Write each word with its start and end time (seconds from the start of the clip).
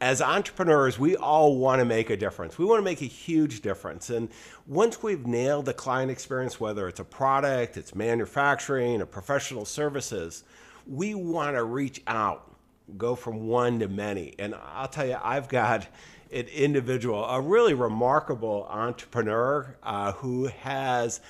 as 0.00 0.22
entrepreneurs, 0.22 0.98
we 0.98 1.16
all 1.16 1.56
want 1.56 1.80
to 1.80 1.84
make 1.84 2.10
a 2.10 2.16
difference. 2.16 2.58
We 2.58 2.64
want 2.64 2.78
to 2.78 2.84
make 2.84 3.02
a 3.02 3.06
huge 3.06 3.60
difference. 3.62 4.10
And 4.10 4.28
once 4.66 5.02
we've 5.02 5.26
nailed 5.26 5.66
the 5.66 5.74
client 5.74 6.10
experience, 6.10 6.60
whether 6.60 6.86
it's 6.86 7.00
a 7.00 7.04
product, 7.04 7.76
it's 7.76 7.94
manufacturing, 7.94 9.02
or 9.02 9.06
professional 9.06 9.64
services, 9.64 10.44
we 10.86 11.14
want 11.14 11.56
to 11.56 11.64
reach 11.64 12.02
out, 12.06 12.54
go 12.96 13.14
from 13.14 13.48
one 13.48 13.80
to 13.80 13.88
many. 13.88 14.34
And 14.38 14.54
I'll 14.54 14.88
tell 14.88 15.06
you, 15.06 15.18
I've 15.22 15.48
got 15.48 15.88
an 16.32 16.46
individual, 16.46 17.24
a 17.24 17.40
really 17.40 17.74
remarkable 17.74 18.66
entrepreneur 18.70 19.76
uh, 19.82 20.12
who 20.12 20.46
has 20.46 21.20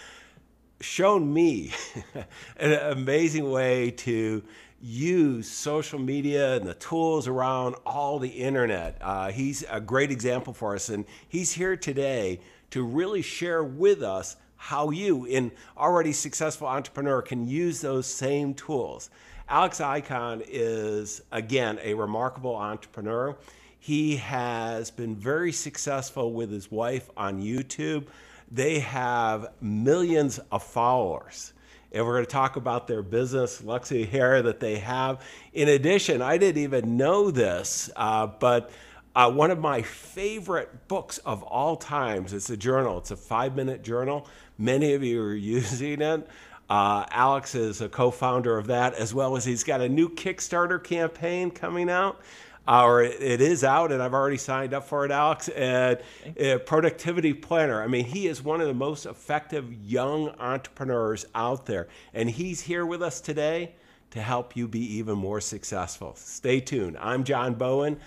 shown 0.81 1.33
me 1.33 1.73
an 2.57 2.73
amazing 2.93 3.51
way 3.51 3.91
to 3.91 4.43
use 4.81 5.51
social 5.51 5.99
media 5.99 6.57
and 6.57 6.67
the 6.67 6.75
tools 6.75 7.27
around 7.27 7.75
all 7.85 8.19
the 8.19 8.29
internet. 8.29 8.97
Uh, 9.01 9.31
he's 9.31 9.65
a 9.71 9.81
great 9.81 10.11
example 10.11 10.53
for 10.53 10.75
us, 10.75 10.89
and 10.89 11.05
he's 11.29 11.53
here 11.53 11.77
today 11.77 12.41
to 12.71 12.83
really 12.85 13.23
share 13.23 13.65
with 13.65 14.03
us 14.03 14.37
how 14.57 14.91
you, 14.91 15.27
an 15.27 15.53
already 15.77 16.13
successful 16.13 16.67
entrepreneur, 16.67 17.23
can 17.23 17.47
use 17.47 17.81
those 17.81 18.07
same 18.07 18.55
tools. 18.55 19.11
Alex 19.49 19.81
Ikonn 19.81 20.45
is, 20.47 21.23
again, 21.33 21.79
a 21.83 21.95
remarkable 21.95 22.55
entrepreneur. 22.55 23.37
He 23.79 24.17
has 24.17 24.91
been 24.91 25.17
very 25.17 25.53
successful 25.53 26.33
with 26.33 26.51
his 26.51 26.71
wife 26.71 27.09
on 27.17 27.41
YouTube. 27.41 28.07
They 28.51 28.81
have 28.81 29.53
millions 29.61 30.39
of 30.51 30.63
followers 30.63 31.53
and 31.93 32.05
we're 32.05 32.15
going 32.15 32.25
to 32.25 32.31
talk 32.31 32.57
about 32.57 32.87
their 32.87 33.03
business, 33.03 33.63
Luxy 33.63 34.09
Hair, 34.09 34.43
that 34.43 34.61
they 34.61 34.79
have. 34.79 35.23
In 35.53 35.69
addition, 35.69 36.21
I 36.21 36.37
didn't 36.37 36.63
even 36.63 36.97
know 36.97 37.31
this, 37.31 37.91
uh, 37.97 38.27
but 38.27 38.71
uh, 39.15 39.31
one 39.31 39.51
of 39.51 39.59
my 39.59 39.83
favorite 39.83 40.87
books 40.89 41.19
of 41.19 41.43
all 41.43 41.77
times. 41.77 42.33
It's 42.33 42.51
a 42.51 42.57
journal. 42.57 42.99
It's 42.99 43.11
a 43.11 43.17
five-minute 43.17 43.83
journal. 43.83 44.29
Many 44.59 44.93
of 44.95 45.03
you 45.03 45.23
are 45.23 45.35
using 45.35 46.03
it. 46.03 46.29
Uh, 46.69 47.07
Alex 47.11 47.55
is 47.55 47.81
a 47.81 47.89
co-founder 47.89 48.59
of 48.59 48.67
that, 48.67 48.93
as 48.95 49.15
well 49.15 49.37
as 49.37 49.45
he's 49.45 49.65
got 49.65 49.81
a 49.81 49.89
new 49.89 50.11
Kickstarter 50.11 50.83
campaign 50.83 51.51
coming 51.51 51.89
out 51.89 52.21
or 52.69 53.03
it 53.03 53.41
is 53.41 53.65
out, 53.65 53.93
and 53.93 54.03
I've 54.03 54.13
already 54.13 54.37
signed 54.37 54.75
up 54.75 54.87
for 54.87 55.05
it, 55.07 55.11
Alex. 55.11 55.49
And 55.49 55.99
uh, 56.39 56.59
productivity 56.59 57.33
planner. 57.33 57.83
I 57.83 57.87
mean, 57.87 58.05
he 58.05 58.27
is 58.27 58.43
one 58.43 58.61
of 58.61 58.67
the 58.67 58.75
most 58.75 59.07
effective 59.07 59.73
young 59.73 60.29
entrepreneurs 60.39 61.25
out 61.35 61.65
there, 61.65 61.89
and 62.13 62.29
he's 62.29 62.61
here 62.61 62.85
with 62.85 63.03
us 63.03 63.21
today 63.21 63.73
to 64.11 64.21
help 64.21 64.57
you 64.57 64.69
be 64.69 64.97
even 64.97 65.17
more 65.17 65.41
successful. 65.41 66.15
Stay 66.17 66.61
tuned. 66.61 66.97
I'm 67.01 67.25
John 67.25 67.55
Bowen. 67.55 67.99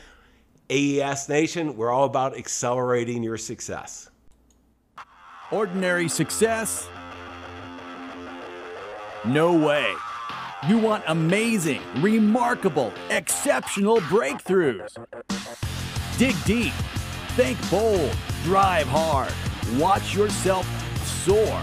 AES 0.70 1.28
Nation, 1.28 1.76
we're 1.76 1.92
all 1.92 2.06
about 2.06 2.38
accelerating 2.38 3.24
your 3.24 3.38
success. 3.38 4.10
Ordinary 5.52 6.08
success? 6.08 6.88
No 9.26 9.54
way. 9.58 9.94
You 10.68 10.78
want 10.78 11.04
amazing, 11.08 11.82
remarkable, 12.04 12.94
exceptional 13.10 13.98
breakthroughs. 14.02 14.96
Dig 16.20 16.36
deep, 16.44 16.74
think 17.30 17.58
bold, 17.72 18.16
drive 18.44 18.86
hard, 18.86 19.34
watch 19.80 20.14
yourself 20.14 20.68
soar 21.04 21.60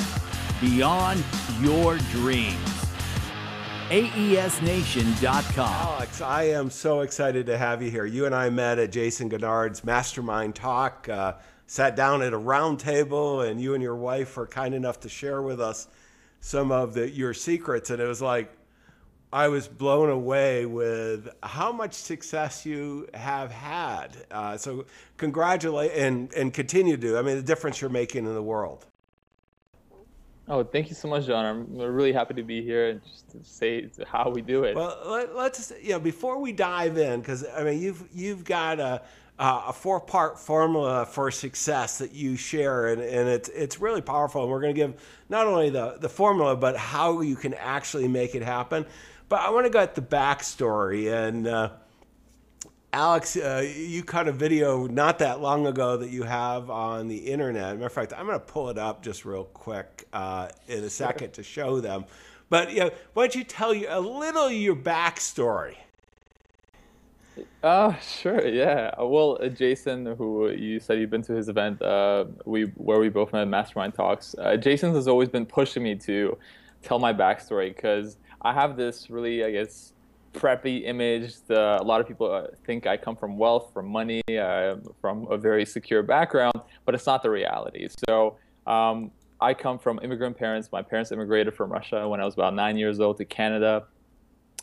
beyond 0.60 1.22
your 1.60 1.96
dreams. 2.10 2.58
AESNation.com. 3.90 5.72
Alex, 5.72 6.20
I 6.20 6.42
am 6.48 6.68
so 6.68 7.02
excited 7.02 7.46
to 7.46 7.56
have 7.56 7.80
you 7.80 7.92
here. 7.92 8.04
You 8.04 8.26
and 8.26 8.34
I 8.34 8.50
met 8.50 8.80
at 8.80 8.90
Jason 8.90 9.28
Gaignard's 9.28 9.84
Mastermind 9.84 10.56
Talk, 10.56 11.08
uh, 11.08 11.34
sat 11.68 11.94
down 11.94 12.20
at 12.20 12.32
a 12.32 12.36
round 12.36 12.80
table, 12.80 13.42
and 13.42 13.60
you 13.60 13.74
and 13.74 13.82
your 13.82 13.94
wife 13.94 14.36
were 14.36 14.48
kind 14.48 14.74
enough 14.74 14.98
to 15.00 15.08
share 15.08 15.40
with 15.40 15.60
us 15.60 15.86
some 16.40 16.72
of 16.72 16.94
the, 16.94 17.08
your 17.08 17.32
secrets. 17.32 17.90
And 17.90 18.02
it 18.02 18.06
was 18.06 18.20
like, 18.20 18.57
I 19.32 19.48
was 19.48 19.68
blown 19.68 20.08
away 20.08 20.64
with 20.64 21.28
how 21.42 21.70
much 21.70 21.92
success 21.92 22.64
you 22.64 23.08
have 23.12 23.50
had. 23.52 24.16
Uh, 24.30 24.56
so 24.56 24.86
congratulate 25.18 25.92
and, 25.92 26.32
and 26.32 26.52
continue 26.52 26.96
to. 26.96 27.18
I 27.18 27.22
mean, 27.22 27.36
the 27.36 27.42
difference 27.42 27.80
you're 27.80 27.90
making 27.90 28.24
in 28.24 28.34
the 28.34 28.42
world. 28.42 28.86
Oh, 30.50 30.64
thank 30.64 30.88
you 30.88 30.94
so 30.94 31.08
much, 31.08 31.26
John. 31.26 31.44
I'm 31.44 31.76
really 31.76 32.12
happy 32.12 32.32
to 32.34 32.42
be 32.42 32.62
here 32.62 32.88
and 32.88 33.02
just 33.04 33.30
to 33.32 33.44
say 33.44 33.88
how 34.06 34.30
we 34.30 34.40
do 34.40 34.64
it. 34.64 34.74
Well, 34.74 34.98
let, 35.04 35.54
us 35.54 35.72
you 35.82 35.90
know 35.90 36.00
before 36.00 36.40
we 36.40 36.52
dive 36.52 36.96
in, 36.96 37.20
because 37.20 37.44
I 37.54 37.64
mean 37.64 37.82
you've 37.82 38.08
you've 38.14 38.44
got 38.44 38.80
a 38.80 39.02
a 39.38 39.72
four 39.72 40.00
part 40.00 40.38
formula 40.38 41.04
for 41.04 41.30
success 41.30 41.98
that 41.98 42.12
you 42.12 42.36
share, 42.36 42.88
and, 42.88 43.02
and 43.02 43.28
it's 43.28 43.50
it's 43.50 43.78
really 43.78 44.00
powerful. 44.00 44.42
And 44.42 44.50
we're 44.50 44.60
going 44.60 44.74
to 44.74 44.80
give 44.80 44.94
not 45.28 45.46
only 45.46 45.68
the 45.68 45.98
the 46.00 46.08
formula, 46.08 46.56
but 46.56 46.78
how 46.78 47.20
you 47.20 47.36
can 47.36 47.52
actually 47.54 48.08
make 48.08 48.34
it 48.34 48.42
happen. 48.42 48.86
But 49.28 49.40
I 49.40 49.50
want 49.50 49.66
to 49.66 49.70
go 49.70 49.80
at 49.80 49.94
the 49.94 50.02
backstory. 50.02 51.12
And 51.12 51.46
uh, 51.46 51.70
Alex, 52.92 53.36
uh, 53.36 53.66
you 53.76 54.02
cut 54.02 54.28
a 54.28 54.32
video 54.32 54.86
not 54.86 55.18
that 55.18 55.40
long 55.40 55.66
ago 55.66 55.98
that 55.98 56.10
you 56.10 56.22
have 56.22 56.70
on 56.70 57.08
the 57.08 57.16
internet. 57.16 57.74
matter 57.74 57.86
of 57.86 57.92
fact, 57.92 58.14
I'm 58.16 58.26
going 58.26 58.38
to 58.38 58.44
pull 58.44 58.70
it 58.70 58.78
up 58.78 59.02
just 59.02 59.24
real 59.24 59.44
quick 59.44 60.06
uh, 60.12 60.48
in 60.68 60.82
a 60.82 60.90
second 60.90 61.32
to 61.34 61.42
show 61.42 61.80
them. 61.80 62.06
But 62.48 62.72
you 62.72 62.80
know, 62.80 62.90
why 63.12 63.24
don't 63.24 63.34
you 63.34 63.44
tell 63.44 63.74
you 63.74 63.88
a 63.90 64.00
little 64.00 64.50
your 64.50 64.76
backstory? 64.76 65.76
Uh, 67.62 67.94
sure, 68.00 68.46
yeah. 68.48 68.90
Well, 68.98 69.38
uh, 69.40 69.48
Jason, 69.48 70.06
who 70.16 70.48
you 70.50 70.80
said 70.80 70.98
you've 70.98 71.10
been 71.10 71.22
to 71.22 71.34
his 71.34 71.48
event, 71.48 71.82
uh, 71.82 72.24
we 72.46 72.64
where 72.76 72.98
we 72.98 73.10
both 73.10 73.32
met 73.32 73.46
Mastermind 73.46 73.94
Talks. 73.94 74.34
Uh, 74.38 74.56
Jason 74.56 74.94
has 74.94 75.06
always 75.06 75.28
been 75.28 75.46
pushing 75.46 75.82
me 75.82 75.94
to 75.96 76.36
tell 76.82 76.98
my 76.98 77.12
backstory 77.12 77.74
because 77.74 78.16
I 78.42 78.52
have 78.52 78.76
this 78.76 79.10
really, 79.10 79.44
I 79.44 79.50
guess, 79.50 79.92
preppy 80.32 80.86
image. 80.86 81.34
The, 81.46 81.78
a 81.80 81.84
lot 81.84 82.00
of 82.00 82.06
people 82.06 82.30
uh, 82.30 82.48
think 82.64 82.86
I 82.86 82.96
come 82.96 83.16
from 83.16 83.36
wealth, 83.36 83.70
from 83.72 83.86
money, 83.88 84.22
uh, 84.28 84.76
from 85.00 85.26
a 85.30 85.36
very 85.36 85.64
secure 85.64 86.02
background, 86.02 86.54
but 86.84 86.94
it's 86.94 87.06
not 87.06 87.22
the 87.22 87.30
reality. 87.30 87.88
So 88.08 88.36
um, 88.66 89.10
I 89.40 89.54
come 89.54 89.78
from 89.78 90.00
immigrant 90.02 90.36
parents. 90.36 90.70
My 90.70 90.82
parents 90.82 91.12
immigrated 91.12 91.54
from 91.54 91.70
Russia 91.70 92.08
when 92.08 92.20
I 92.20 92.24
was 92.24 92.34
about 92.34 92.54
nine 92.54 92.76
years 92.76 93.00
old 93.00 93.18
to 93.18 93.24
Canada. 93.24 93.84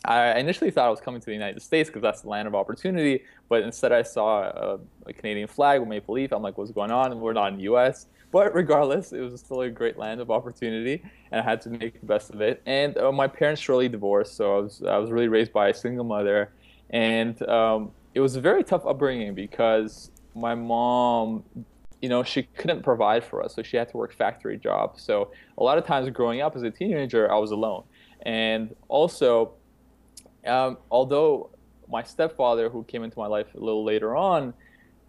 I 0.06 0.40
initially 0.40 0.72
thought 0.72 0.88
I 0.88 0.90
was 0.90 1.00
coming 1.00 1.20
to 1.20 1.26
the 1.26 1.34
United 1.34 1.62
States 1.62 1.90
because 1.90 2.02
that's 2.02 2.22
the 2.22 2.30
land 2.30 2.48
of 2.48 2.56
opportunity, 2.56 3.24
but 3.50 3.64
instead 3.64 3.92
I 3.92 4.04
saw 4.04 4.44
a, 4.44 4.80
a 5.08 5.14
Canadian 5.14 5.48
flag 5.48 5.80
with 5.80 5.90
maple 5.90 6.16
leaf. 6.16 6.32
I'm 6.32 6.44
like, 6.44 6.58
what's 6.58 6.72
going 6.72 6.92
on? 6.92 7.20
We're 7.20 7.34
not 7.34 7.52
in 7.52 7.58
the 7.58 7.64
U.S. 7.64 8.08
But 8.32 8.54
regardless, 8.54 9.14
it 9.14 9.22
was 9.22 9.40
still 9.40 9.62
a 9.62 9.70
great 9.70 9.98
land 9.98 10.20
of 10.20 10.30
opportunity, 10.30 11.02
and 11.32 11.40
I 11.40 11.44
had 11.44 11.62
to 11.62 11.70
make 11.70 12.00
the 12.00 12.06
best 12.06 12.32
of 12.32 12.42
it. 12.42 12.62
And 12.66 12.98
uh, 12.98 13.12
my 13.12 13.28
parents 13.28 13.62
shortly 13.62 13.88
divorced, 13.88 14.36
so 14.36 14.58
I 14.58 14.60
was 14.60 14.84
I 14.84 14.98
was 14.98 15.10
really 15.10 15.30
raised 15.30 15.54
by 15.54 15.70
a 15.70 15.74
single 15.74 16.04
mother, 16.04 16.52
and 16.90 17.42
um, 17.48 17.92
it 18.14 18.20
was 18.20 18.36
a 18.36 18.42
very 18.42 18.64
tough 18.64 18.86
upbringing 18.86 19.36
because 19.36 20.12
my 20.36 20.54
mom, 20.54 21.44
you 22.02 22.10
know, 22.10 22.24
she 22.24 22.44
couldn't 22.44 22.84
provide 22.84 23.24
for 23.24 23.42
us, 23.42 23.56
so 23.56 23.64
she 23.64 23.78
had 23.78 23.90
to 23.92 23.98
work 23.98 24.14
factory 24.14 24.58
jobs. 24.58 25.02
So 25.02 25.32
a 25.58 25.64
lot 25.64 25.78
of 25.78 25.86
times 25.86 26.10
growing 26.10 26.42
up 26.42 26.56
as 26.58 26.64
a 26.64 26.72
teenager, 26.72 27.32
I 27.32 27.38
was 27.38 27.52
alone, 27.52 27.84
and 28.24 28.76
also, 28.90 29.54
um, 30.46 30.78
although 30.92 31.50
my 31.90 32.04
stepfather, 32.04 32.70
who 32.70 32.84
came 32.84 33.04
into 33.04 33.20
my 33.20 33.28
life 33.28 33.48
a 33.56 33.60
little 33.60 33.84
later 33.84 34.16
on, 34.16 34.54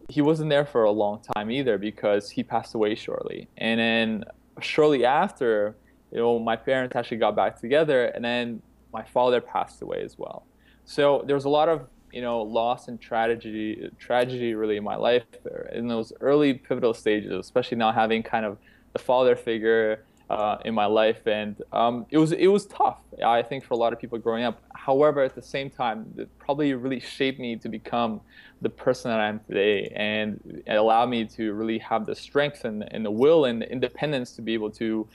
he 0.08 0.22
wasn't 0.22 0.50
there 0.50 0.64
for 0.64 0.84
a 0.84 0.90
long 0.90 1.20
time 1.34 1.50
either 1.50 1.78
because 1.78 2.30
he 2.30 2.42
passed 2.42 2.74
away 2.74 2.94
shortly. 2.94 3.48
And 3.56 3.80
then 3.80 4.24
shortly 4.60 5.04
after, 5.04 5.74
you 6.12 6.18
know, 6.18 6.38
my 6.38 6.56
parents 6.56 6.94
actually 6.94 7.16
got 7.16 7.34
back 7.34 7.60
together, 7.60 8.06
and 8.06 8.24
then 8.24 8.62
my 8.92 9.02
father 9.02 9.40
passed 9.40 9.82
away 9.82 10.02
as 10.02 10.18
well. 10.18 10.44
So 10.84 11.24
there 11.26 11.34
was 11.34 11.44
a 11.44 11.48
lot 11.50 11.68
of 11.68 11.88
you 12.12 12.22
know 12.22 12.42
loss 12.42 12.88
and 12.88 13.00
tragedy, 13.00 13.90
tragedy 13.98 14.54
really 14.54 14.76
in 14.76 14.84
my 14.84 14.96
life 14.96 15.24
there. 15.44 15.70
in 15.74 15.88
those 15.88 16.12
early 16.20 16.54
pivotal 16.54 16.94
stages, 16.94 17.32
especially 17.32 17.76
now 17.76 17.92
having 17.92 18.22
kind 18.22 18.46
of 18.46 18.58
the 18.92 18.98
father 18.98 19.36
figure 19.36 20.04
uh, 20.28 20.58
in 20.64 20.74
my 20.74 20.86
life, 20.86 21.26
and 21.26 21.60
um, 21.72 22.06
it 22.10 22.18
was 22.18 22.32
it 22.32 22.48
was 22.48 22.66
tough. 22.66 22.98
I 23.24 23.42
think 23.42 23.64
for 23.64 23.74
a 23.74 23.76
lot 23.76 23.92
of 23.92 23.98
people 23.98 24.18
growing 24.18 24.44
up. 24.44 24.60
However, 24.74 25.22
at 25.22 25.34
the 25.34 25.42
same 25.42 25.70
time, 25.70 26.12
it 26.16 26.28
probably 26.38 26.74
really 26.74 27.00
shaped 27.00 27.38
me 27.38 27.56
to 27.56 27.68
become 27.68 28.20
the 28.60 28.68
person 28.68 29.10
that 29.10 29.20
I 29.20 29.28
am 29.28 29.40
today, 29.40 29.92
and 29.94 30.62
it 30.66 30.74
allowed 30.74 31.10
me 31.10 31.24
to 31.26 31.52
really 31.52 31.78
have 31.78 32.06
the 32.06 32.14
strength 32.14 32.64
and, 32.64 32.84
and 32.92 33.04
the 33.04 33.10
will 33.10 33.44
and 33.44 33.62
the 33.62 33.70
independence 33.70 34.32
to 34.32 34.42
be 34.42 34.54
able 34.54 34.70
to 34.72 35.06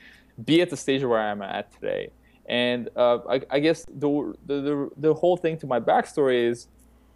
be 0.46 0.62
at 0.62 0.70
the 0.70 0.78
stage 0.78 1.04
where 1.04 1.20
I 1.20 1.30
am 1.30 1.42
at 1.42 1.72
today. 1.74 2.12
And 2.48 2.90
uh, 2.96 3.20
I, 3.30 3.42
I, 3.50 3.60
guess 3.60 3.86
the, 3.86 4.34
the 4.46 4.90
the 4.98 5.14
whole 5.14 5.38
thing 5.38 5.58
to 5.60 5.68
my 5.68 5.80
backstory 5.80 6.50
is 6.50 6.68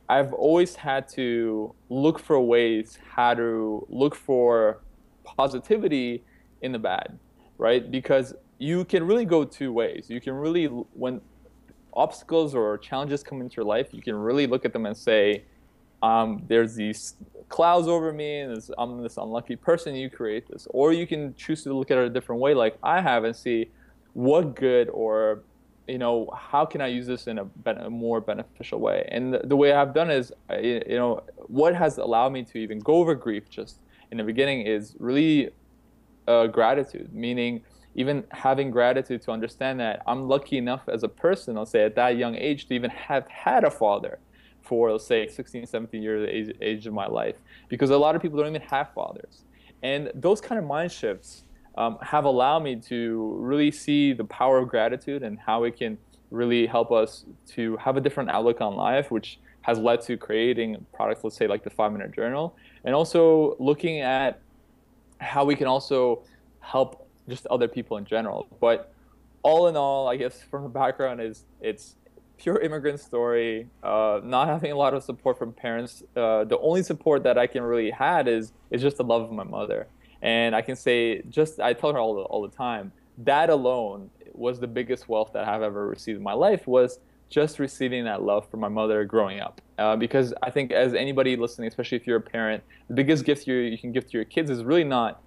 I've 0.07 0.33
always 0.33 0.75
had 0.75 1.07
to 1.09 1.74
look 1.89 2.19
for 2.19 2.39
ways 2.39 3.00
how 3.15 3.33
to 3.33 3.86
look 3.89 4.15
for 4.15 4.81
positivity 5.24 6.24
in 6.62 6.71
the 6.71 6.80
bad 6.80 7.18
right? 7.57 7.90
Because 7.90 8.34
you 8.57 8.86
can 8.86 9.06
really 9.06 9.25
go 9.25 9.44
two 9.44 9.72
ways. 9.74 10.10
You 10.10 10.22
can 10.22 10.34
really, 10.34 10.66
when 10.66 11.22
obstacles 11.94 12.54
or 12.56 12.78
challenges 12.78 13.24
come 13.24 13.42
into 13.42 13.56
your 13.57 13.66
life, 13.66 13.88
you 13.94 14.02
can 14.02 14.16
really 14.16 14.48
look 14.48 14.66
at 14.66 14.74
them 14.74 14.86
and 14.86 14.96
say, 14.96 15.44
um, 16.04 16.44
there's 16.48 16.75
these 16.75 17.16
clouds 17.50 17.88
over 17.88 18.12
me 18.12 18.40
and 18.40 18.56
this, 18.56 18.69
I'm 18.78 19.02
this 19.02 19.18
unlucky 19.18 19.56
person. 19.56 19.96
You 19.96 20.10
create 20.10 20.48
this, 20.48 20.68
or 20.72 20.94
you 20.94 21.07
can 21.07 21.34
choose 21.36 21.63
to 21.63 21.74
look 21.74 21.92
at 21.92 21.98
it 21.98 22.06
a 22.06 22.10
different 22.10 22.42
way, 22.42 22.54
like 22.54 22.78
I 22.84 23.02
have, 23.02 23.24
and 23.24 23.36
see 23.36 23.72
what 24.13 24.56
good 24.56 24.90
or 24.90 25.44
you 25.88 25.98
know 25.98 26.30
how 26.36 26.66
can 26.66 26.81
I 26.81 26.88
use 26.88 27.06
this 27.06 27.28
in 27.28 27.38
a, 27.38 27.48
a 27.66 27.90
more 27.90 28.19
beneficial 28.22 28.80
way. 28.80 29.08
And 29.12 29.34
the, 29.34 29.42
the, 29.44 29.56
way 29.56 29.74
I've 29.74 29.94
done 29.94 30.10
is, 30.10 30.31
you 30.62 30.84
know, 30.90 31.24
what 31.48 31.75
has 31.75 31.98
allowed 31.98 32.34
me 32.34 32.44
to 32.44 32.58
even 32.58 32.80
go 32.80 32.96
over 32.96 33.13
grief 33.13 33.50
just 33.50 33.80
in 34.12 34.18
the 34.18 34.24
beginning 34.24 34.66
is 34.66 34.96
really 35.00 35.50
uh, 36.27 36.48
gratitude, 36.48 37.13
meaning 37.13 37.62
even 37.95 38.25
having 38.31 38.72
gratitude 38.72 39.22
to 39.24 39.31
understand 39.31 39.80
that 39.80 40.01
I'm 40.06 40.27
lucky 40.27 40.57
enough 40.57 40.81
as 40.88 41.04
a 41.04 41.07
person, 41.07 41.57
I'll 41.57 41.66
say 41.66 41.83
at 41.83 41.95
that 41.95 42.18
young 42.18 42.36
age, 42.36 42.68
to 42.68 42.74
even 42.74 42.89
have 42.92 43.25
had 43.27 43.63
a 43.63 43.72
father 43.72 44.19
for, 44.62 44.92
let's 44.92 45.06
say, 45.06 45.27
16, 45.27 45.66
17 45.66 46.01
years 46.01 46.27
age, 46.30 46.56
age 46.62 46.88
of 46.88 46.94
my 46.94 47.07
life. 47.07 47.36
Because 47.69 47.89
a 47.92 47.98
lot 47.98 48.16
of 48.16 48.22
people 48.22 48.38
don't 48.38 48.50
even 48.50 48.68
have 48.69 48.94
fathers. 48.94 49.44
And 49.81 50.12
those 50.13 50.42
kind 50.42 50.60
of 50.60 50.66
mind 50.66 50.92
shifts 50.92 51.44
um, 51.77 51.98
have 52.01 52.25
allowed 52.25 52.63
me 52.63 52.75
to 52.88 53.38
really 53.39 53.72
see 53.72 54.13
the 54.13 54.25
power 54.25 54.57
of 54.57 54.68
gratitude 54.68 55.24
and 55.24 55.39
how 55.39 55.63
it 55.63 55.77
can 55.77 55.98
really 56.31 56.66
help 56.66 56.92
us 56.92 57.25
to 57.48 57.77
have 57.77 57.95
a 57.95 58.01
different 58.01 58.30
outlook 58.30 58.60
on 58.60 58.75
life, 58.75 59.12
which 59.12 59.39
has 59.62 59.80
led 59.80 60.01
to 60.01 60.18
creating 60.18 60.86
products, 60.94 61.24
let's 61.24 61.36
say, 61.36 61.48
like 61.48 61.63
the 61.63 61.69
five 61.69 61.92
minute 61.92 62.12
journal, 62.12 62.56
and 62.83 62.94
also 62.94 63.56
looking 63.60 64.01
at 64.01 64.39
how 65.25 65.44
we 65.44 65.56
can 65.56 65.68
also 65.68 66.24
help 66.60 67.07
just 67.27 67.45
other 67.48 67.68
people 67.68 67.98
in 67.98 68.06
general. 68.06 68.48
But 68.60 68.94
all 69.44 69.68
in 69.68 69.75
all, 69.75 70.07
I 70.07 70.16
guess 70.16 70.42
from 70.42 70.63
the 70.63 70.69
background 70.69 71.22
is 71.22 71.45
it's 71.62 71.95
pure 72.38 72.60
immigrant 72.60 73.00
story, 73.00 73.68
uh, 73.83 74.19
not 74.24 74.48
having 74.48 74.72
a 74.72 74.75
lot 74.75 74.94
of 74.94 75.04
support 75.04 75.38
from 75.38 75.54
parents. 75.54 76.04
Uh, 76.16 76.44
the 76.44 76.57
only 76.60 76.83
support 76.83 77.24
that 77.24 77.38
I 77.38 77.48
can 77.48 77.63
really 77.63 77.92
had 77.92 78.27
is 78.27 78.54
is 78.72 78.81
just 78.81 78.98
the 78.98 79.04
love 79.04 79.24
of 79.24 79.31
my 79.31 79.44
mother. 79.44 79.88
And 80.22 80.56
I 80.56 80.62
can 80.62 80.75
say, 80.75 81.22
just 81.30 81.60
I 81.60 81.74
tell 81.74 81.94
her 81.94 82.00
all 82.00 82.16
the, 82.16 82.22
all 82.22 82.42
the 82.42 82.56
time, 82.56 82.92
that 83.19 83.50
alone 83.50 84.10
was 84.33 84.60
the 84.60 84.68
biggest 84.68 85.07
wealth 85.07 85.31
that 85.33 85.48
I've 85.48 85.62
ever 85.62 85.88
received 85.88 86.18
in 86.18 86.24
my 86.24 86.33
life 86.33 86.68
was 86.68 87.00
just 87.30 87.60
receiving 87.60 88.06
that 88.06 88.22
love 88.22 88.50
from 88.50 88.60
my 88.60 88.69
mother 88.69 89.04
growing 89.06 89.39
up. 89.39 89.62
Uh, 89.77 89.95
because 89.95 90.33
I 90.42 90.51
think 90.51 90.72
as 90.72 90.94
anybody 90.94 91.36
listening, 91.36 91.68
especially 91.68 91.98
if 91.98 92.07
you're 92.07 92.18
a 92.18 92.22
parent, 92.22 92.63
the 92.88 92.94
biggest 92.94 93.25
gift 93.25 93.48
you, 93.48 93.56
you 93.56 93.77
can 93.77 93.92
give 93.92 94.06
to 94.07 94.12
your 94.13 94.25
kids 94.25 94.50
is 94.50 94.63
really 94.63 94.83
not, 94.83 95.22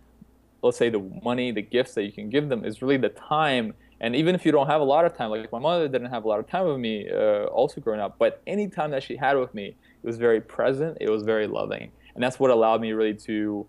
let's 0.63 0.77
say, 0.77 0.89
the 0.89 1.01
money, 1.23 1.51
the 1.51 1.63
gifts 1.63 1.95
that 1.95 2.05
you 2.05 2.13
can 2.13 2.31
give 2.31 2.49
them, 2.49 2.65
is 2.65 2.81
really 2.81 2.97
the 2.97 3.11
time. 3.11 3.75
And 4.01 4.15
even 4.15 4.35
if 4.35 4.47
you 4.47 4.53
don't 4.53 4.69
have 4.69 4.81
a 4.81 4.85
lot 4.85 5.05
of 5.05 5.17
time, 5.17 5.31
like 5.31 5.51
my 5.53 5.59
mother 5.59 5.89
didn't 5.89 6.11
have 6.11 6.25
a 6.25 6.29
lot 6.29 6.39
of 6.39 6.49
time 6.49 6.67
with 6.67 6.79
me 6.79 7.09
uh, 7.11 7.45
also 7.47 7.81
growing 7.81 8.01
up, 8.01 8.17
but 8.19 8.41
any 8.47 8.69
time 8.69 8.91
that 8.93 9.03
she 9.03 9.17
had 9.17 9.37
with 9.37 9.53
me, 9.55 9.67
it 9.67 10.07
was 10.07 10.17
very 10.17 10.41
present, 10.41 10.97
it 11.01 11.11
was 11.11 11.25
very 11.25 11.47
loving. 11.47 11.91
And 12.15 12.23
that's 12.23 12.39
what 12.39 12.51
allowed 12.51 12.81
me 12.81 12.93
really 12.93 13.15
to 13.15 13.67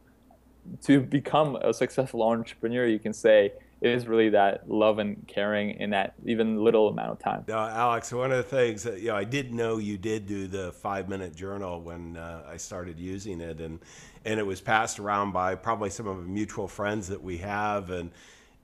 to 0.83 0.99
become 0.99 1.55
a 1.55 1.73
successful 1.73 2.21
entrepreneur, 2.21 2.85
you 2.85 2.99
can 2.99 3.13
say 3.13 3.53
is 3.81 4.07
really 4.07 4.29
that 4.29 4.69
love 4.69 4.99
and 4.99 5.25
caring 5.27 5.71
in 5.79 5.91
that 5.91 6.13
even 6.25 6.63
little 6.63 6.89
amount 6.89 7.11
of 7.11 7.19
time. 7.19 7.45
Alex, 7.49 8.11
one 8.11 8.31
of 8.31 8.37
the 8.37 8.43
things 8.43 8.83
that 8.83 8.99
you 8.99 9.07
know, 9.07 9.15
I 9.15 9.23
did 9.23 9.53
know 9.53 9.77
you 9.77 9.97
did 9.97 10.25
do 10.25 10.47
the 10.47 10.71
five 10.73 11.07
minute 11.07 11.35
journal 11.35 11.81
when 11.81 12.17
uh, 12.17 12.43
I 12.47 12.57
started 12.57 12.99
using 12.99 13.39
it, 13.41 13.61
and 13.61 13.79
and 14.25 14.39
it 14.39 14.45
was 14.45 14.59
passed 14.59 14.99
around 14.99 15.31
by 15.31 15.55
probably 15.55 15.89
some 15.89 16.07
of 16.07 16.17
the 16.17 16.23
mutual 16.23 16.67
friends 16.67 17.07
that 17.07 17.21
we 17.21 17.37
have, 17.37 17.89
and 17.89 18.11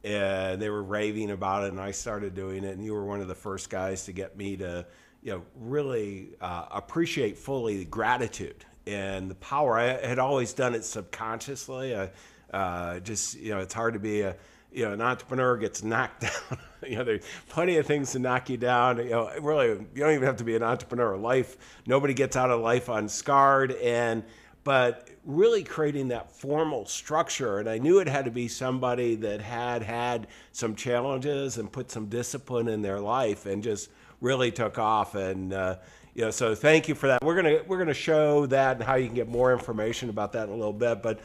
and 0.03 0.61
they 0.61 0.69
were 0.69 0.83
raving 0.83 1.31
about 1.31 1.63
it, 1.63 1.71
and 1.71 1.79
I 1.79 1.91
started 1.91 2.35
doing 2.35 2.63
it, 2.63 2.75
and 2.75 2.83
you 2.83 2.93
were 2.93 3.05
one 3.05 3.21
of 3.21 3.27
the 3.27 3.35
first 3.35 3.69
guys 3.69 4.05
to 4.05 4.11
get 4.11 4.35
me 4.35 4.57
to 4.57 4.85
you 5.21 5.31
know 5.31 5.41
really 5.55 6.35
uh, 6.41 6.65
appreciate 6.71 7.37
fully 7.37 7.85
gratitude 7.85 8.65
and 8.85 9.31
the 9.31 9.35
power. 9.35 9.77
I 9.77 10.05
had 10.05 10.19
always 10.19 10.53
done 10.53 10.75
it 10.75 10.83
subconsciously. 10.83 11.95
I, 11.95 12.11
uh, 12.53 12.99
just 12.99 13.37
you 13.39 13.51
know, 13.51 13.59
it's 13.59 13.73
hard 13.73 13.93
to 13.93 13.99
be 13.99 14.21
a 14.21 14.35
you 14.75 14.83
know 14.83 14.91
an 14.91 15.01
entrepreneur 15.01 15.57
gets 15.57 15.83
knocked 15.83 16.21
down. 16.21 16.59
you 16.85 16.97
know, 16.97 17.03
there's 17.03 17.23
plenty 17.47 17.77
of 17.77 17.85
things 17.85 18.11
to 18.11 18.19
knock 18.19 18.49
you 18.49 18.57
down. 18.57 18.97
You 18.97 19.09
know, 19.09 19.31
really, 19.39 19.69
you 19.69 19.87
don't 19.95 20.13
even 20.13 20.23
have 20.23 20.37
to 20.37 20.43
be 20.43 20.55
an 20.55 20.63
entrepreneur. 20.63 21.15
Life, 21.15 21.57
nobody 21.87 22.13
gets 22.13 22.35
out 22.35 22.51
of 22.51 22.59
life 22.61 22.89
unscarred, 22.89 23.71
and 23.71 24.23
but 24.63 25.09
really 25.23 25.63
creating 25.63 26.09
that 26.09 26.31
formal 26.31 26.85
structure. 26.85 27.59
And 27.59 27.69
I 27.69 27.77
knew 27.77 27.99
it 27.99 28.07
had 28.07 28.25
to 28.25 28.31
be 28.31 28.47
somebody 28.47 29.15
that 29.15 29.39
had 29.39 29.81
had 29.81 30.27
some 30.51 30.75
challenges 30.75 31.57
and 31.57 31.71
put 31.71 31.89
some 31.89 32.07
discipline 32.07 32.67
in 32.67 32.81
their 32.81 32.99
life, 32.99 33.45
and 33.45 33.63
just 33.63 33.89
really 34.19 34.51
took 34.51 34.77
off. 34.77 35.15
And 35.15 35.53
uh, 35.53 35.77
you 36.13 36.23
know, 36.23 36.31
so 36.31 36.53
thank 36.53 36.89
you 36.89 36.95
for 36.95 37.07
that. 37.07 37.23
We're 37.23 37.35
gonna 37.35 37.61
we're 37.65 37.79
gonna 37.79 37.93
show 37.93 38.45
that 38.47 38.75
and 38.75 38.83
how 38.83 38.95
you 38.95 39.05
can 39.05 39.15
get 39.15 39.29
more 39.29 39.53
information 39.53 40.09
about 40.09 40.33
that 40.33 40.49
in 40.49 40.49
a 40.49 40.57
little 40.57 40.73
bit. 40.73 41.01
But 41.01 41.21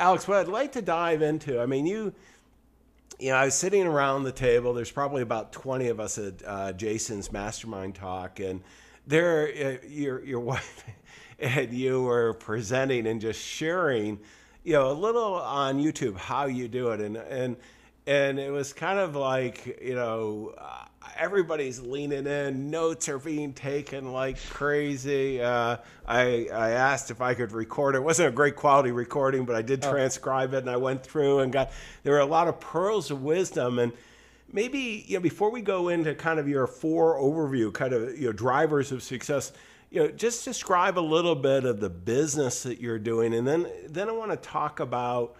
Alex, 0.00 0.26
what 0.26 0.38
I'd 0.38 0.48
like 0.48 0.72
to 0.72 0.82
dive 0.82 1.22
into, 1.22 1.60
I 1.60 1.66
mean, 1.66 1.86
you, 1.86 2.12
you 3.24 3.30
know, 3.30 3.36
I 3.36 3.46
was 3.46 3.54
sitting 3.54 3.86
around 3.86 4.24
the 4.24 4.32
table. 4.32 4.74
There's 4.74 4.90
probably 4.90 5.22
about 5.22 5.50
20 5.50 5.88
of 5.88 5.98
us 5.98 6.18
at 6.18 6.42
uh, 6.46 6.72
Jason's 6.74 7.32
mastermind 7.32 7.94
talk, 7.94 8.38
and 8.38 8.60
there, 9.06 9.48
uh, 9.48 9.86
your 9.88 10.22
your 10.22 10.40
wife 10.52 10.84
and 11.38 11.72
you 11.72 12.02
were 12.02 12.34
presenting 12.34 13.06
and 13.06 13.22
just 13.22 13.40
sharing, 13.40 14.20
you 14.62 14.74
know, 14.74 14.90
a 14.90 14.92
little 14.92 15.36
on 15.36 15.82
YouTube 15.82 16.18
how 16.18 16.44
you 16.44 16.68
do 16.68 16.90
it, 16.90 17.00
and 17.00 17.16
and 17.16 17.56
and 18.06 18.38
it 18.38 18.50
was 18.50 18.74
kind 18.74 18.98
of 18.98 19.16
like, 19.16 19.80
you 19.80 19.94
know. 19.94 20.54
Everybody's 21.16 21.80
leaning 21.80 22.26
in. 22.26 22.70
Notes 22.70 23.08
are 23.08 23.18
being 23.18 23.52
taken 23.52 24.12
like 24.12 24.38
crazy. 24.50 25.40
Uh, 25.40 25.78
I 26.06 26.48
I 26.52 26.70
asked 26.70 27.10
if 27.10 27.20
I 27.20 27.34
could 27.34 27.52
record 27.52 27.94
it. 27.94 27.98
It 27.98 28.02
wasn't 28.02 28.28
a 28.28 28.32
great 28.32 28.56
quality 28.56 28.90
recording, 28.90 29.44
but 29.44 29.56
I 29.56 29.62
did 29.62 29.84
oh. 29.84 29.90
transcribe 29.90 30.54
it 30.54 30.58
and 30.58 30.70
I 30.70 30.76
went 30.76 31.04
through 31.04 31.40
and 31.40 31.52
got. 31.52 31.72
There 32.02 32.14
were 32.14 32.20
a 32.20 32.26
lot 32.26 32.48
of 32.48 32.60
pearls 32.60 33.10
of 33.10 33.22
wisdom 33.22 33.78
and. 33.78 33.92
Maybe 34.52 35.04
you 35.08 35.16
know 35.16 35.20
before 35.20 35.50
we 35.50 35.62
go 35.62 35.88
into 35.88 36.14
kind 36.14 36.38
of 36.38 36.46
your 36.46 36.68
four 36.68 37.16
overview, 37.16 37.72
kind 37.72 37.92
of 37.92 38.16
you 38.16 38.26
know 38.26 38.32
drivers 38.32 38.92
of 38.92 39.02
success, 39.02 39.52
you 39.90 40.00
know 40.00 40.08
just 40.08 40.44
describe 40.44 40.96
a 40.96 41.00
little 41.00 41.34
bit 41.34 41.64
of 41.64 41.80
the 41.80 41.90
business 41.90 42.62
that 42.62 42.80
you're 42.80 43.00
doing, 43.00 43.34
and 43.34 43.48
then 43.48 43.66
then 43.88 44.08
I 44.08 44.12
want 44.12 44.30
to 44.30 44.36
talk 44.36 44.78
about 44.78 45.34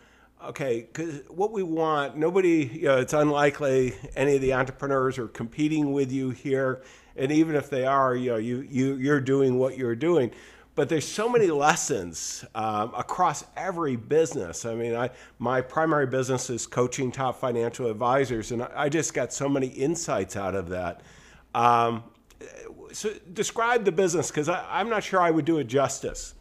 okay, 0.49 0.81
because 0.81 1.21
what 1.29 1.53
we 1.53 1.63
want, 1.63 2.17
nobody, 2.17 2.71
you 2.73 2.83
know, 2.83 2.99
it's 2.99 3.13
unlikely 3.13 3.95
any 4.17 4.37
of 4.37 4.41
the 4.41 4.55
entrepreneurs 4.55 5.19
are 5.19 5.29
competing 5.29 5.93
with 5.93 6.13
you 6.13 6.31
here, 6.31 6.83
and 7.17 7.31
even 7.33 7.55
if 7.55 7.71
they 7.71 7.87
are, 7.87 8.15
you 8.15 8.31
know, 8.33 8.37
you 8.37 8.67
you 8.71 8.95
you're 8.97 9.21
doing 9.21 9.59
what 9.59 9.77
you're 9.77 9.97
doing. 9.97 10.31
But 10.77 10.89
there's 10.89 11.07
so 11.07 11.29
many 11.29 11.47
lessons 11.47 12.45
um, 12.57 12.93
across 12.97 13.45
every 13.57 13.95
business. 13.95 14.65
I 14.65 14.75
mean, 14.75 14.95
I 14.97 15.11
my 15.39 15.61
primary 15.61 16.07
business 16.07 16.51
is 16.51 16.67
coaching 16.67 17.13
top 17.13 17.41
financial 17.41 17.91
advisors, 17.91 18.51
and 18.53 18.63
I, 18.63 18.71
I 18.75 18.89
just 18.89 19.15
got 19.15 19.33
so 19.33 19.49
many 19.49 19.69
insights 19.69 20.37
out 20.37 20.55
of 20.55 20.69
that. 20.71 21.03
Um, 21.55 22.05
so 22.93 23.13
describe 23.33 23.85
the 23.85 23.93
business 23.93 24.31
because 24.31 24.49
I'm 24.49 24.89
not 24.89 25.05
sure 25.05 25.21
I 25.21 25.31
would 25.31 25.45
do 25.45 25.59
it 25.59 25.65
justice. 25.65 26.35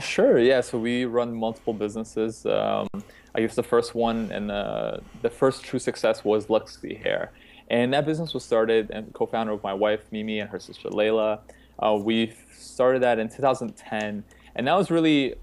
Sure. 0.00 0.38
Yeah. 0.38 0.60
So 0.60 0.78
we 0.78 1.04
run 1.04 1.34
multiple 1.34 1.72
businesses. 1.72 2.44
Um, 2.46 2.88
I 3.34 3.40
guess 3.40 3.54
the 3.54 3.62
first 3.62 3.94
one 3.94 4.30
and 4.32 4.50
uh, 4.50 4.98
the 5.22 5.30
first 5.30 5.64
true 5.64 5.78
success 5.78 6.24
was 6.24 6.46
Luxy 6.46 7.00
Hair, 7.00 7.32
and 7.68 7.92
that 7.92 8.06
business 8.06 8.32
was 8.32 8.44
started 8.44 8.90
and 8.90 9.12
co-founded 9.12 9.52
with 9.52 9.62
my 9.62 9.74
wife 9.74 10.00
Mimi 10.12 10.38
and 10.38 10.50
her 10.50 10.60
sister 10.60 10.88
Layla. 10.88 11.40
Uh, 11.78 11.98
we 12.00 12.32
started 12.56 13.02
that 13.02 13.18
in 13.18 13.28
2010, 13.28 14.24
and 14.54 14.66
that 14.66 14.74
was 14.74 14.90
really 14.90 15.34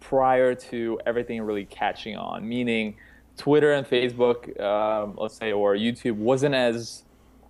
prior 0.00 0.54
to 0.54 1.00
everything 1.06 1.40
really 1.42 1.64
catching 1.64 2.16
on. 2.16 2.48
Meaning, 2.48 2.96
Twitter 3.36 3.72
and 3.72 3.86
Facebook, 3.86 4.60
um, 4.60 5.14
let's 5.16 5.36
say, 5.36 5.52
or 5.52 5.74
YouTube 5.74 6.16
wasn't 6.16 6.54
as 6.54 7.04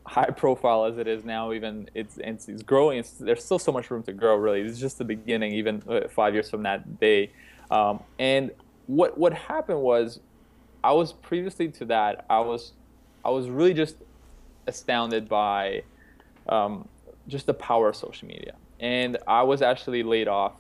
high 0.06 0.30
profile 0.30 0.84
as 0.84 0.98
it 0.98 1.08
is 1.08 1.24
now, 1.24 1.52
even 1.52 1.90
it's 1.94 2.18
it's, 2.18 2.48
it's 2.48 2.62
growing. 2.62 2.98
It's, 2.98 3.10
there's 3.10 3.44
still 3.44 3.58
so 3.58 3.72
much 3.72 3.90
room 3.90 4.02
to 4.04 4.12
grow. 4.12 4.36
Really, 4.36 4.60
it's 4.62 4.78
just 4.78 4.98
the 4.98 5.04
beginning. 5.04 5.52
Even 5.52 5.82
uh, 5.88 6.08
five 6.08 6.32
years 6.32 6.48
from 6.48 6.62
that 6.62 7.00
day, 7.00 7.32
um, 7.70 8.02
and 8.18 8.50
what 8.86 9.18
what 9.18 9.32
happened 9.32 9.80
was, 9.80 10.20
I 10.82 10.92
was 10.92 11.12
previously 11.12 11.68
to 11.68 11.84
that. 11.86 12.24
I 12.30 12.40
was 12.40 12.72
I 13.24 13.30
was 13.30 13.48
really 13.48 13.74
just 13.74 13.96
astounded 14.66 15.28
by 15.28 15.82
um, 16.48 16.88
just 17.28 17.46
the 17.46 17.54
power 17.54 17.88
of 17.88 17.96
social 17.96 18.28
media, 18.28 18.54
and 18.80 19.18
I 19.26 19.42
was 19.42 19.60
actually 19.60 20.02
laid 20.02 20.28
off 20.28 20.52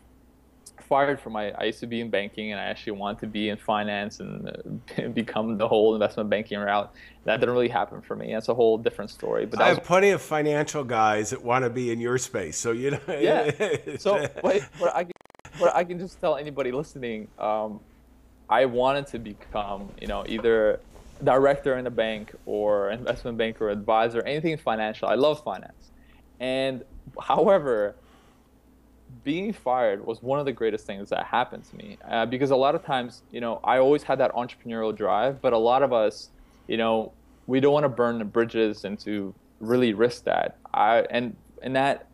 fired 0.80 1.20
from 1.20 1.34
my. 1.34 1.50
I 1.52 1.64
used 1.64 1.80
to 1.80 1.86
be 1.86 2.00
in 2.00 2.10
banking, 2.10 2.52
and 2.52 2.60
I 2.60 2.64
actually 2.64 2.92
wanted 2.92 3.20
to 3.20 3.26
be 3.26 3.48
in 3.48 3.56
finance 3.56 4.20
and 4.20 4.48
uh, 4.48 5.08
become 5.14 5.58
the 5.58 5.66
whole 5.66 5.94
investment 5.94 6.30
banking 6.30 6.58
route. 6.58 6.92
That 7.24 7.40
didn't 7.40 7.54
really 7.54 7.68
happen 7.68 8.00
for 8.00 8.16
me. 8.16 8.32
That's 8.32 8.48
a 8.48 8.54
whole 8.54 8.78
different 8.78 9.10
story. 9.10 9.46
But 9.46 9.60
I 9.60 9.68
have 9.68 9.84
plenty 9.84 10.10
of 10.10 10.22
financial 10.22 10.84
guys 10.84 11.30
that 11.30 11.42
want 11.42 11.64
to 11.64 11.70
be 11.70 11.90
in 11.90 12.00
your 12.00 12.18
space. 12.18 12.56
So 12.56 12.72
you 12.72 12.92
know. 12.92 13.00
Yeah. 13.16 13.50
so 13.98 14.28
but, 14.42 14.68
but 14.78 14.94
I, 14.94 15.06
but 15.58 15.74
I 15.74 15.84
can 15.84 15.98
just 15.98 16.20
tell 16.20 16.36
anybody 16.36 16.70
listening. 16.70 17.28
Um, 17.38 17.80
I 18.48 18.66
wanted 18.66 19.06
to 19.08 19.18
become, 19.18 19.90
you 20.00 20.06
know, 20.06 20.24
either 20.28 20.80
director 21.24 21.78
in 21.78 21.86
a 21.86 21.90
bank 21.90 22.34
or 22.44 22.90
investment 22.90 23.38
banker 23.38 23.68
or 23.68 23.70
advisor, 23.70 24.22
anything 24.22 24.56
financial. 24.58 25.08
I 25.08 25.14
love 25.14 25.42
finance. 25.42 25.90
And 26.38 26.84
however, 27.20 27.96
being 29.26 29.52
fired 29.52 30.06
was 30.06 30.22
one 30.22 30.38
of 30.38 30.46
the 30.46 30.52
greatest 30.52 30.86
things 30.86 31.08
that 31.08 31.26
happened 31.26 31.64
to 31.64 31.74
me 31.74 31.98
uh, 32.08 32.24
because 32.24 32.52
a 32.52 32.56
lot 32.56 32.76
of 32.76 32.84
times, 32.84 33.22
you 33.32 33.40
know, 33.40 33.58
I 33.64 33.78
always 33.78 34.04
had 34.04 34.20
that 34.20 34.32
entrepreneurial 34.34 34.96
drive, 34.96 35.42
but 35.42 35.52
a 35.52 35.58
lot 35.58 35.82
of 35.82 35.92
us, 35.92 36.30
you 36.68 36.76
know, 36.76 37.12
we 37.48 37.58
don't 37.58 37.72
want 37.72 37.82
to 37.82 37.88
burn 37.88 38.20
the 38.20 38.24
bridges 38.24 38.84
and 38.84 38.96
to 39.00 39.34
really 39.58 39.94
risk 39.94 40.24
that. 40.24 40.58
I 40.72 41.06
and 41.10 41.34
in 41.60 41.72
that 41.72 42.06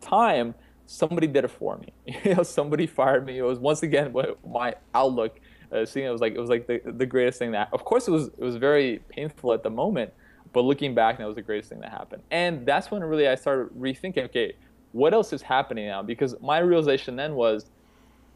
time, 0.00 0.56
somebody 0.86 1.28
did 1.28 1.44
it 1.44 1.52
for 1.52 1.76
me. 1.76 1.92
you 2.24 2.34
know, 2.34 2.42
somebody 2.42 2.88
fired 2.88 3.24
me. 3.24 3.38
It 3.38 3.42
was 3.42 3.60
once 3.60 3.84
again 3.84 4.12
my 4.44 4.74
outlook. 4.92 5.38
Uh, 5.70 5.84
seeing 5.84 6.06
it 6.06 6.10
was 6.10 6.20
like 6.20 6.34
it 6.34 6.40
was 6.40 6.50
like 6.50 6.66
the, 6.66 6.80
the 6.84 7.06
greatest 7.06 7.38
thing 7.38 7.52
that. 7.52 7.68
Of 7.72 7.84
course, 7.84 8.08
it 8.08 8.10
was 8.10 8.26
it 8.26 8.40
was 8.40 8.56
very 8.56 9.02
painful 9.08 9.52
at 9.52 9.62
the 9.62 9.70
moment, 9.70 10.12
but 10.52 10.62
looking 10.62 10.96
back, 10.96 11.18
that 11.18 11.26
was 11.26 11.36
the 11.36 11.42
greatest 11.42 11.68
thing 11.68 11.78
that 11.82 11.92
happened. 11.92 12.22
And 12.32 12.66
that's 12.66 12.90
when 12.90 13.04
really 13.04 13.28
I 13.28 13.36
started 13.36 13.68
rethinking. 13.78 14.24
Okay, 14.24 14.54
what 14.96 15.12
else 15.12 15.32
is 15.32 15.42
happening 15.42 15.86
now? 15.86 16.02
Because 16.02 16.34
my 16.40 16.58
realization 16.58 17.16
then 17.16 17.34
was, 17.34 17.66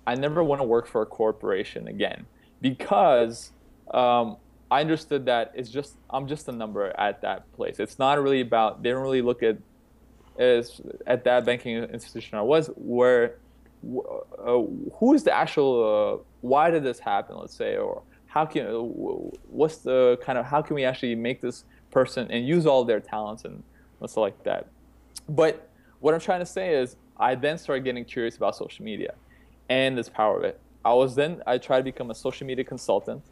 I 0.07 0.15
never 0.15 0.45
want 0.45 0.61
to 0.61 0.65
work 0.65 0.87
for 0.87 1.01
a 1.03 1.07
corporation 1.07 1.89
again 1.89 2.27
because 2.61 3.53
um, 3.93 4.37
I 4.71 4.83
understood 4.83 5.25
that 5.27 5.53
it's 5.55 5.71
just 5.71 5.97
I'm 6.11 6.29
just 6.29 6.49
a 6.49 6.53
number 6.53 6.93
at 6.99 7.23
that 7.23 7.51
place. 7.53 7.81
It's 7.81 7.99
not 7.99 8.23
really 8.23 8.43
about 8.43 8.83
they 8.83 8.91
don't 8.91 9.03
really 9.03 9.23
look 9.23 9.43
at 9.43 9.57
as 10.39 10.81
at 11.07 11.25
that 11.25 11.45
banking 11.45 11.77
institution 11.85 12.39
I 12.39 12.43
was 12.43 12.69
where 12.77 13.37
uh, 13.83 14.63
who 14.99 15.15
is 15.15 15.25
the 15.25 15.33
actual 15.33 15.73
uh, 15.83 16.23
why 16.43 16.71
did 16.71 16.85
this 16.85 16.99
happen 16.99 17.37
let's 17.37 17.55
say 17.55 17.77
or 17.77 18.03
how 18.27 18.45
can 18.45 18.67
uh, 18.67 18.79
what's 18.79 19.79
the 19.79 20.19
kind 20.23 20.39
of 20.39 20.45
how 20.45 20.61
can 20.63 20.77
we 20.77 20.85
actually 20.85 21.15
make 21.15 21.41
this 21.41 21.65
person 21.91 22.31
and 22.31 22.47
use 22.47 22.67
all 22.67 22.85
their 22.85 23.01
talents 23.01 23.45
and 23.45 23.63
stuff 23.99 24.17
like 24.19 24.43
that 24.45 24.67
but 25.29 25.70
what 26.01 26.15
i'm 26.15 26.21
trying 26.21 26.41
to 26.41 26.47
say 26.47 26.75
is 26.75 26.97
i 27.19 27.35
then 27.35 27.57
started 27.57 27.85
getting 27.85 28.05
curious 28.05 28.37
about 28.37 28.57
social 28.57 28.85
media 28.85 29.15
and 29.69 29.97
this 29.97 30.09
power 30.09 30.39
of 30.39 30.45
it 30.45 30.61
i 30.85 30.93
was 30.93 31.15
then 31.15 31.43
i 31.47 31.57
tried 31.57 31.79
to 31.79 31.85
become 31.85 32.11
a 32.11 32.15
social 32.15 32.47
media 32.47 32.65
consultant 32.65 33.23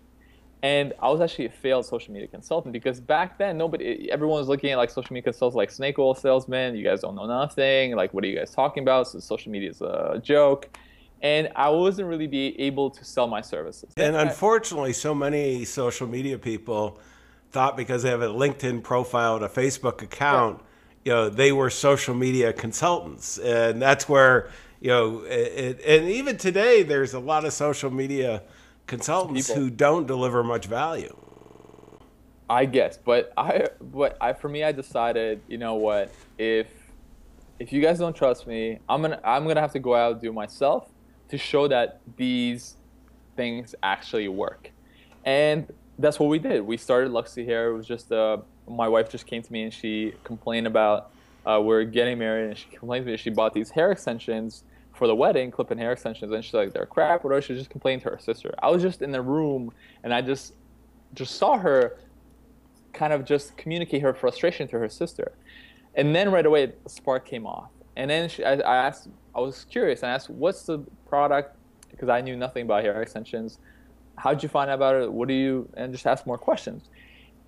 and 0.62 0.92
I 1.00 1.08
was 1.08 1.20
actually 1.20 1.46
a 1.46 1.50
failed 1.50 1.86
social 1.86 2.12
media 2.12 2.26
consultant 2.26 2.72
because 2.72 3.00
back 3.00 3.38
then 3.38 3.56
nobody, 3.56 4.10
everyone 4.10 4.38
was 4.38 4.48
looking 4.48 4.70
at 4.70 4.76
like 4.76 4.90
social 4.90 5.12
media 5.12 5.24
consultants 5.24 5.56
like 5.56 5.70
snake 5.70 5.98
oil 5.98 6.14
salesmen. 6.14 6.74
You 6.74 6.82
guys 6.82 7.00
don't 7.00 7.14
know 7.14 7.26
nothing. 7.26 7.94
Like, 7.94 8.12
what 8.12 8.24
are 8.24 8.26
you 8.26 8.36
guys 8.36 8.50
talking 8.50 8.82
about? 8.82 9.06
So 9.06 9.20
social 9.20 9.52
media 9.52 9.70
is 9.70 9.80
a 9.80 10.20
joke, 10.22 10.68
and 11.22 11.48
I 11.54 11.70
wasn't 11.70 12.08
really 12.08 12.26
be 12.26 12.58
able 12.60 12.90
to 12.90 13.04
sell 13.04 13.28
my 13.28 13.40
services. 13.40 13.92
And 13.96 14.16
unfortunately, 14.16 14.92
so 14.92 15.14
many 15.14 15.64
social 15.64 16.08
media 16.08 16.38
people 16.38 16.98
thought 17.50 17.76
because 17.76 18.02
they 18.02 18.10
have 18.10 18.22
a 18.22 18.28
LinkedIn 18.28 18.82
profile 18.82 19.36
and 19.36 19.44
a 19.44 19.48
Facebook 19.48 20.02
account, 20.02 20.60
you 21.04 21.12
know, 21.12 21.28
they 21.28 21.52
were 21.52 21.70
social 21.70 22.14
media 22.14 22.52
consultants, 22.52 23.38
and 23.38 23.80
that's 23.80 24.08
where 24.08 24.50
you 24.80 24.88
know, 24.88 25.22
it, 25.24 25.80
and 25.84 26.08
even 26.08 26.36
today, 26.36 26.82
there's 26.82 27.14
a 27.14 27.18
lot 27.18 27.44
of 27.44 27.52
social 27.52 27.90
media 27.90 28.42
consultants 28.86 29.48
people. 29.48 29.62
who 29.62 29.70
don't 29.70 30.06
deliver 30.06 30.44
much 30.44 30.66
value. 30.66 31.14
I 32.48 32.64
guess, 32.64 32.96
but 32.96 33.32
I, 33.36 33.66
but 33.80 34.16
I, 34.20 34.32
for 34.32 34.48
me, 34.48 34.64
I 34.64 34.72
decided, 34.72 35.42
you 35.48 35.58
know 35.58 35.74
what, 35.74 36.12
if 36.38 36.68
if 37.58 37.72
you 37.72 37.82
guys 37.82 37.98
don't 37.98 38.14
trust 38.14 38.46
me, 38.46 38.78
I'm 38.88 39.02
gonna 39.02 39.20
I'm 39.24 39.46
gonna 39.46 39.60
have 39.60 39.72
to 39.72 39.80
go 39.80 39.94
out 39.94 40.12
and 40.12 40.20
do 40.20 40.32
myself 40.32 40.88
to 41.28 41.36
show 41.36 41.68
that 41.68 42.00
these 42.16 42.76
things 43.36 43.74
actually 43.82 44.28
work, 44.28 44.70
and 45.24 45.70
that's 45.98 46.18
what 46.20 46.28
we 46.28 46.38
did. 46.38 46.62
We 46.62 46.76
started 46.76 47.10
Luxy 47.10 47.44
Hair. 47.44 47.70
It 47.70 47.76
was 47.76 47.86
just 47.86 48.12
uh, 48.12 48.38
my 48.68 48.88
wife 48.88 49.10
just 49.10 49.26
came 49.26 49.42
to 49.42 49.52
me 49.52 49.64
and 49.64 49.72
she 49.72 50.14
complained 50.24 50.66
about 50.66 51.10
uh, 51.46 51.60
we're 51.60 51.84
getting 51.84 52.18
married, 52.18 52.48
and 52.48 52.58
she 52.58 52.68
complained 52.68 53.06
to 53.06 53.10
me 53.12 53.16
she 53.16 53.30
bought 53.30 53.54
these 53.54 53.70
hair 53.70 53.90
extensions 53.90 54.64
for 54.94 55.06
the 55.06 55.14
wedding, 55.14 55.50
clipping 55.50 55.78
hair 55.78 55.92
extensions, 55.92 56.30
and 56.32 56.44
she's 56.44 56.52
like, 56.52 56.72
they're 56.72 56.84
crap. 56.84 57.24
Whatever. 57.24 57.40
She 57.40 57.54
just 57.54 57.70
complained 57.70 58.02
to 58.02 58.10
her 58.10 58.18
sister. 58.18 58.54
I 58.60 58.68
was 58.70 58.82
just 58.82 59.00
in 59.00 59.12
the 59.12 59.22
room, 59.22 59.72
and 60.02 60.12
I 60.12 60.20
just 60.20 60.54
just 61.14 61.36
saw 61.36 61.56
her 61.56 61.96
kind 62.92 63.12
of 63.12 63.24
just 63.24 63.56
communicate 63.56 64.02
her 64.02 64.12
frustration 64.12 64.68
to 64.68 64.78
her 64.78 64.88
sister, 64.88 65.32
and 65.94 66.14
then 66.14 66.30
right 66.30 66.44
away, 66.44 66.66
the 66.66 66.90
spark 66.90 67.26
came 67.26 67.46
off. 67.46 67.70
And 67.96 68.10
then 68.10 68.28
she, 68.28 68.44
I, 68.44 68.54
I 68.54 68.76
asked, 68.86 69.08
I 69.34 69.40
was 69.40 69.64
curious, 69.70 70.02
and 70.02 70.10
I 70.10 70.14
asked, 70.14 70.30
what's 70.30 70.62
the 70.62 70.80
product? 71.08 71.56
Because 71.90 72.08
I 72.08 72.20
knew 72.20 72.36
nothing 72.36 72.64
about 72.64 72.84
hair 72.84 73.00
extensions. 73.00 73.58
How'd 74.16 74.42
you 74.42 74.48
find 74.48 74.70
out 74.70 74.74
about 74.74 74.96
it? 75.02 75.12
What 75.12 75.28
do 75.28 75.34
you? 75.34 75.68
And 75.76 75.92
just 75.92 76.06
ask 76.06 76.26
more 76.26 76.38
questions. 76.38 76.90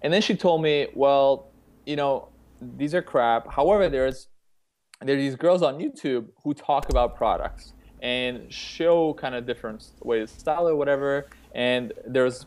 And 0.02 0.12
then 0.12 0.23
she 0.23 0.35
told 0.35 0.62
me, 0.62 0.88
well, 0.95 1.49
you 1.87 1.97
know, 1.97 2.28
these 2.61 2.95
are 2.95 3.02
crap. 3.02 3.52
However, 3.52 3.88
there's 3.88 4.28
there 5.02 5.16
are 5.16 5.19
these 5.19 5.37
girls 5.37 5.62
on 5.62 5.78
YouTube 5.78 6.26
who 6.45 6.52
talk 6.52 6.90
about 6.90 7.16
products 7.16 7.73
and 8.02 8.52
show 8.52 9.14
kind 9.14 9.35
of 9.35 9.47
different 9.47 9.83
ways 10.02 10.30
to 10.33 10.40
style 10.40 10.69
or 10.69 10.76
whatever. 10.76 11.26
And 11.54 11.92
there's 12.07 12.47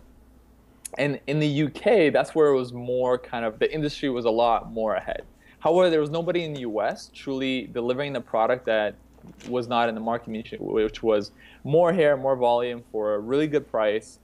and 0.98 1.20
in 1.26 1.40
the 1.40 1.64
UK, 1.64 2.14
that's 2.14 2.36
where 2.36 2.50
it 2.50 2.56
was 2.56 2.72
more 2.72 3.18
kind 3.18 3.46
of 3.46 3.58
the 3.58 3.74
industry 3.74 4.10
was 4.10 4.26
a 4.26 4.30
lot 4.30 4.72
more 4.72 4.96
ahead. 4.96 5.24
However, 5.60 5.90
there 5.90 6.02
was 6.02 6.12
nobody 6.12 6.44
in 6.44 6.54
the 6.54 6.62
US 6.62 7.10
truly 7.14 7.68
delivering 7.74 8.14
the 8.14 8.22
product 8.22 8.66
that 8.66 8.96
was 9.48 9.68
not 9.68 9.90
in 9.90 9.96
the 9.96 10.02
market 10.02 10.60
which 10.60 11.02
was 11.02 11.32
more 11.64 11.94
hair, 11.94 12.18
more 12.18 12.36
volume 12.36 12.84
for 12.92 13.16
a 13.16 13.20
really 13.20 13.48
good 13.48 13.70
price. 13.70 14.20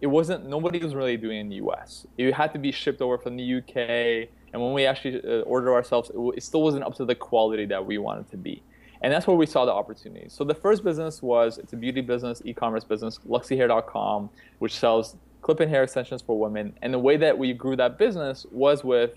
It 0.00 0.06
wasn't 0.06 0.46
nobody 0.46 0.78
was 0.78 0.94
really 0.94 1.16
doing 1.16 1.40
in 1.40 1.48
the 1.48 1.56
US. 1.56 2.06
It 2.16 2.32
had 2.34 2.52
to 2.52 2.58
be 2.58 2.72
shipped 2.72 3.02
over 3.02 3.18
from 3.18 3.36
the 3.36 3.58
UK 3.58 4.30
and 4.52 4.62
when 4.62 4.72
we 4.72 4.86
actually 4.86 5.22
uh, 5.22 5.42
ordered 5.42 5.72
ourselves, 5.72 6.10
it, 6.10 6.18
it 6.36 6.42
still 6.42 6.62
wasn't 6.62 6.84
up 6.84 6.94
to 6.96 7.04
the 7.04 7.14
quality 7.14 7.66
that 7.66 7.84
we 7.84 7.98
wanted 7.98 8.30
to 8.30 8.36
be. 8.36 8.62
And 9.02 9.12
that's 9.12 9.26
where 9.26 9.36
we 9.36 9.46
saw 9.46 9.64
the 9.64 9.72
opportunity. 9.72 10.28
So 10.28 10.44
the 10.44 10.54
first 10.54 10.84
business 10.84 11.22
was 11.22 11.58
it's 11.58 11.72
a 11.72 11.76
beauty 11.76 12.00
business, 12.02 12.42
e-commerce 12.44 12.84
business, 12.84 13.18
luxyhair.com, 13.26 14.28
which 14.58 14.74
sells 14.74 15.16
clip-in 15.40 15.68
hair 15.68 15.82
extensions 15.82 16.20
for 16.20 16.38
women. 16.38 16.74
And 16.82 16.92
the 16.92 16.98
way 16.98 17.16
that 17.16 17.36
we 17.36 17.54
grew 17.54 17.76
that 17.76 17.96
business 17.96 18.44
was 18.50 18.84
with 18.84 19.12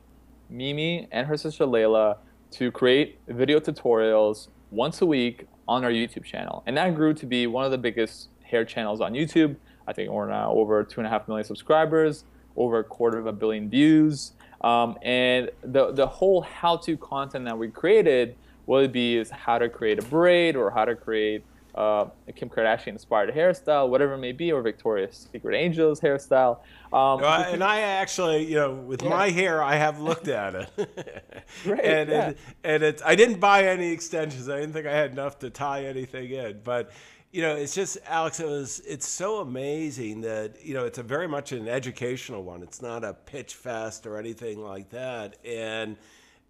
Mimi 0.49 1.07
and 1.11 1.27
her 1.27 1.35
sister 1.35 1.65
Layla 1.65 2.17
to 2.51 2.71
create 2.71 3.19
video 3.27 3.59
tutorials 3.59 4.47
once 4.71 5.01
a 5.01 5.05
week 5.05 5.47
on 5.67 5.83
our 5.83 5.91
YouTube 5.91 6.23
channel. 6.23 6.63
And 6.65 6.77
that 6.77 6.95
grew 6.95 7.13
to 7.15 7.25
be 7.25 7.47
one 7.47 7.65
of 7.65 7.71
the 7.71 7.77
biggest 7.77 8.29
hair 8.41 8.63
channels 8.63 9.01
on 9.01 9.13
YouTube. 9.13 9.55
I 9.87 9.93
think 9.93 10.11
we're 10.11 10.29
now 10.29 10.51
over 10.51 10.83
two 10.83 10.99
and 10.99 11.07
a 11.07 11.09
half 11.09 11.27
million 11.27 11.45
subscribers, 11.45 12.23
over 12.55 12.79
a 12.79 12.83
quarter 12.83 13.17
of 13.17 13.27
a 13.27 13.33
billion 13.33 13.69
views. 13.69 14.33
Um, 14.61 14.97
and 15.01 15.49
the, 15.61 15.91
the 15.91 16.07
whole 16.07 16.41
how-to 16.41 16.95
content 16.97 17.45
that 17.45 17.57
we 17.57 17.69
created 17.69 18.35
would 18.65 18.91
be 18.91 19.17
is 19.17 19.29
how 19.29 19.57
to 19.57 19.67
create 19.67 19.99
a 19.99 20.03
braid 20.03 20.55
or 20.55 20.71
how 20.71 20.85
to 20.85 20.95
create 20.95 21.43
uh, 21.75 22.05
a 22.27 22.31
Kim 22.31 22.49
Kardashian 22.49 22.89
inspired 22.89 23.33
hairstyle, 23.33 23.89
whatever 23.89 24.13
it 24.13 24.19
may 24.19 24.31
be, 24.31 24.51
or 24.51 24.61
Victoria's 24.61 25.27
Secret 25.31 25.55
Angels 25.57 25.99
hairstyle. 25.99 26.59
Um, 26.91 27.23
and 27.23 27.63
I 27.63 27.79
actually, 27.79 28.45
you 28.45 28.55
know, 28.55 28.73
with 28.73 29.01
yeah. 29.01 29.09
my 29.09 29.29
hair, 29.29 29.63
I 29.63 29.75
have 29.75 29.99
looked 29.99 30.27
at 30.27 30.53
it. 30.53 30.69
Great, 31.63 31.83
and 31.83 32.09
yeah. 32.09 32.29
it, 32.29 32.37
and 32.63 32.83
it's 32.83 33.01
I 33.03 33.15
didn't 33.15 33.39
buy 33.39 33.65
any 33.65 33.91
extensions. 33.91 34.49
I 34.49 34.59
didn't 34.59 34.73
think 34.73 34.85
I 34.85 34.95
had 34.95 35.11
enough 35.11 35.39
to 35.39 35.49
tie 35.49 35.85
anything 35.85 36.29
in, 36.29 36.61
but 36.63 36.91
you 37.33 37.41
know, 37.41 37.55
it's 37.55 37.73
just 37.73 37.97
Alex. 38.05 38.39
It 38.39 38.45
was. 38.45 38.79
It's 38.87 39.07
so 39.07 39.39
amazing 39.39 40.21
that 40.21 40.63
you 40.63 40.75
know 40.75 40.85
it's 40.85 40.99
a 40.99 41.03
very 41.03 41.27
much 41.27 41.51
an 41.51 41.67
educational 41.67 42.43
one. 42.43 42.61
It's 42.61 42.79
not 42.79 43.03
a 43.03 43.15
pitch 43.15 43.55
fest 43.55 44.05
or 44.05 44.19
anything 44.19 44.61
like 44.61 44.91
that. 44.91 45.37
And 45.43 45.97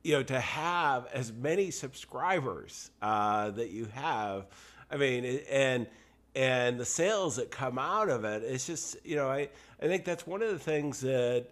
you 0.03 0.11
know, 0.11 0.23
to 0.23 0.37
have 0.41 1.07
as 1.13 1.31
many 1.31 1.71
subscribers 1.71 2.91
uh, 3.01 3.51
that 3.51 3.69
you 3.69 3.85
have, 3.93 4.47
I 4.91 4.97
mean, 4.97 5.23
and 5.49 5.87
and 6.35 6.77
the 6.77 6.85
sales 6.85 7.37
that 7.37 7.49
come 7.49 7.79
out 7.79 8.09
of 8.09 8.25
it, 8.25 8.43
it's 8.43 8.67
just 8.67 8.97
you 9.05 9.15
know, 9.15 9.29
I 9.29 9.47
I 9.81 9.87
think 9.87 10.03
that's 10.03 10.27
one 10.27 10.41
of 10.41 10.49
the 10.49 10.59
things 10.59 10.99
that 10.99 11.47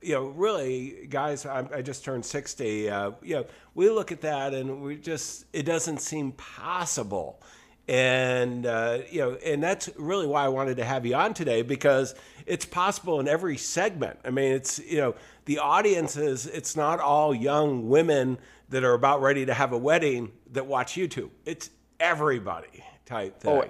you 0.00 0.14
know, 0.14 0.26
really, 0.26 1.08
guys, 1.10 1.44
I, 1.44 1.66
I 1.74 1.82
just 1.82 2.04
turned 2.04 2.24
60. 2.24 2.88
Uh, 2.88 3.10
you 3.20 3.34
know, 3.34 3.46
we 3.74 3.90
look 3.90 4.12
at 4.12 4.20
that 4.20 4.54
and 4.54 4.80
we 4.80 4.96
just, 4.96 5.46
it 5.52 5.64
doesn't 5.64 5.98
seem 5.98 6.30
possible 6.30 7.42
and 7.88 8.66
uh, 8.66 8.98
you 9.10 9.20
know 9.20 9.38
and 9.44 9.62
that's 9.62 9.88
really 9.96 10.26
why 10.26 10.44
i 10.44 10.48
wanted 10.48 10.76
to 10.76 10.84
have 10.84 11.06
you 11.06 11.14
on 11.14 11.32
today 11.34 11.62
because 11.62 12.14
it's 12.46 12.64
possible 12.64 13.20
in 13.20 13.28
every 13.28 13.58
segment. 13.58 14.18
I 14.24 14.30
mean 14.30 14.52
it's 14.52 14.78
you 14.78 14.98
know 14.98 15.14
the 15.44 15.58
audience 15.58 16.16
is 16.16 16.46
it's 16.46 16.76
not 16.76 17.00
all 17.00 17.34
young 17.34 17.88
women 17.88 18.38
that 18.70 18.84
are 18.84 18.94
about 18.94 19.20
ready 19.20 19.46
to 19.46 19.54
have 19.54 19.72
a 19.72 19.78
wedding 19.78 20.32
that 20.52 20.66
watch 20.66 20.94
youtube. 20.94 21.30
It's 21.44 21.70
everybody 22.00 22.84
type 23.06 23.40
thing. 23.40 23.62
oh 23.62 23.64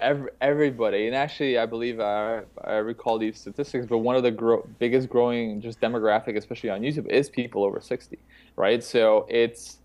every, 0.00 0.30
everybody. 0.40 1.06
And 1.06 1.14
actually 1.16 1.58
i 1.58 1.66
believe 1.66 2.00
I, 2.00 2.42
I 2.62 2.74
recall 2.74 3.18
these 3.18 3.38
statistics 3.38 3.86
but 3.86 3.98
one 3.98 4.16
of 4.16 4.22
the 4.22 4.30
gro- 4.30 4.66
biggest 4.78 5.08
growing 5.08 5.60
just 5.60 5.80
demographic 5.80 6.36
especially 6.36 6.70
on 6.70 6.80
youtube 6.80 7.06
is 7.08 7.28
people 7.28 7.64
over 7.64 7.80
60 7.80 8.18
right? 8.56 8.82
So 8.82 9.26
it's 9.28 9.78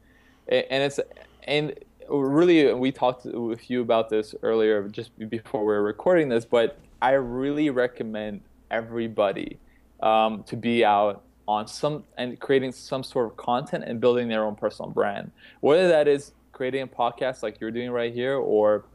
and 0.48 0.84
it's 0.84 1.00
and 1.44 1.74
really, 2.10 2.74
we 2.74 2.92
talked 2.92 3.26
with 3.26 3.70
you 3.70 3.82
about 3.82 4.10
this 4.10 4.36
earlier, 4.42 4.88
just 4.90 5.12
before 5.30 5.66
we 5.66 5.74
are 5.74 5.84
recording 5.84 6.30
this, 6.30 6.46
but 6.46 6.78
I 7.02 7.12
really 7.12 7.70
recommend 7.70 8.42
everybody 8.72 9.58
um, 10.02 10.44
to 10.44 10.56
be 10.56 10.84
out 10.84 11.24
on 11.48 11.68
some 11.68 12.04
and 12.18 12.40
creating 12.40 12.72
some 12.72 13.04
sort 13.04 13.26
of 13.26 13.36
content 13.38 13.84
and 13.86 14.00
building 14.00 14.28
their 14.28 14.46
own 14.46 14.56
personal 14.56 14.92
brand. 14.92 15.32
Whether 15.62 15.88
that 15.88 16.08
is 16.08 16.32
creating 16.52 16.84
a 16.84 16.88
podcast 16.88 17.42
like 17.42 17.60
you're 17.60 17.72
doing 17.72 17.92
right 17.92 18.14
here, 18.14 18.36
or 18.36 18.86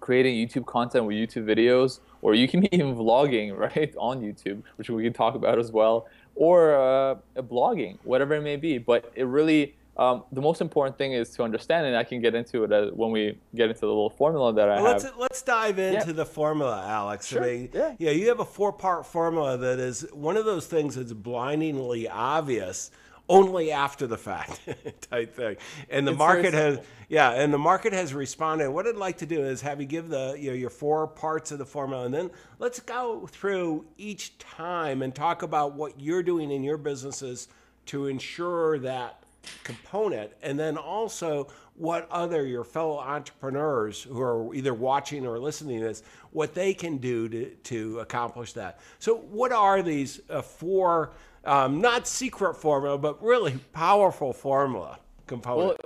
creating 0.00 0.34
YouTube 0.34 0.66
content 0.66 1.04
with 1.04 1.16
YouTube 1.16 1.44
videos, 1.44 2.00
or 2.22 2.34
you 2.34 2.48
can 2.48 2.60
be 2.60 2.68
even 2.72 2.94
vlogging 2.94 3.56
right 3.56 3.94
on 3.98 4.20
YouTube, 4.20 4.62
which 4.76 4.90
we 4.90 5.02
can 5.02 5.12
talk 5.12 5.34
about 5.34 5.58
as 5.58 5.72
well, 5.72 6.08
or 6.34 6.74
uh, 6.74 7.16
blogging, 7.36 7.98
whatever 8.04 8.34
it 8.34 8.42
may 8.42 8.56
be. 8.56 8.78
But 8.78 9.12
it 9.14 9.24
really 9.24 9.74
um, 9.96 10.24
the 10.32 10.40
most 10.40 10.60
important 10.60 10.98
thing 10.98 11.12
is 11.12 11.30
to 11.30 11.42
understand, 11.42 11.86
and 11.86 11.96
I 11.96 12.02
can 12.02 12.20
get 12.20 12.34
into 12.34 12.64
it 12.64 12.96
when 12.96 13.12
we 13.12 13.38
get 13.54 13.68
into 13.68 13.80
the 13.80 13.86
little 13.86 14.10
formula 14.10 14.52
that 14.52 14.68
I 14.68 14.82
well, 14.82 14.92
have. 14.92 15.02
Let's, 15.04 15.16
let's 15.16 15.42
dive 15.42 15.78
into 15.78 16.06
Yeah. 16.06 16.12
the 16.12 16.26
formula, 16.26 16.84
Alex. 16.84 17.28
Sure, 17.28 17.44
I 17.44 17.46
mean, 17.46 17.70
yeah. 17.72 18.10
you 18.10 18.28
have 18.28 18.40
a 18.40 18.44
four 18.44 18.72
part 18.72 19.06
formula 19.06 19.56
that 19.56 19.78
is 19.78 20.06
one 20.12 20.36
of 20.36 20.44
those 20.44 20.66
things 20.66 20.96
that's 20.96 21.12
blindingly 21.12 22.08
obvious 22.08 22.90
only 23.28 23.70
after 23.70 24.06
the 24.06 24.18
fact 24.18 24.60
type 25.10 25.34
thing. 25.34 25.56
And 25.88 26.06
the 26.06 26.12
It's 26.12 26.18
market 26.18 26.54
has, 26.54 26.80
yeah, 27.08 27.30
and 27.30 27.52
the 27.52 27.58
market 27.58 27.92
has 27.92 28.12
responded. 28.12 28.70
What 28.70 28.86
I'd 28.86 28.96
like 28.96 29.18
to 29.18 29.26
do 29.26 29.40
is 29.42 29.62
have 29.62 29.80
you 29.80 29.86
give 29.86 30.08
the, 30.08 30.36
you 30.38 30.50
know, 30.50 30.56
your 30.56 30.70
four 30.70 31.06
parts 31.06 31.50
of 31.52 31.58
the 31.58 31.64
formula, 31.64 32.04
and 32.04 32.12
then 32.12 32.30
let's 32.58 32.80
go 32.80 33.26
through 33.30 33.86
each 33.96 34.36
time 34.38 35.02
and 35.02 35.14
talk 35.14 35.42
about 35.42 35.74
what 35.74 35.98
you're 36.00 36.22
doing 36.22 36.50
in 36.50 36.62
your 36.62 36.76
businesses 36.76 37.48
to 37.86 38.06
ensure 38.08 38.78
that 38.80 39.23
component 39.62 40.32
and 40.42 40.58
then 40.58 40.76
also 40.76 41.48
what 41.76 42.08
other 42.10 42.46
your 42.46 42.64
fellow 42.64 42.98
entrepreneurs 42.98 44.02
who 44.02 44.20
are 44.20 44.54
either 44.54 44.72
watching 44.72 45.26
or 45.26 45.38
listening 45.38 45.80
to 45.80 45.86
this 45.86 46.02
what 46.30 46.54
they 46.54 46.72
can 46.72 46.98
do 46.98 47.28
to, 47.28 47.50
to 47.56 47.98
accomplish 48.00 48.52
that. 48.52 48.80
So 48.98 49.16
what 49.16 49.52
are 49.52 49.82
these 49.82 50.20
uh, 50.30 50.42
four 50.42 51.12
um, 51.44 51.80
not 51.80 52.06
secret 52.06 52.54
formula 52.54 52.96
but 52.98 53.22
really 53.22 53.58
powerful 53.72 54.32
formula 54.32 54.98
component? 55.26 55.78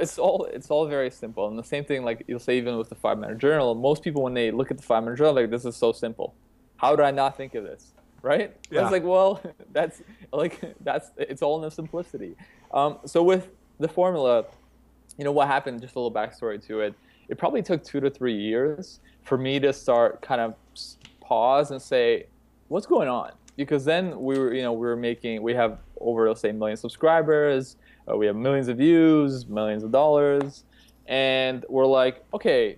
It's 0.00 0.18
all 0.18 0.46
it's 0.46 0.70
all 0.70 0.86
very 0.86 1.10
simple 1.10 1.48
and 1.48 1.58
the 1.58 1.64
same 1.64 1.84
thing 1.84 2.04
like 2.04 2.24
you'll 2.26 2.40
say 2.40 2.58
even 2.58 2.76
with 2.76 2.88
the 2.88 2.96
five 2.96 3.18
minute 3.18 3.38
journal 3.38 3.74
most 3.74 4.02
people 4.02 4.22
when 4.22 4.34
they 4.34 4.50
look 4.50 4.70
at 4.70 4.76
the 4.76 4.82
five 4.82 5.04
minute 5.04 5.16
journal 5.16 5.34
like 5.34 5.50
this 5.50 5.64
is 5.64 5.76
so 5.76 5.92
simple. 5.92 6.34
How 6.76 6.96
did 6.96 7.04
i 7.04 7.12
not 7.12 7.36
think 7.36 7.54
of 7.54 7.64
this 7.64 7.93
right? 8.24 8.56
Yeah. 8.70 8.82
it's 8.82 8.92
like 8.92 9.04
well 9.04 9.40
that's 9.72 10.02
like 10.32 10.60
that's 10.82 11.10
it's 11.16 11.42
all 11.42 11.56
in 11.56 11.62
the 11.62 11.70
simplicity. 11.70 12.34
Um, 12.72 12.98
so 13.04 13.22
with 13.22 13.50
the 13.78 13.88
formula 13.88 14.46
you 15.18 15.24
know 15.24 15.32
what 15.32 15.46
happened 15.46 15.80
just 15.80 15.94
a 15.94 15.98
little 15.98 16.12
backstory 16.12 16.64
to 16.66 16.80
it 16.80 16.94
it 17.28 17.38
probably 17.38 17.62
took 17.62 17.84
two 17.84 18.00
to 18.00 18.10
three 18.10 18.36
years 18.36 19.00
for 19.22 19.38
me 19.38 19.60
to 19.60 19.72
start 19.72 20.20
kind 20.22 20.40
of 20.40 20.54
pause 21.20 21.70
and 21.70 21.80
say 21.80 22.26
what's 22.68 22.86
going 22.86 23.08
on? 23.08 23.32
Because 23.56 23.84
then 23.84 24.20
we 24.20 24.38
were 24.38 24.52
you 24.54 24.62
know 24.62 24.72
we 24.72 24.86
were 24.86 24.96
making 24.96 25.42
we 25.42 25.54
have 25.54 25.78
over 26.00 26.28
let's 26.28 26.40
say 26.40 26.50
a 26.50 26.52
million 26.52 26.76
subscribers 26.76 27.76
uh, 28.10 28.16
we 28.16 28.26
have 28.26 28.36
millions 28.36 28.68
of 28.68 28.76
views 28.76 29.46
millions 29.46 29.84
of 29.84 29.92
dollars 29.92 30.64
and 31.06 31.64
we're 31.68 31.86
like 31.86 32.24
okay 32.34 32.76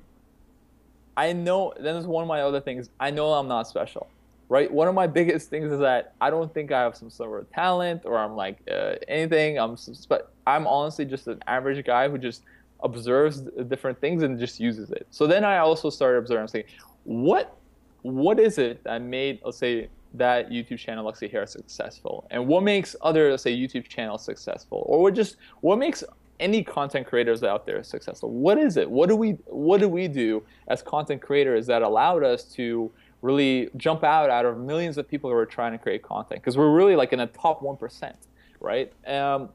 i 1.17 1.33
know 1.33 1.73
then 1.77 1.95
there's 1.95 2.07
one 2.07 2.23
of 2.23 2.29
my 2.29 2.43
other 2.43 2.61
things 2.61 2.91
i 3.01 3.11
know 3.11 3.33
i'm 3.33 3.49
not 3.49 3.67
special 3.67 4.09
right? 4.49 4.71
One 4.71 4.89
of 4.89 4.95
my 4.95 5.07
biggest 5.19 5.51
things 5.51 5.73
is 5.73 5.81
that 5.81 6.15
i 6.21 6.31
don't 6.31 6.53
think 6.53 6.73
i 6.73 6.81
have 6.81 6.97
some 6.97 7.11
sort 7.11 7.41
of 7.41 7.51
talent 7.53 8.03
or 8.05 8.19
i'm 8.19 8.35
like 8.37 8.59
uh, 8.71 8.95
anything. 9.09 9.59
I'm 9.59 9.77
but 10.09 10.33
i'm 10.47 10.67
honestly 10.67 11.05
just 11.05 11.27
an 11.27 11.43
average 11.47 11.85
guy 11.85 12.09
who 12.09 12.19
just 12.19 12.43
observes 12.81 13.41
different 13.69 14.01
things 14.01 14.23
and 14.23 14.39
just 14.39 14.61
uses 14.61 14.91
it. 14.91 15.07
So 15.11 15.27
then 15.27 15.45
i 15.45 15.59
also 15.59 15.91
started 15.91 16.19
observing 16.19 16.49
saying 16.49 16.65
what 17.05 17.57
what 18.03 18.39
is 18.39 18.59
it 18.59 18.83
that 18.85 19.03
made 19.03 19.41
let's 19.45 19.59
say 19.59 19.89
that 20.15 20.51
youtube 20.51 20.79
channel 20.79 21.11
Luxy 21.11 21.31
Hair 21.31 21.45
is 21.45 21.51
successful? 21.51 22.27
And 22.31 22.47
what 22.47 22.63
makes 22.63 22.95
other 23.03 23.31
let's 23.31 23.43
say 23.43 23.57
youtube 23.57 23.89
channels 23.89 24.25
successful? 24.25 24.85
Or 24.87 25.03
what 25.03 25.15
just 25.15 25.37
what 25.61 25.79
makes 25.79 26.05
any 26.39 26.63
content 26.63 27.07
creators 27.07 27.43
out 27.43 27.67
there 27.67 27.83
successful? 27.83 28.31
What 28.31 28.59
is 28.59 28.77
it? 28.77 28.91
What 28.91 29.09
do 29.09 29.17
we 29.17 29.33
what 29.47 29.81
do 29.81 29.89
we 29.89 30.09
do 30.09 30.43
as 30.69 30.83
content 30.83 31.23
creators 31.23 31.67
that 31.67 31.83
allowed 31.83 32.23
us 32.23 32.45
to 32.55 32.91
really 33.27 33.69
jump 33.77 34.05
out 34.05 34.31
out 34.31 34.47
of 34.47 34.59
millions 34.59 34.97
of 34.99 35.09
people 35.09 35.29
who 35.29 35.37
are 35.37 35.47
trying 35.47 35.73
to 35.73 35.79
create 35.79 36.03
content 36.03 36.41
because 36.41 36.57
we're 36.57 36.75
really 36.75 36.97
like 36.97 37.13
in 37.13 37.19
the 37.19 37.27
top 37.27 37.61
1% 37.61 38.15
right? 38.61 38.93
Um, 39.07 39.51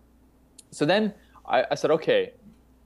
so 0.69 0.85
then 0.85 1.13
I, 1.45 1.65
I 1.71 1.75
said 1.75 1.91
okay. 1.91 2.33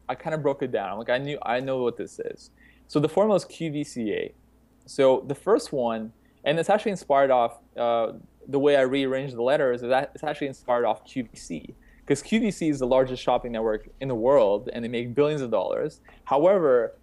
I 0.08 0.15
kind 0.15 0.34
of 0.36 0.41
broke 0.41 0.62
it 0.62 0.71
down. 0.71 0.98
Like 0.98 1.10
i 1.10 1.17
knew 1.17 1.38
i 1.43 1.60
know 1.60 1.82
what 1.84 1.98
this 1.98 2.19
is. 2.19 2.52
So 2.88 3.00
the 3.00 3.10
formula 3.10 3.38
is 3.38 3.45
qvca 3.45 4.34
so 4.86 5.24
the 5.28 5.36
first 5.36 5.74
one 5.74 6.13
and 6.43 6.60
it's 6.60 6.69
actually 6.69 6.91
inspired 6.91 7.32
off 7.32 7.58
uh, 7.76 8.13
the 8.48 8.60
way 8.60 8.76
i 8.76 8.82
rearranged 8.82 9.36
the 9.36 9.41
letters 9.41 9.82
is 9.82 9.89
that 9.89 10.12
it's 10.13 10.24
actually 10.24 10.45
inspired 10.45 10.86
off 10.86 11.04
qvc 11.06 11.74
because 12.06 12.21
qvc 12.21 12.69
is 12.69 12.78
the 12.78 12.86
largest 12.86 13.24
shopping 13.24 13.52
network 13.52 13.89
in 14.00 14.08
the 14.08 14.15
world 14.15 14.69
and 14.71 14.84
they 14.84 14.88
make 14.88 15.15
billions 15.15 15.41
of 15.41 15.50
dollars. 15.50 16.02
However 16.26 16.93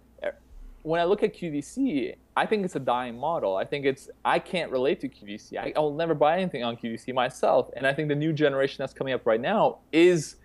when 0.83 0.99
I 0.99 1.05
look 1.05 1.23
at 1.23 1.33
QVC, 1.33 2.15
I 2.35 2.45
think 2.45 2.65
it's 2.65 2.75
a 2.75 2.79
dying 2.79 3.17
model. 3.17 3.55
I 3.55 3.65
think 3.65 3.85
it's 3.85 4.09
I 4.23 4.37
can't 4.39 4.71
relate 4.71 4.99
to 5.01 5.09
QVC. 5.09 5.57
I, 5.57 5.73
I'll 5.75 5.93
never 5.93 6.13
buy 6.13 6.37
anything 6.37 6.63
on 6.63 6.75
QVC 6.75 7.13
myself. 7.13 7.69
And 7.75 7.87
I 7.87 7.93
think 7.93 8.09
the 8.09 8.15
new 8.15 8.33
generation 8.33 8.77
that's 8.79 8.93
coming 8.93 9.13
up 9.13 9.25
right 9.25 9.41
now 9.41 9.79
is 9.91 10.35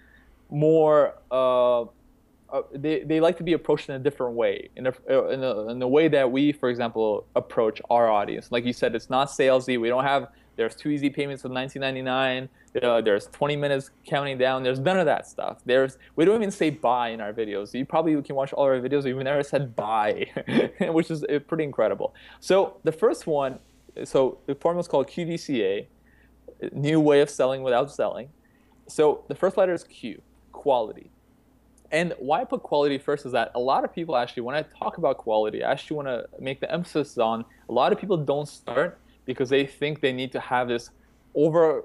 more. 0.50 1.14
Uh, 1.30 1.82
uh, 2.50 2.62
they, 2.72 3.02
they 3.02 3.20
like 3.20 3.36
to 3.36 3.42
be 3.42 3.52
approached 3.52 3.90
in 3.90 3.94
a 3.94 3.98
different 3.98 4.34
way, 4.34 4.70
in 4.74 4.86
a, 4.86 4.94
uh, 5.10 5.26
in, 5.28 5.44
a, 5.44 5.68
in 5.68 5.82
a 5.82 5.88
way 5.88 6.08
that 6.08 6.32
we, 6.32 6.50
for 6.50 6.70
example, 6.70 7.26
approach 7.36 7.82
our 7.90 8.10
audience. 8.10 8.50
Like 8.50 8.64
you 8.64 8.72
said, 8.72 8.94
it's 8.94 9.10
not 9.10 9.28
salesy. 9.28 9.78
We 9.78 9.88
don't 9.88 10.04
have 10.04 10.28
there's 10.58 10.74
two 10.74 10.90
easy 10.90 11.08
payments 11.08 11.44
of 11.44 11.52
19.99. 11.52 12.48
Uh, 12.82 13.00
there's 13.00 13.26
20 13.28 13.54
minutes 13.54 13.90
counting 14.04 14.36
down. 14.36 14.64
There's 14.64 14.80
none 14.80 14.98
of 14.98 15.06
that 15.06 15.26
stuff. 15.26 15.58
There's 15.64 15.98
we 16.16 16.24
don't 16.24 16.34
even 16.34 16.50
say 16.50 16.70
buy 16.70 17.10
in 17.10 17.20
our 17.20 17.32
videos. 17.32 17.72
You 17.72 17.86
probably 17.86 18.20
can 18.22 18.34
watch 18.34 18.52
all 18.52 18.64
our 18.64 18.80
videos. 18.80 19.04
We've 19.04 19.16
never 19.16 19.44
said 19.44 19.76
buy, 19.76 20.26
which 20.80 21.12
is 21.12 21.22
uh, 21.24 21.38
pretty 21.46 21.62
incredible. 21.62 22.12
So 22.40 22.76
the 22.82 22.90
first 22.90 23.26
one, 23.26 23.60
so 24.04 24.38
the 24.46 24.56
formula 24.56 24.80
is 24.80 24.88
called 24.88 25.06
QVCA, 25.06 25.86
new 26.72 27.00
way 27.00 27.20
of 27.20 27.30
selling 27.30 27.62
without 27.62 27.92
selling. 27.92 28.28
So 28.88 29.24
the 29.28 29.36
first 29.36 29.56
letter 29.56 29.72
is 29.72 29.84
Q, 29.84 30.20
quality. 30.50 31.12
And 31.92 32.14
why 32.18 32.40
I 32.40 32.44
put 32.44 32.64
quality 32.64 32.98
first 32.98 33.24
is 33.26 33.32
that 33.32 33.52
a 33.54 33.60
lot 33.60 33.84
of 33.84 33.94
people 33.94 34.16
actually, 34.16 34.42
when 34.42 34.56
I 34.56 34.62
talk 34.62 34.98
about 34.98 35.18
quality, 35.18 35.62
I 35.62 35.70
actually 35.70 35.98
want 35.98 36.08
to 36.08 36.26
make 36.40 36.60
the 36.60 36.70
emphasis 36.70 37.16
on 37.16 37.44
a 37.68 37.72
lot 37.72 37.92
of 37.92 38.00
people 38.00 38.16
don't 38.16 38.48
start 38.48 38.98
because 39.28 39.50
they 39.50 39.66
think 39.66 40.00
they 40.00 40.10
need 40.10 40.32
to 40.32 40.40
have 40.40 40.68
this 40.68 40.88
over 41.34 41.84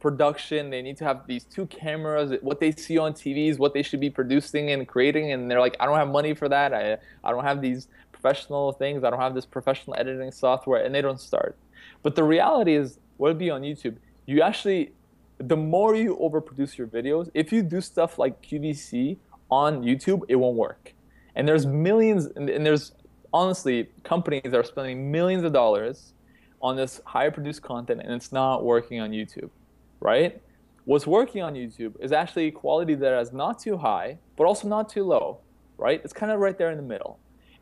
production. 0.00 0.70
They 0.70 0.80
need 0.80 0.96
to 0.96 1.04
have 1.04 1.26
these 1.26 1.44
two 1.44 1.66
cameras, 1.66 2.32
what 2.40 2.60
they 2.60 2.72
see 2.72 2.96
on 2.96 3.12
TV 3.12 3.50
is 3.50 3.58
what 3.58 3.74
they 3.74 3.82
should 3.82 4.00
be 4.00 4.08
producing 4.08 4.70
and 4.70 4.88
creating. 4.88 5.32
And 5.32 5.50
they're 5.50 5.60
like, 5.60 5.76
I 5.80 5.84
don't 5.84 5.98
have 5.98 6.08
money 6.08 6.32
for 6.34 6.48
that. 6.48 6.72
I, 6.72 6.96
I 7.22 7.30
don't 7.30 7.44
have 7.44 7.60
these 7.60 7.88
professional 8.10 8.72
things. 8.72 9.04
I 9.04 9.10
don't 9.10 9.20
have 9.20 9.34
this 9.34 9.44
professional 9.44 9.96
editing 9.98 10.32
software. 10.32 10.82
And 10.82 10.94
they 10.94 11.02
don't 11.02 11.20
start. 11.20 11.58
But 12.02 12.16
the 12.16 12.24
reality 12.24 12.74
is, 12.74 12.98
what 13.18 13.28
would 13.28 13.38
be 13.38 13.50
on 13.50 13.60
YouTube? 13.60 13.96
You 14.24 14.40
actually, 14.40 14.92
the 15.36 15.56
more 15.56 15.94
you 15.94 16.16
overproduce 16.16 16.78
your 16.78 16.86
videos, 16.86 17.28
if 17.34 17.52
you 17.52 17.62
do 17.62 17.82
stuff 17.82 18.18
like 18.18 18.40
QVC 18.40 19.18
on 19.50 19.82
YouTube, 19.82 20.22
it 20.28 20.36
won't 20.36 20.56
work. 20.56 20.94
And 21.34 21.46
there's 21.46 21.66
millions, 21.66 22.26
and, 22.36 22.48
and 22.48 22.64
there's 22.64 22.92
honestly 23.30 23.90
companies 24.04 24.42
that 24.44 24.54
are 24.54 24.64
spending 24.64 25.12
millions 25.12 25.44
of 25.44 25.52
dollars 25.52 26.14
on 26.60 26.76
this 26.76 27.00
higher 27.04 27.30
produced 27.30 27.62
content 27.62 28.00
and 28.02 28.12
it's 28.12 28.32
not 28.32 28.64
working 28.64 29.00
on 29.00 29.10
YouTube, 29.10 29.50
right? 30.00 30.40
What's 30.84 31.06
working 31.06 31.42
on 31.42 31.54
YouTube 31.54 31.94
is 32.00 32.12
actually 32.12 32.50
quality 32.50 32.94
that 32.94 33.20
is 33.20 33.32
not 33.32 33.58
too 33.58 33.76
high, 33.76 34.18
but 34.36 34.44
also 34.44 34.68
not 34.68 34.88
too 34.88 35.04
low, 35.04 35.38
right? 35.76 36.00
It's 36.02 36.12
kind 36.12 36.32
of 36.32 36.40
right 36.40 36.56
there 36.56 36.70
in 36.70 36.76
the 36.76 36.82
middle. 36.82 37.18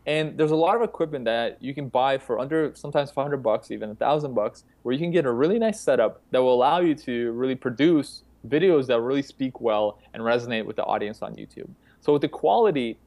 And 0.07 0.39
there's 0.39 0.53
a 0.53 0.57
lot 0.57 0.77
of 0.77 0.83
equipment 0.83 1.25
that 1.25 1.61
you 1.61 1.75
can 1.75 1.89
buy 1.89 2.19
for 2.19 2.39
under 2.39 2.73
sometimes 2.75 3.11
500 3.11 3.39
bucks, 3.39 3.73
even 3.73 3.91
a 3.91 3.95
thousand 3.97 4.35
bucks, 4.35 4.63
where 4.83 4.93
you 4.93 5.01
can 5.01 5.11
get 5.11 5.27
a 5.27 5.33
really 5.33 5.59
nice 5.59 5.81
setup 5.81 6.21
that 6.31 6.41
will 6.41 6.55
allow 6.55 6.79
you 6.79 6.95
to 6.95 7.33
really 7.33 7.57
produce 7.57 8.23
videos 8.47 8.87
that 8.87 9.01
really 9.01 9.23
speak 9.23 9.61
well 9.61 9.99
and 10.15 10.23
resonate 10.23 10.65
with 10.65 10.77
the 10.77 10.85
audience 10.85 11.23
on 11.23 11.35
YouTube. 11.35 11.69
So 12.01 12.13
with 12.13 12.23
the 12.23 12.29
quality, 12.29 12.99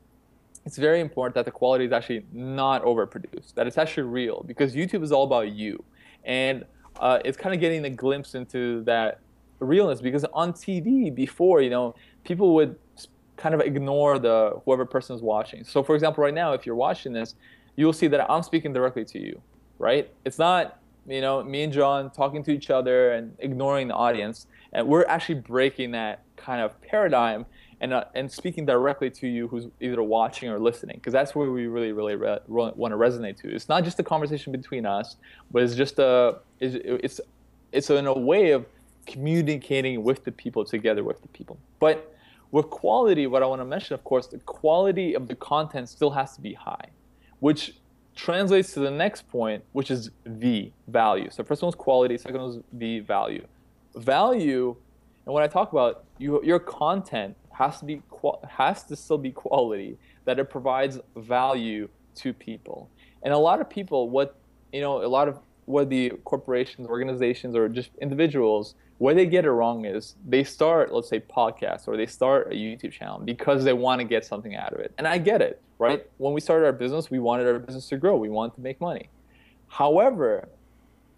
it's 0.69 0.77
very 0.77 0.99
important 0.99 1.33
that 1.33 1.45
the 1.45 1.51
quality 1.51 1.83
is 1.83 1.91
actually 1.91 2.23
not 2.31 2.83
overproduced, 2.83 3.55
that 3.55 3.65
it's 3.65 3.79
actually 3.79 4.03
real, 4.03 4.43
because 4.45 4.75
YouTube 4.75 5.01
is 5.01 5.11
all 5.11 5.23
about 5.23 5.51
you. 5.51 5.83
And 6.25 6.63
uh, 6.99 7.17
it's 7.25 7.35
kind 7.35 7.55
of 7.55 7.59
getting 7.59 7.83
a 7.85 7.89
glimpse 7.89 8.35
into 8.35 8.83
that 8.83 9.19
realness, 9.57 9.99
because 9.99 10.25
on 10.25 10.53
TV 10.53 11.13
before, 11.13 11.63
you 11.63 11.71
know, 11.71 11.95
people 12.23 12.53
would 12.53 12.75
kind 13.35 13.55
of 13.55 13.61
ignore 13.61 14.19
the 14.19 14.61
whoever 14.63 14.85
person 14.85 15.15
is 15.15 15.23
watching. 15.23 15.63
So 15.63 15.81
for 15.81 15.95
example, 15.95 16.23
right 16.23 16.35
now, 16.35 16.53
if 16.53 16.67
you're 16.67 16.75
watching 16.75 17.13
this, 17.13 17.33
you'll 17.75 17.91
see 17.91 18.05
that 18.05 18.29
I'm 18.29 18.43
speaking 18.43 18.71
directly 18.71 19.05
to 19.05 19.19
you, 19.19 19.41
right? 19.79 20.07
It's 20.23 20.37
not, 20.37 20.77
you 21.07 21.21
know, 21.21 21.43
me 21.43 21.63
and 21.63 21.73
John 21.73 22.11
talking 22.11 22.43
to 22.43 22.51
each 22.51 22.69
other 22.69 23.13
and 23.13 23.35
ignoring 23.39 23.87
the 23.87 23.95
audience. 23.95 24.45
And 24.71 24.87
we're 24.87 25.05
actually 25.07 25.39
breaking 25.39 25.93
that 25.93 26.21
kind 26.35 26.61
of 26.61 26.79
paradigm 26.79 27.47
and, 27.81 27.93
uh, 27.93 28.03
and 28.13 28.31
speaking 28.31 28.65
directly 28.65 29.09
to 29.09 29.27
you 29.27 29.47
who's 29.47 29.67
either 29.79 30.03
watching 30.03 30.49
or 30.49 30.59
listening 30.59 30.97
because 30.97 31.13
that's 31.13 31.33
where 31.35 31.49
we 31.49 31.67
really 31.67 31.91
really 31.91 32.15
re- 32.15 32.39
re- 32.47 32.71
want 32.75 32.91
to 32.91 32.97
resonate 32.97 33.37
to 33.37 33.53
it's 33.53 33.69
not 33.69 33.83
just 33.83 33.99
a 33.99 34.03
conversation 34.03 34.51
between 34.51 34.85
us 34.85 35.15
but 35.51 35.63
it's 35.63 35.75
just 35.75 35.99
a 35.99 36.37
it's 36.59 36.75
it's, 36.83 37.21
it's 37.71 37.89
in 37.89 38.07
a 38.07 38.13
way 38.13 38.51
of 38.51 38.65
communicating 39.05 40.03
with 40.03 40.23
the 40.23 40.31
people 40.31 40.65
together 40.65 41.03
with 41.03 41.21
the 41.21 41.27
people 41.29 41.57
but 41.79 42.13
With 42.51 42.69
quality, 42.71 43.27
what 43.27 43.43
I 43.43 43.45
want 43.45 43.61
to 43.61 43.65
mention, 43.65 43.93
of 43.93 44.03
course, 44.03 44.27
the 44.27 44.39
quality 44.39 45.13
of 45.13 45.27
the 45.27 45.35
content 45.35 45.87
still 45.87 46.09
has 46.11 46.35
to 46.35 46.41
be 46.41 46.53
high, 46.53 46.89
which 47.39 47.75
translates 48.15 48.73
to 48.73 48.79
the 48.79 48.89
next 48.91 49.29
point, 49.29 49.63
which 49.73 49.91
is 49.91 50.09
the 50.25 50.71
value. 50.87 51.29
So 51.29 51.43
first 51.43 51.61
one 51.61 51.67
was 51.67 51.75
quality, 51.75 52.17
second 52.17 52.41
one 52.41 52.47
was 52.47 52.59
the 52.73 53.01
value. 53.01 53.45
Value, 53.95 54.75
and 55.25 55.33
when 55.33 55.43
I 55.43 55.47
talk 55.47 55.71
about 55.71 56.05
you, 56.17 56.43
your 56.43 56.59
content 56.59 57.35
has 57.59 57.79
to 57.79 57.85
be 57.85 58.01
has 58.47 58.83
to 58.83 58.95
still 58.95 59.17
be 59.17 59.31
quality, 59.31 59.97
that 60.25 60.39
it 60.39 60.49
provides 60.49 60.97
value 61.17 61.89
to 62.15 62.33
people. 62.33 62.89
And 63.21 63.33
a 63.33 63.37
lot 63.37 63.59
of 63.59 63.69
people, 63.69 64.09
what 64.09 64.37
you 64.71 64.81
know, 64.81 65.03
a 65.03 65.07
lot 65.07 65.27
of 65.27 65.39
what 65.65 65.89
the 65.89 66.09
corporations, 66.23 66.87
organizations, 66.87 67.55
or 67.55 67.67
just 67.67 67.91
individuals, 68.01 68.75
where 68.97 69.13
they 69.13 69.25
get 69.25 69.43
it 69.45 69.51
wrong 69.51 69.85
is 69.85 70.15
they 70.25 70.43
start, 70.43 70.93
let's 70.93 71.09
say, 71.09 71.19
podcasts 71.19 71.87
or 71.87 71.97
they 71.97 72.05
start 72.05 72.47
a 72.47 72.55
YouTube 72.55 72.93
channel 72.93 73.19
because 73.19 73.63
they 73.65 73.73
want 73.73 73.99
to 73.99 74.05
get 74.05 74.25
something 74.25 74.55
out 74.55 74.73
of 74.73 74.79
it. 74.79 74.93
And 74.97 75.05
I 75.07 75.17
get 75.17 75.41
it, 75.41 75.61
right? 75.77 76.07
When 76.17 76.33
we 76.33 76.41
started 76.41 76.65
our 76.65 76.71
business, 76.71 77.11
we 77.11 77.19
wanted 77.19 77.45
our 77.45 77.59
business 77.59 77.87
to 77.89 77.97
grow. 77.97 78.15
We 78.15 78.29
wanted 78.29 78.55
to 78.55 78.61
make 78.61 78.79
money. 78.81 79.09
However, 79.67 80.47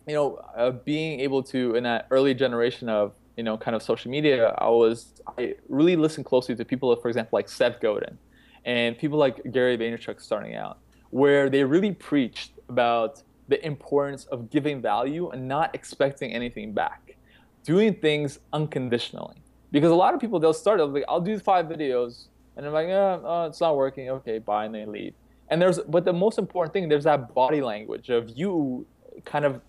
you 0.07 0.15
know, 0.15 0.35
uh, 0.55 0.71
being 0.71 1.19
able 1.21 1.43
to 1.43 1.75
in 1.75 1.83
that 1.83 2.07
early 2.09 2.33
generation 2.33 2.89
of 2.89 3.13
you 3.37 3.43
know 3.43 3.57
kind 3.57 3.75
of 3.75 3.83
social 3.83 4.11
media, 4.11 4.55
I 4.57 4.69
was 4.69 5.13
I 5.37 5.55
really 5.69 5.95
listened 5.95 6.25
closely 6.25 6.55
to 6.55 6.65
people, 6.65 6.95
for 6.95 7.07
example, 7.07 7.37
like 7.37 7.49
Seth 7.49 7.79
Godin, 7.79 8.17
and 8.65 8.97
people 8.97 9.17
like 9.17 9.51
Gary 9.51 9.77
Vaynerchuk 9.77 10.21
starting 10.21 10.55
out, 10.55 10.79
where 11.09 11.49
they 11.49 11.63
really 11.63 11.91
preached 11.91 12.51
about 12.69 13.23
the 13.47 13.63
importance 13.65 14.25
of 14.25 14.49
giving 14.49 14.81
value 14.81 15.29
and 15.29 15.47
not 15.47 15.75
expecting 15.75 16.31
anything 16.33 16.71
back, 16.73 17.17
doing 17.63 17.93
things 17.93 18.39
unconditionally. 18.53 19.41
Because 19.71 19.91
a 19.91 19.95
lot 19.95 20.13
of 20.13 20.19
people 20.19 20.39
they'll 20.39 20.53
start 20.53 20.79
like, 20.89 21.03
I'll 21.07 21.21
do 21.21 21.37
five 21.39 21.65
videos, 21.65 22.27
and 22.55 22.65
I'm 22.65 22.73
like, 22.73 22.87
oh, 22.87 23.21
oh, 23.23 23.45
it's 23.45 23.61
not 23.61 23.75
working. 23.75 24.09
Okay, 24.09 24.39
bye, 24.39 24.65
and 24.65 24.75
they 24.75 24.85
leave. 24.85 25.13
And 25.49 25.61
there's 25.61 25.79
but 25.79 26.05
the 26.05 26.13
most 26.13 26.37
important 26.37 26.73
thing 26.73 26.87
there's 26.87 27.03
that 27.03 27.33
body 27.33 27.61
language 27.61 28.09
of 28.09 28.29
you 28.37 28.85
kind 29.25 29.45
of 29.45 29.61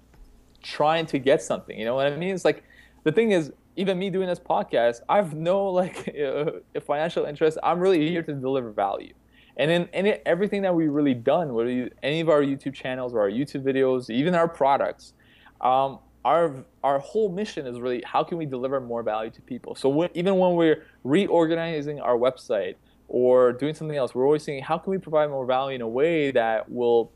trying 0.63 1.07
to 1.07 1.19
get 1.19 1.43
something. 1.43 1.77
You 1.79 1.85
know 1.85 1.95
what 1.95 2.07
I 2.07 2.17
mean? 2.17 2.35
It's 2.35 2.45
like 2.45 2.63
the 3.05 3.13
thing 3.13 3.33
is 3.33 3.53
even 3.77 3.99
me 3.99 4.11
doing 4.11 4.29
this 4.29 4.39
podcast, 4.39 5.01
I've 5.09 5.35
no 5.35 5.67
like 5.67 6.15
uh, 6.19 6.81
financial 6.81 7.25
interest. 7.25 7.59
I'm 7.63 7.81
really 7.81 8.09
here 8.09 8.23
to 8.23 8.35
deliver 8.35 8.71
value. 8.71 9.15
And 9.57 9.71
in, 9.71 9.89
in 9.93 10.19
everything 10.25 10.63
that 10.63 10.75
we've 10.75 10.91
really 10.91 11.15
done, 11.15 11.53
whether 11.53 11.91
any 12.03 12.21
of 12.21 12.29
our 12.29 12.41
YouTube 12.41 12.75
channels 12.75 13.13
or 13.13 13.21
our 13.21 13.31
YouTube 13.31 13.63
videos, 13.63 14.09
even 14.09 14.35
our 14.35 14.49
products, 14.49 15.13
um, 15.61 15.99
our 16.25 16.65
our 16.85 16.99
whole 17.01 17.29
mission 17.29 17.67
is 17.67 17.81
really 17.81 18.03
how 18.07 18.23
can 18.23 18.39
we 18.39 18.47
deliver 18.47 18.81
more 18.81 19.03
value 19.03 19.31
to 19.31 19.43
people. 19.43 19.75
So 19.75 19.89
when, 19.89 20.09
even 20.15 20.39
when 20.39 20.55
we're 20.55 20.85
reorganizing 21.05 22.01
our 22.01 22.17
website 22.17 22.77
or 23.09 23.53
doing 23.53 23.75
something 23.75 23.97
else, 23.97 24.15
we're 24.15 24.25
always 24.25 24.43
saying 24.43 24.63
how 24.63 24.79
can 24.79 24.91
we 24.91 24.99
provide 24.99 25.31
more 25.31 25.45
value 25.45 25.75
in 25.75 25.83
a 25.83 25.89
way 25.89 26.31
that 26.31 26.71
will 26.71 27.13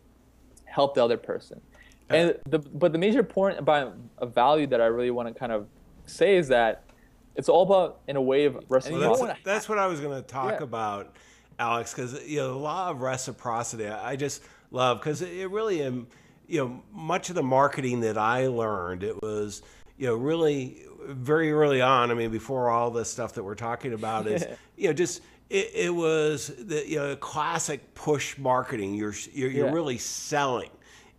help 0.64 0.94
the 0.94 1.04
other 1.04 1.16
person. 1.16 1.60
And 2.08 2.38
the, 2.46 2.58
but 2.58 2.92
the 2.92 2.98
major 2.98 3.22
point 3.22 3.58
about 3.58 3.96
a 4.18 4.26
value 4.26 4.66
that 4.68 4.80
I 4.80 4.86
really 4.86 5.10
want 5.10 5.28
to 5.28 5.34
kind 5.34 5.52
of 5.52 5.66
say 6.06 6.36
is 6.36 6.48
that 6.48 6.84
it's 7.34 7.48
all 7.48 7.62
about 7.62 8.00
in 8.08 8.16
a 8.16 8.22
way 8.22 8.44
of 8.44 8.54
reciprocity. 8.68 8.94
Well, 8.98 9.26
that's, 9.26 9.40
that's, 9.44 9.68
what 9.68 9.78
I 9.78 9.86
was 9.86 10.00
going 10.00 10.16
to 10.16 10.26
talk 10.26 10.52
yeah. 10.58 10.64
about, 10.64 11.16
Alex, 11.58 11.92
because 11.92 12.26
you 12.26 12.38
know 12.38 12.48
the 12.48 12.58
law 12.58 12.90
of 12.90 13.00
reciprocity. 13.02 13.86
I 13.88 14.16
just 14.16 14.42
love 14.70 15.00
because 15.00 15.20
it 15.22 15.50
really, 15.50 15.82
am, 15.82 16.06
you 16.46 16.60
know, 16.60 16.82
much 16.92 17.28
of 17.28 17.34
the 17.34 17.42
marketing 17.42 18.00
that 18.00 18.16
I 18.16 18.46
learned, 18.46 19.02
it 19.02 19.20
was 19.20 19.62
you 19.98 20.06
know 20.06 20.14
really 20.14 20.84
very 21.08 21.52
early 21.52 21.82
on. 21.82 22.10
I 22.10 22.14
mean, 22.14 22.30
before 22.30 22.70
all 22.70 22.90
this 22.90 23.10
stuff 23.10 23.34
that 23.34 23.42
we're 23.42 23.54
talking 23.54 23.92
about 23.92 24.26
is 24.26 24.46
you 24.76 24.88
know 24.88 24.92
just 24.92 25.22
it, 25.50 25.70
it, 25.74 25.94
was 25.94 26.48
the 26.58 26.88
you 26.88 26.96
know 26.96 27.16
classic 27.16 27.94
push 27.94 28.38
marketing. 28.38 28.94
You're 28.94 29.14
you're, 29.32 29.50
you're 29.50 29.66
yeah. 29.66 29.72
really 29.72 29.98
selling 29.98 30.70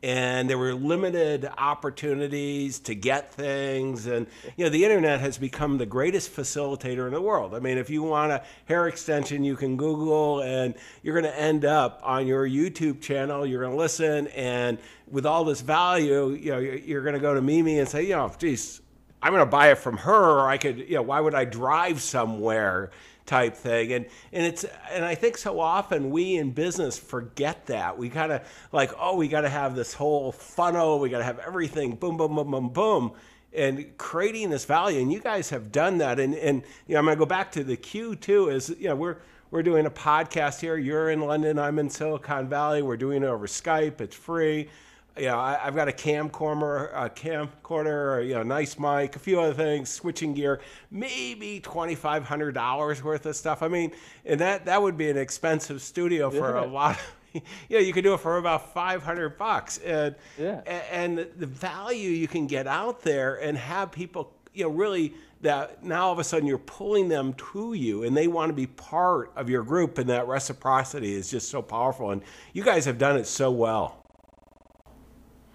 and 0.04 0.50
there 0.50 0.58
were 0.58 0.74
limited 0.74 1.50
opportunities 1.58 2.80
to 2.80 2.96
get 2.96 3.34
things. 3.34 4.06
And 4.06 4.28
you 4.56 4.66
know 4.66 4.70
the 4.70 4.84
internet 4.84 5.20
has 5.20 5.38
become 5.38 5.78
the 5.78 5.86
greatest 5.86 6.36
facilitator 6.36 7.08
in 7.08 7.14
the 7.14 7.22
world. 7.22 7.56
I 7.56 7.60
mean 7.60 7.78
if 7.78 7.90
you 7.90 8.04
want 8.04 8.32
a 8.32 8.44
hair 8.66 8.88
extension 8.88 9.44
you 9.44 9.56
can 9.56 9.78
google 9.78 10.42
and 10.42 10.76
you're 11.04 11.20
going 11.20 11.32
to 11.32 11.40
end 11.40 11.66
up 11.66 12.02
on 12.04 12.28
your 12.28 12.48
youtube 12.48 13.02
channel. 13.02 13.46
You're 13.46 13.62
going 13.62 13.74
to 13.74 13.78
listen 13.78 14.28
and 14.28 14.78
with 15.10 15.26
all 15.26 15.44
this 15.44 15.62
value 15.62 16.30
you 16.32 16.52
know 16.52 16.60
you're 16.60 17.02
going 17.02 17.14
to 17.14 17.20
go 17.20 17.34
to 17.34 17.42
mimi 17.42 17.80
and 17.80 17.88
say 17.88 18.04
you 18.04 18.16
know 18.16 18.32
geez 18.38 18.82
i'm 19.22 19.32
going 19.32 19.46
to 19.46 19.50
buy 19.50 19.72
it 19.72 19.78
from 19.78 19.98
her 19.98 20.40
or 20.40 20.50
i 20.50 20.58
could 20.58 20.78
you 20.78 20.96
know 20.96 21.02
why 21.02 21.20
would 21.20 21.34
i 21.34 21.46
drive 21.46 22.02
somewhere 22.02 22.92
type 23.28 23.56
thing. 23.56 23.94
And 23.94 24.06
and 24.34 24.46
it's 24.46 24.66
and 24.92 25.06
I 25.06 25.16
think 25.16 25.38
so 25.38 25.60
often 25.60 26.10
we 26.10 26.38
in 26.38 26.52
business 26.52 26.98
forget 26.98 27.68
that. 27.68 27.98
We 27.98 28.10
kind 28.10 28.32
of 28.32 28.42
like, 28.72 28.92
oh, 29.00 29.16
we 29.16 29.28
got 29.28 29.42
to 29.42 29.50
have 29.50 29.76
this 29.76 29.94
whole 29.94 30.32
funnel, 30.32 31.00
we 31.00 31.10
got 31.10 31.20
to 31.20 31.24
have 31.24 31.40
everything 31.40 31.96
boom 31.96 32.18
boom 32.18 32.36
boom 32.36 32.52
boom 32.52 32.70
boom 32.70 33.12
and 33.54 33.98
creating 33.98 34.50
this 34.50 34.66
value 34.66 35.00
and 35.00 35.12
you 35.12 35.22
guys 35.22 35.50
have 35.50 35.72
done 35.72 36.00
that 36.00 36.20
and 36.20 36.36
and 36.36 36.64
you 36.86 36.94
know 36.94 37.00
I'm 37.00 37.06
going 37.06 37.16
to 37.16 37.20
go 37.20 37.26
back 37.26 37.52
to 37.54 37.64
the 37.64 37.78
Q 37.78 38.16
too 38.16 38.50
is 38.50 38.70
you 38.78 38.90
know 38.90 38.96
we're 38.96 39.18
we're 39.50 39.64
doing 39.64 39.86
a 39.86 39.90
podcast 39.90 40.60
here. 40.60 40.76
You're 40.76 41.10
in 41.10 41.22
London, 41.22 41.58
I'm 41.58 41.80
in 41.80 41.90
Silicon 41.90 42.50
Valley. 42.50 42.82
We're 42.82 42.98
doing 42.98 43.24
it 43.24 43.28
over 43.28 43.48
Skype. 43.48 44.02
It's 44.02 44.16
free 44.16 44.70
you 45.20 45.28
know, 45.28 45.40
I, 45.40 45.58
have 45.58 45.76
got 45.76 45.88
a 45.88 45.92
camcorder, 45.92 46.92
a 46.94 47.10
camcorder, 47.10 48.26
you 48.28 48.34
know, 48.34 48.44
nice 48.44 48.78
mic, 48.78 49.16
a 49.16 49.20
few 49.20 49.40
other 49.40 49.54
things, 49.54 49.90
switching 49.90 50.34
gear, 50.34 50.60
maybe 50.92 51.60
twenty 51.60 51.96
five 51.96 52.24
hundred 52.24 52.54
dollars 52.54 53.04
worth 53.04 53.26
of 53.26 53.36
stuff. 53.36 53.64
I 53.64 53.68
mean, 53.68 53.92
and 54.26 54.40
that 54.40 54.66
that 54.66 54.82
would 54.82 54.98
be 54.98 55.10
an 55.10 55.18
expensive 55.18 55.82
studio 55.82 56.30
for 56.30 56.56
yeah. 56.56 56.64
a 56.64 56.66
lot. 56.66 56.96
Of, 56.96 57.42
you 57.70 57.78
know, 57.78 57.80
you 57.80 57.94
could 57.94 58.04
do 58.04 58.14
it 58.14 58.20
for 58.20 58.38
about 58.38 58.74
five 58.74 59.04
hundred 59.04 59.38
bucks, 59.38 59.78
and 59.80 60.16
yeah. 60.38 60.62
and 60.92 61.28
the 61.38 61.48
value 61.48 62.10
you 62.10 62.28
can 62.28 62.48
get 62.48 62.68
out 62.68 63.02
there 63.02 63.36
and 63.36 63.58
have 63.58 63.92
people, 63.92 64.34
you 64.54 64.64
know, 64.64 64.70
really 64.70 65.14
that 65.42 65.84
now 65.84 66.08
all 66.08 66.14
of 66.14 66.20
a 66.20 66.24
sudden 66.24 66.48
you're 66.48 66.58
pulling 66.58 67.10
them 67.10 67.34
to 67.34 67.74
you 67.74 68.04
and 68.04 68.18
they 68.18 68.28
want 68.28 68.50
to 68.50 68.54
be 68.54 68.66
part 68.66 69.32
of 69.36 69.50
your 69.50 69.64
group 69.64 69.98
and 69.98 70.10
that 70.10 70.28
reciprocity 70.28 71.14
is 71.14 71.30
just 71.30 71.50
so 71.50 71.62
powerful 71.62 72.12
and 72.12 72.24
you 72.54 72.64
guys 72.64 72.86
have 72.86 72.98
done 72.98 73.18
it 73.18 73.28
so 73.28 73.52
well 73.52 74.07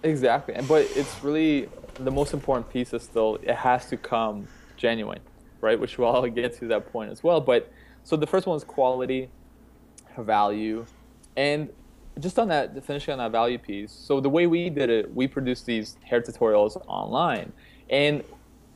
Exactly, 0.04 0.54
but 0.66 0.86
it's 0.96 1.22
really 1.22 1.68
the 1.94 2.10
most 2.10 2.32
important 2.32 2.68
piece 2.70 2.92
is 2.92 3.02
still 3.02 3.36
it 3.42 3.54
has 3.54 3.88
to 3.88 3.96
come 3.96 4.48
genuine, 4.76 5.20
right? 5.60 5.78
Which 5.78 5.96
we'll 5.96 6.26
get 6.26 6.58
to 6.58 6.66
that 6.68 6.90
point 6.90 7.12
as 7.12 7.22
well. 7.22 7.40
But 7.40 7.70
so 8.02 8.16
the 8.16 8.26
first 8.26 8.46
one 8.46 8.56
is 8.56 8.64
quality, 8.64 9.30
value, 10.18 10.86
and 11.36 11.68
just 12.18 12.38
on 12.38 12.48
that, 12.48 12.84
finishing 12.84 13.12
on 13.12 13.18
that 13.18 13.30
value 13.30 13.58
piece. 13.58 13.92
So 13.92 14.20
the 14.20 14.28
way 14.28 14.46
we 14.46 14.70
did 14.70 14.90
it, 14.90 15.14
we 15.14 15.28
produced 15.28 15.66
these 15.66 15.96
hair 16.02 16.20
tutorials 16.20 16.82
online, 16.88 17.52
and 17.88 18.24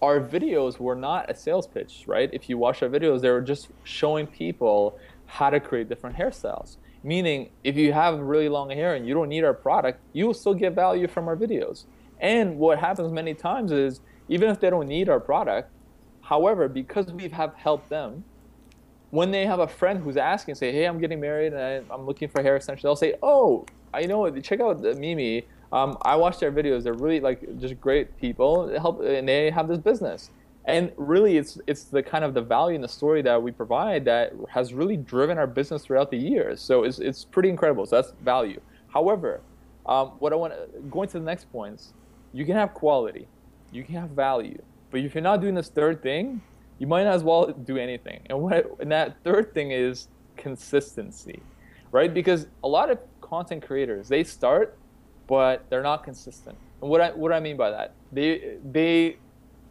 our 0.00 0.20
videos 0.20 0.78
were 0.78 0.94
not 0.94 1.28
a 1.28 1.34
sales 1.34 1.66
pitch, 1.66 2.04
right? 2.06 2.30
If 2.32 2.48
you 2.48 2.56
watch 2.56 2.82
our 2.82 2.88
videos, 2.88 3.20
they 3.20 3.30
were 3.30 3.40
just 3.40 3.68
showing 3.82 4.26
people 4.28 4.98
how 5.26 5.50
to 5.50 5.58
create 5.58 5.88
different 5.88 6.16
hairstyles. 6.16 6.76
Meaning, 7.02 7.50
if 7.62 7.76
you 7.76 7.92
have 7.92 8.18
really 8.18 8.48
long 8.48 8.70
hair 8.70 8.94
and 8.94 9.06
you 9.06 9.14
don't 9.14 9.28
need 9.28 9.44
our 9.44 9.54
product, 9.54 10.00
you 10.12 10.26
will 10.26 10.34
still 10.34 10.54
get 10.54 10.74
value 10.74 11.06
from 11.06 11.28
our 11.28 11.36
videos. 11.36 11.84
And 12.18 12.58
what 12.58 12.78
happens 12.78 13.12
many 13.12 13.34
times 13.34 13.70
is, 13.70 14.00
even 14.28 14.50
if 14.50 14.58
they 14.58 14.70
don't 14.70 14.88
need 14.88 15.08
our 15.08 15.20
product, 15.20 15.70
however, 16.22 16.68
because 16.68 17.12
we 17.12 17.28
have 17.28 17.54
helped 17.54 17.88
them, 17.88 18.24
when 19.10 19.30
they 19.30 19.46
have 19.46 19.60
a 19.60 19.68
friend 19.68 20.02
who's 20.02 20.16
asking, 20.16 20.56
say, 20.56 20.72
"Hey, 20.72 20.84
I'm 20.84 20.98
getting 20.98 21.20
married 21.20 21.52
and 21.52 21.86
I'm 21.90 22.06
looking 22.06 22.28
for 22.28 22.42
hair 22.42 22.56
extension," 22.56 22.86
they'll 22.86 22.96
say, 22.96 23.14
"Oh, 23.22 23.64
I 23.94 24.02
know. 24.02 24.28
Check 24.40 24.60
out 24.60 24.82
Mimi. 24.82 25.46
Um, 25.72 25.96
I 26.02 26.16
watch 26.16 26.38
their 26.38 26.50
videos. 26.50 26.82
They're 26.82 26.92
really 26.92 27.20
like 27.20 27.58
just 27.58 27.80
great 27.80 28.16
people. 28.18 28.68
Help, 28.68 29.00
and 29.00 29.28
they 29.28 29.50
have 29.50 29.68
this 29.68 29.78
business." 29.78 30.30
And 30.66 30.90
really 30.96 31.36
it's 31.36 31.58
it's 31.66 31.84
the 31.84 32.02
kind 32.02 32.24
of 32.24 32.34
the 32.34 32.42
value 32.42 32.74
in 32.74 32.80
the 32.80 32.88
story 32.88 33.22
that 33.22 33.40
we 33.40 33.50
provide 33.50 34.04
that 34.04 34.32
has 34.48 34.74
really 34.74 34.96
driven 34.96 35.38
our 35.38 35.46
business 35.46 35.84
throughout 35.84 36.10
the 36.10 36.16
years 36.16 36.60
so 36.60 36.82
it's, 36.84 36.98
it's 36.98 37.24
pretty 37.24 37.48
incredible. 37.48 37.86
So 37.86 37.96
that's 37.96 38.12
value. 38.22 38.60
However 38.88 39.40
um, 39.86 40.08
what 40.18 40.32
i 40.32 40.36
want 40.36 40.52
going 40.90 41.08
to 41.08 41.18
the 41.18 41.24
next 41.24 41.50
points 41.52 41.92
you 42.32 42.44
can 42.44 42.56
have 42.56 42.74
quality. 42.74 43.28
You 43.72 43.82
can 43.84 43.94
have 43.94 44.10
value. 44.10 44.60
But 44.90 45.00
if 45.00 45.14
you're 45.14 45.22
not 45.22 45.40
doing 45.40 45.54
this 45.54 45.68
third 45.68 46.02
thing 46.02 46.42
you 46.78 46.86
might 46.86 47.06
as 47.06 47.22
well 47.22 47.46
do 47.46 47.78
anything. 47.78 48.20
And 48.26 48.40
what 48.40 48.66
and 48.80 48.90
that 48.90 49.16
third 49.24 49.54
thing 49.54 49.70
is 49.70 50.08
consistency 50.36 51.40
right? 51.92 52.12
Because 52.12 52.46
a 52.64 52.68
lot 52.68 52.90
of 52.90 52.98
content 53.20 53.64
creators 53.64 54.08
they 54.08 54.24
start 54.24 54.76
but 55.28 55.64
they're 55.70 55.82
not 55.82 56.04
consistent. 56.04 56.56
And 56.80 56.90
what 56.90 57.00
i 57.00 57.10
what 57.10 57.32
i 57.32 57.40
mean 57.40 57.56
by 57.56 57.70
that 57.70 57.94
they 58.12 58.56
they 58.64 59.16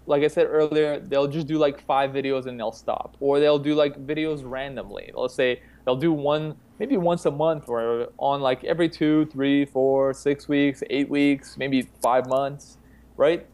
like 0.07 0.23
I 0.23 0.27
said 0.27 0.47
earlier, 0.47 0.99
they'll 0.99 1.27
just 1.27 1.47
do 1.47 1.57
like 1.57 1.81
five 1.81 2.11
videos 2.11 2.45
and 2.45 2.59
they'll 2.59 2.71
stop. 2.71 3.15
Or 3.19 3.39
they'll 3.39 3.59
do 3.59 3.75
like 3.75 4.05
videos 4.05 4.41
randomly. 4.43 5.11
Let's 5.13 5.33
say 5.33 5.61
they'll 5.85 5.95
do 5.95 6.11
one, 6.11 6.55
maybe 6.79 6.97
once 6.97 7.25
a 7.25 7.31
month 7.31 7.67
or 7.67 8.09
on 8.19 8.41
like 8.41 8.63
every 8.63 8.89
two, 8.89 9.25
three, 9.27 9.65
four, 9.65 10.13
six 10.13 10.47
weeks, 10.47 10.83
eight 10.89 11.09
weeks, 11.09 11.57
maybe 11.57 11.87
five 12.01 12.27
months, 12.27 12.77
right? 13.17 13.45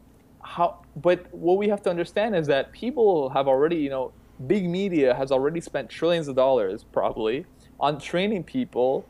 How, 0.42 0.84
but 0.96 1.32
what 1.32 1.56
we 1.56 1.68
have 1.68 1.82
to 1.82 1.90
understand 1.90 2.36
is 2.36 2.46
that 2.48 2.72
people 2.72 3.30
have 3.30 3.48
already, 3.48 3.76
you 3.76 3.90
know, 3.90 4.12
big 4.46 4.68
media 4.68 5.14
has 5.14 5.30
already 5.30 5.60
spent 5.60 5.88
trillions 5.88 6.28
of 6.28 6.34
dollars 6.36 6.84
probably 6.92 7.46
on 7.78 7.98
training 7.98 8.44
people 8.44 9.06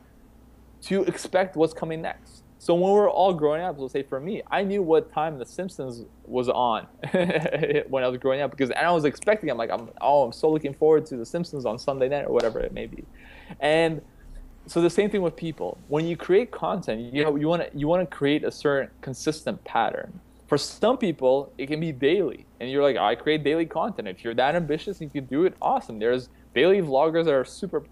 to 0.81 1.03
expect 1.03 1.55
what's 1.55 1.73
coming 1.73 2.01
next. 2.01 2.42
So 2.63 2.73
when 2.75 2.93
we 2.93 2.97
were 2.97 3.09
all 3.09 3.33
growing 3.33 3.61
up, 3.61 3.77
let's 3.77 3.91
say 3.91 4.03
for 4.03 4.21
me, 4.21 4.41
I 4.49 4.63
knew 4.63 4.81
what 4.81 5.11
time 5.11 5.37
The 5.37 5.45
Simpsons 5.45 6.05
was 6.23 6.47
on 6.47 6.83
when 7.89 8.05
I 8.05 8.07
was 8.07 8.17
growing 8.19 8.39
up 8.39 8.51
because 8.51 8.69
and 8.69 8.87
I 8.87 8.91
was 8.91 9.03
expecting. 9.03 9.49
I'm 9.49 9.57
like, 9.57 9.69
I'm 9.69 9.89
oh, 9.99 10.23
I'm 10.23 10.31
so 10.31 10.49
looking 10.49 10.73
forward 10.73 11.05
to 11.07 11.17
The 11.17 11.25
Simpsons 11.25 11.65
on 11.65 11.77
Sunday 11.77 12.07
night 12.07 12.23
or 12.23 12.31
whatever 12.31 12.61
it 12.61 12.71
may 12.71 12.85
be, 12.85 13.03
and 13.59 14.01
so 14.65 14.81
the 14.81 14.89
same 14.89 15.09
thing 15.09 15.21
with 15.21 15.35
people. 15.35 15.77
When 15.89 16.07
you 16.07 16.15
create 16.15 16.51
content, 16.51 17.13
you 17.13 17.25
know, 17.25 17.35
you 17.35 17.49
want 17.49 17.69
to 17.69 17.77
you 17.77 17.89
want 17.89 18.09
to 18.09 18.15
create 18.15 18.45
a 18.45 18.51
certain 18.51 18.89
consistent 19.01 19.61
pattern. 19.65 20.21
For 20.47 20.57
some 20.57 20.97
people, 20.97 21.51
it 21.57 21.67
can 21.67 21.81
be 21.81 21.91
daily, 21.91 22.45
and 22.61 22.71
you're 22.71 22.81
like, 22.81 22.95
oh, 22.97 23.03
I 23.03 23.15
create 23.15 23.43
daily 23.43 23.65
content. 23.65 24.07
If 24.07 24.23
you're 24.23 24.35
that 24.35 24.55
ambitious, 24.55 25.01
you 25.01 25.09
can 25.09 25.25
do 25.25 25.43
it. 25.43 25.53
Awesome. 25.61 25.99
There's 25.99 26.29
daily 26.55 26.81
vloggers 26.81 27.25
that 27.25 27.33
are 27.33 27.43
super 27.43 27.83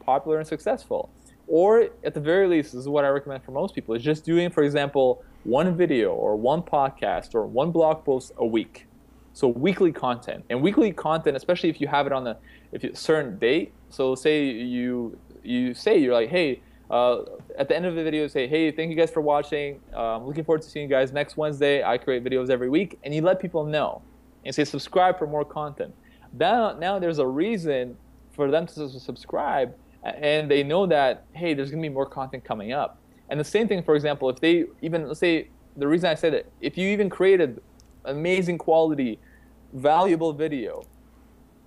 popular 0.00 0.38
and 0.38 0.46
successful 0.46 1.10
or 1.46 1.88
at 2.02 2.14
the 2.14 2.20
very 2.20 2.48
least, 2.48 2.72
this 2.72 2.80
is 2.80 2.88
what 2.88 3.04
I 3.04 3.08
recommend 3.08 3.44
for 3.44 3.52
most 3.52 3.74
people, 3.74 3.94
is 3.94 4.02
just 4.02 4.24
doing, 4.24 4.50
for 4.50 4.62
example, 4.62 5.22
one 5.44 5.76
video 5.76 6.12
or 6.12 6.36
one 6.36 6.62
podcast 6.62 7.34
or 7.34 7.46
one 7.46 7.70
blog 7.70 8.04
post 8.04 8.32
a 8.38 8.46
week. 8.46 8.86
So 9.34 9.48
weekly 9.48 9.92
content. 9.92 10.44
And 10.48 10.62
weekly 10.62 10.92
content, 10.92 11.36
especially 11.36 11.68
if 11.68 11.80
you 11.80 11.88
have 11.88 12.06
it 12.06 12.12
on 12.12 12.26
a 12.26 12.36
if 12.72 12.84
you, 12.84 12.90
certain 12.94 13.38
date. 13.38 13.72
So 13.90 14.14
say 14.14 14.44
you 14.46 15.18
you 15.42 15.74
say 15.74 15.98
you're 15.98 16.14
like, 16.14 16.30
hey, 16.30 16.60
uh, 16.90 17.22
at 17.58 17.68
the 17.68 17.76
end 17.76 17.84
of 17.86 17.94
the 17.94 18.02
video, 18.02 18.26
say, 18.28 18.46
hey, 18.46 18.70
thank 18.70 18.90
you 18.90 18.96
guys 18.96 19.10
for 19.10 19.20
watching. 19.20 19.80
I'm 19.92 20.24
looking 20.24 20.44
forward 20.44 20.62
to 20.62 20.68
seeing 20.68 20.88
you 20.88 20.94
guys 20.94 21.12
next 21.12 21.36
Wednesday. 21.36 21.82
I 21.82 21.98
create 21.98 22.22
videos 22.24 22.48
every 22.50 22.68
week, 22.68 22.98
and 23.02 23.14
you 23.14 23.22
let 23.22 23.40
people 23.40 23.64
know, 23.64 24.02
and 24.44 24.54
say 24.54 24.64
subscribe 24.64 25.18
for 25.18 25.26
more 25.26 25.44
content. 25.44 25.94
Now, 26.32 26.72
now 26.72 26.98
there's 26.98 27.18
a 27.18 27.26
reason 27.26 27.96
for 28.32 28.50
them 28.50 28.66
to 28.66 28.88
subscribe 28.88 29.74
and 30.04 30.50
they 30.50 30.62
know 30.62 30.86
that 30.86 31.24
hey, 31.32 31.54
there's 31.54 31.70
gonna 31.70 31.82
be 31.82 31.88
more 31.88 32.06
content 32.06 32.44
coming 32.44 32.72
up. 32.72 32.98
And 33.28 33.40
the 33.40 33.44
same 33.44 33.66
thing, 33.68 33.82
for 33.82 33.96
example, 33.96 34.28
if 34.28 34.40
they 34.40 34.64
even 34.82 35.08
let's 35.08 35.20
say 35.20 35.48
the 35.76 35.88
reason 35.88 36.10
I 36.10 36.14
said 36.14 36.34
it, 36.34 36.52
if 36.60 36.76
you 36.78 36.88
even 36.88 37.10
created 37.10 37.60
amazing 38.04 38.58
quality, 38.58 39.18
valuable 39.72 40.32
video, 40.32 40.84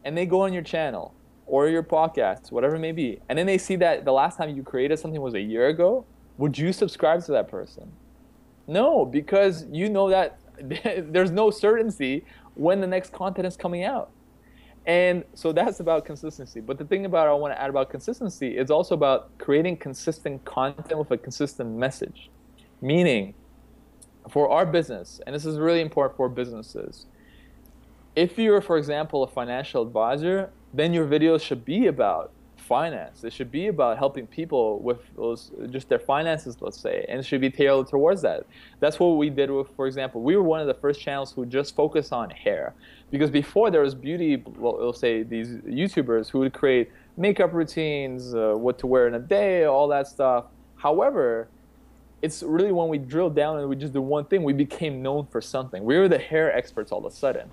and 0.04 0.18
they 0.18 0.26
go 0.26 0.42
on 0.42 0.54
your 0.54 0.62
channel 0.62 1.14
or 1.46 1.68
your 1.68 1.84
podcast, 1.84 2.52
whatever 2.52 2.76
it 2.76 2.80
may 2.80 2.92
be, 2.92 3.20
and 3.28 3.38
then 3.38 3.46
they 3.46 3.58
see 3.58 3.76
that 3.78 4.06
the 4.06 4.12
last 4.12 4.38
time 4.38 4.56
you 4.56 4.64
created 4.64 5.00
something 5.00 5.22
was 5.22 5.34
a 5.34 5.42
year 5.42 5.68
ago, 5.68 6.06
would 6.38 6.58
you 6.58 6.72
subscribe 6.72 7.24
to 7.26 7.32
that 7.32 7.48
person? 7.48 7.92
No, 8.68 9.06
because 9.06 9.66
you 9.72 9.90
know 9.90 10.10
that 10.10 10.38
there's 11.12 11.32
no 11.32 11.50
certainty 11.50 12.26
when 12.54 12.82
the 12.82 12.88
next 12.88 13.14
content 13.14 13.48
is 13.48 13.56
coming 13.56 13.84
out. 13.84 14.12
And 14.88 15.26
so 15.34 15.52
that's 15.52 15.82
about 15.82 16.06
consistency. 16.06 16.62
But 16.62 16.78
the 16.78 16.86
thing 16.86 17.06
about 17.06 17.28
I 17.28 17.34
want 17.34 17.54
to 17.54 17.62
add 17.62 17.70
about 17.70 17.90
consistency 17.90 18.58
is 18.58 18.72
also 18.72 18.96
about 18.96 19.38
creating 19.38 19.78
consistent 19.78 20.44
content 20.46 20.98
with 20.98 21.12
a 21.12 21.18
consistent 21.18 21.78
message. 21.78 22.30
Meaning, 22.82 23.34
for 24.30 24.50
our 24.50 24.66
business, 24.66 25.20
and 25.26 25.36
this 25.36 25.46
is 25.46 25.58
really 25.58 25.82
important 25.82 26.16
for 26.16 26.30
businesses, 26.30 27.06
if 28.16 28.38
you're, 28.38 28.62
for 28.62 28.78
example, 28.78 29.24
a 29.24 29.28
financial 29.28 29.82
advisor, 29.84 30.52
then 30.74 30.94
your 30.94 31.06
videos 31.06 31.42
should 31.42 31.66
be 31.66 31.88
about 31.88 32.32
finance. 32.56 33.24
It 33.24 33.32
should 33.34 33.52
be 33.52 33.68
about 33.68 33.98
helping 33.98 34.28
people 34.28 34.80
with 34.80 35.00
those, 35.16 35.52
just 35.70 35.90
their 35.90 36.00
finances, 36.00 36.58
let's 36.62 36.80
say, 36.80 37.06
and 37.08 37.20
it 37.20 37.24
should 37.24 37.42
be 37.42 37.50
tailored 37.50 37.88
towards 37.88 38.22
that. 38.24 38.46
That's 38.80 39.00
what 39.00 39.18
we 39.18 39.30
did 39.30 39.50
with, 39.50 39.68
for 39.76 39.88
example, 39.88 40.22
we 40.22 40.36
were 40.36 40.44
one 40.44 40.60
of 40.60 40.68
the 40.68 40.74
first 40.74 41.00
channels 41.02 41.32
who 41.32 41.46
just 41.46 41.76
focused 41.76 42.12
on 42.12 42.30
hair. 42.30 42.74
Because 43.10 43.30
before 43.30 43.72
there 43.72 43.82
was 43.82 43.96
beauty, 43.96 44.44
well, 44.58 44.78
we'll 44.78 44.94
say 44.94 45.24
these 45.24 45.50
YouTubers 45.60 46.30
who 46.30 46.40
would 46.40 46.54
create 46.54 46.92
makeup 47.16 47.54
routines, 47.54 48.34
uh, 48.34 48.54
what 48.56 48.78
to 48.80 48.88
wear 48.88 49.08
in 49.08 49.14
a 49.14 49.20
day, 49.20 49.64
all 49.64 49.88
that 49.88 50.08
stuff. 50.08 50.46
However, 50.76 51.48
it's 52.22 52.44
really 52.44 52.72
when 52.72 52.90
we 52.90 52.98
drilled 52.98 53.36
down 53.36 53.60
and 53.60 53.70
we 53.70 53.76
just 53.76 53.94
do 53.94 54.02
one 54.02 54.26
thing, 54.26 54.44
we 54.44 54.54
became 54.54 55.02
known 55.02 55.26
for 55.28 55.40
something. 55.40 55.84
We 55.84 55.98
were 55.98 56.10
the 56.10 56.18
hair 56.18 56.56
experts 56.56 56.92
all 56.92 57.06
of 57.06 57.12
a 57.12 57.16
sudden, 57.16 57.50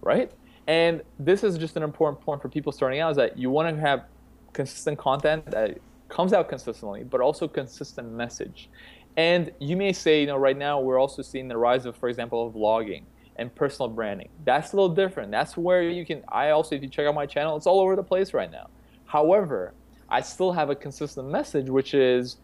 right? 0.00 0.32
And 0.66 1.02
this 1.18 1.44
is 1.44 1.58
just 1.58 1.76
an 1.76 1.82
important 1.82 2.24
point 2.24 2.40
for 2.40 2.48
people 2.48 2.72
starting 2.72 3.00
out 3.00 3.10
is 3.10 3.16
that 3.16 3.36
you 3.36 3.50
want 3.50 3.74
to 3.74 3.80
have 3.80 4.04
consistent 4.52 4.98
content 4.98 5.50
that 5.50 5.78
comes 6.08 6.32
out 6.32 6.48
consistently, 6.48 7.04
but 7.04 7.20
also 7.20 7.46
consistent 7.46 8.10
message. 8.12 8.70
And 9.16 9.52
you 9.58 9.76
may 9.76 9.92
say, 9.92 10.20
you 10.20 10.26
know, 10.26 10.36
right 10.36 10.56
now 10.56 10.80
we're 10.80 10.98
also 10.98 11.22
seeing 11.22 11.48
the 11.48 11.56
rise 11.56 11.86
of, 11.86 11.96
for 11.96 12.08
example, 12.08 12.46
of 12.46 12.54
vlogging 12.54 13.02
and 13.36 13.54
personal 13.54 13.88
branding. 13.88 14.28
That's 14.44 14.72
a 14.72 14.76
little 14.76 14.94
different. 14.94 15.30
That's 15.30 15.56
where 15.56 15.82
you 15.82 16.06
can. 16.06 16.22
I 16.28 16.50
also, 16.50 16.74
if 16.74 16.82
you 16.82 16.88
check 16.88 17.06
out 17.06 17.14
my 17.14 17.26
channel, 17.26 17.56
it's 17.56 17.66
all 17.66 17.80
over 17.80 17.96
the 17.96 18.02
place 18.02 18.32
right 18.32 18.50
now. 18.50 18.68
However, 19.06 19.74
I 20.08 20.20
still 20.20 20.52
have 20.52 20.70
a 20.70 20.74
consistent 20.74 21.28
message, 21.28 21.68
which 21.68 21.94
is 21.94 22.36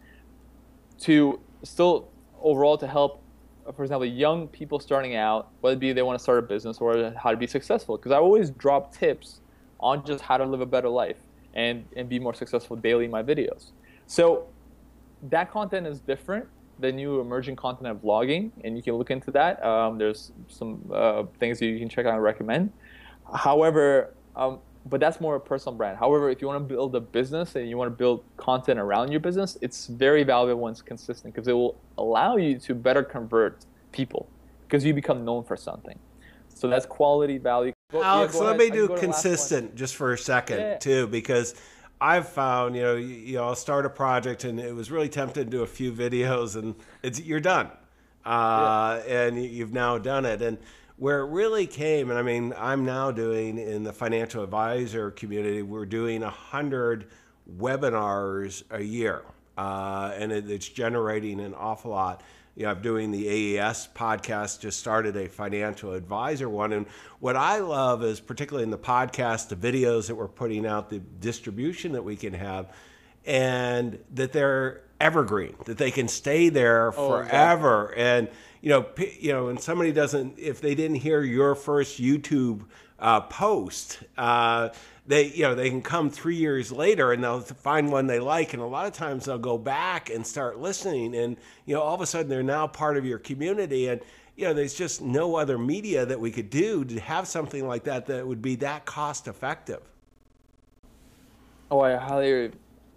to 0.99 1.39
still 1.63 2.09
overall 2.41 2.77
to 2.77 2.87
help, 2.87 3.21
for 3.75 3.83
example, 3.83 4.05
young 4.05 4.47
people 4.47 4.79
starting 4.79 5.15
out, 5.15 5.49
whether 5.61 5.75
it 5.75 5.79
be 5.79 5.93
they 5.93 6.01
want 6.01 6.17
to 6.17 6.23
start 6.23 6.39
a 6.39 6.41
business 6.41 6.79
or 6.79 7.13
how 7.21 7.31
to 7.31 7.37
be 7.37 7.47
successful. 7.47 7.97
Because 7.97 8.11
I 8.11 8.17
always 8.17 8.49
drop 8.49 8.95
tips 8.95 9.41
on 9.79 10.05
just 10.05 10.21
how 10.23 10.37
to 10.37 10.45
live 10.45 10.61
a 10.61 10.65
better 10.65 10.89
life 10.89 11.17
and, 11.53 11.85
and 11.95 12.09
be 12.09 12.19
more 12.19 12.33
successful 12.33 12.75
daily 12.75 13.05
in 13.05 13.11
my 13.11 13.23
videos. 13.23 13.71
So 14.07 14.47
that 15.23 15.51
content 15.51 15.87
is 15.87 15.99
different 15.99 16.47
the 16.81 16.91
new 16.91 17.19
emerging 17.19 17.55
content 17.55 17.87
of 17.87 18.01
vlogging, 18.01 18.51
and 18.63 18.75
you 18.75 18.83
can 18.83 18.95
look 18.95 19.11
into 19.11 19.31
that. 19.31 19.63
Um, 19.63 19.97
there's 19.97 20.31
some 20.47 20.89
uh, 20.93 21.23
things 21.39 21.59
that 21.59 21.67
you 21.67 21.79
can 21.79 21.87
check 21.87 22.05
out 22.05 22.15
and 22.15 22.23
recommend. 22.23 22.71
However, 23.33 24.13
um, 24.35 24.59
but 24.85 24.99
that's 24.99 25.21
more 25.21 25.35
a 25.35 25.39
personal 25.39 25.77
brand. 25.77 25.97
However, 25.97 26.29
if 26.29 26.41
you 26.41 26.47
want 26.47 26.67
to 26.67 26.73
build 26.73 26.95
a 26.95 26.99
business 26.99 27.55
and 27.55 27.69
you 27.69 27.77
want 27.77 27.87
to 27.87 27.95
build 27.95 28.23
content 28.37 28.79
around 28.79 29.11
your 29.11 29.19
business, 29.19 29.57
it's 29.61 29.87
very 29.87 30.23
valuable 30.23 30.61
when 30.61 30.71
it's 30.71 30.81
consistent 30.81 31.33
because 31.33 31.47
it 31.47 31.53
will 31.53 31.79
allow 31.97 32.35
you 32.37 32.57
to 32.57 32.73
better 32.73 33.03
convert 33.03 33.65
people 33.91 34.27
because 34.67 34.83
you 34.83 34.93
become 34.93 35.23
known 35.23 35.43
for 35.43 35.55
something. 35.55 35.99
So 36.53 36.67
that's 36.67 36.85
quality 36.85 37.37
value. 37.37 37.73
Alex, 37.93 38.33
yeah, 38.33 38.41
let 38.41 38.55
ahead. 38.55 38.59
me 38.59 38.69
do 38.69 38.95
consistent 38.97 39.75
just 39.75 39.95
for 39.95 40.13
a 40.13 40.17
second 40.17 40.59
yeah. 40.59 40.77
too, 40.77 41.07
because 41.07 41.55
I've 42.01 42.27
found, 42.27 42.75
you 42.75 42.81
know, 42.81 42.95
you, 42.95 43.07
you, 43.07 43.35
know, 43.37 43.45
I'll 43.45 43.55
start 43.55 43.85
a 43.85 43.89
project 43.89 44.43
and 44.43 44.59
it 44.59 44.73
was 44.73 44.89
really 44.89 45.07
tempted 45.07 45.45
to 45.45 45.57
do 45.57 45.61
a 45.61 45.67
few 45.67 45.93
videos 45.93 46.55
and 46.55 46.73
it's 47.03 47.21
you're 47.21 47.39
done, 47.39 47.67
uh, 48.25 48.99
yeah. 49.07 49.27
and 49.27 49.45
you've 49.45 49.71
now 49.71 49.99
done 49.99 50.25
it. 50.25 50.41
And 50.41 50.57
where 50.97 51.19
it 51.19 51.27
really 51.27 51.67
came, 51.67 52.09
and 52.09 52.17
I 52.17 52.23
mean, 52.23 52.55
I'm 52.57 52.85
now 52.85 53.11
doing 53.11 53.59
in 53.59 53.83
the 53.83 53.93
financial 53.93 54.43
advisor 54.43 55.11
community, 55.11 55.61
we're 55.61 55.85
doing 55.85 56.23
a 56.23 56.29
hundred 56.29 57.07
webinars 57.57 58.63
a 58.71 58.81
year, 58.81 59.21
uh, 59.57 60.11
and 60.15 60.31
it, 60.31 60.49
it's 60.49 60.67
generating 60.67 61.39
an 61.39 61.53
awful 61.53 61.91
lot 61.91 62.23
you 62.55 62.63
know, 62.63 62.71
I'm 62.71 62.81
doing 62.81 63.11
the 63.11 63.57
AES 63.57 63.89
podcast, 63.95 64.59
just 64.59 64.79
started 64.79 65.15
a 65.15 65.29
financial 65.29 65.93
advisor 65.93 66.49
one. 66.49 66.73
And 66.73 66.85
what 67.19 67.35
I 67.35 67.59
love 67.59 68.03
is, 68.03 68.19
particularly 68.19 68.63
in 68.63 68.71
the 68.71 68.77
podcast, 68.77 69.49
the 69.49 69.55
videos 69.55 70.07
that 70.07 70.15
we're 70.15 70.27
putting 70.27 70.65
out, 70.65 70.89
the 70.89 70.99
distribution 70.99 71.93
that 71.93 72.03
we 72.03 72.15
can 72.15 72.33
have, 72.33 72.73
and 73.25 73.99
that 74.13 74.33
they're 74.33 74.81
evergreen, 74.99 75.55
that 75.65 75.77
they 75.77 75.91
can 75.91 76.07
stay 76.07 76.49
there 76.49 76.89
oh, 76.89 77.09
forever. 77.09 77.85
Exactly. 77.85 78.03
And, 78.03 78.27
you 78.61 78.69
know, 78.69 78.85
you 79.19 79.31
know, 79.31 79.47
and 79.47 79.59
somebody 79.59 79.91
doesn't, 79.91 80.37
if 80.37 80.61
they 80.61 80.75
didn't 80.75 80.97
hear 80.97 81.21
your 81.21 81.55
first 81.55 82.01
YouTube 82.01 82.65
uh, 82.99 83.21
post, 83.21 84.03
uh, 84.17 84.69
they 85.11 85.25
you 85.27 85.43
know 85.43 85.53
they 85.53 85.69
can 85.69 85.81
come 85.81 86.09
three 86.09 86.35
years 86.35 86.71
later 86.71 87.11
and 87.11 87.23
they'll 87.23 87.41
find 87.41 87.91
one 87.91 88.07
they 88.07 88.19
like 88.19 88.53
and 88.53 88.61
a 88.61 88.65
lot 88.65 88.87
of 88.87 88.93
times 88.93 89.25
they'll 89.25 89.37
go 89.37 89.57
back 89.57 90.09
and 90.09 90.25
start 90.25 90.59
listening 90.59 91.15
and 91.15 91.35
you 91.65 91.75
know 91.75 91.81
all 91.81 91.93
of 91.93 92.01
a 92.01 92.05
sudden 92.05 92.29
they're 92.29 92.41
now 92.41 92.65
part 92.65 92.97
of 92.97 93.05
your 93.05 93.19
community 93.19 93.89
and 93.89 94.01
you 94.37 94.45
know 94.45 94.53
there's 94.53 94.73
just 94.73 95.01
no 95.01 95.35
other 95.35 95.57
media 95.57 96.05
that 96.05 96.19
we 96.19 96.31
could 96.31 96.49
do 96.49 96.85
to 96.85 96.99
have 96.99 97.27
something 97.27 97.67
like 97.67 97.83
that 97.83 98.05
that 98.05 98.25
would 98.25 98.41
be 98.41 98.55
that 98.55 98.85
cost 98.85 99.27
effective. 99.27 99.81
Oh 101.69 101.81
i 101.81 101.95
highly 101.95 102.51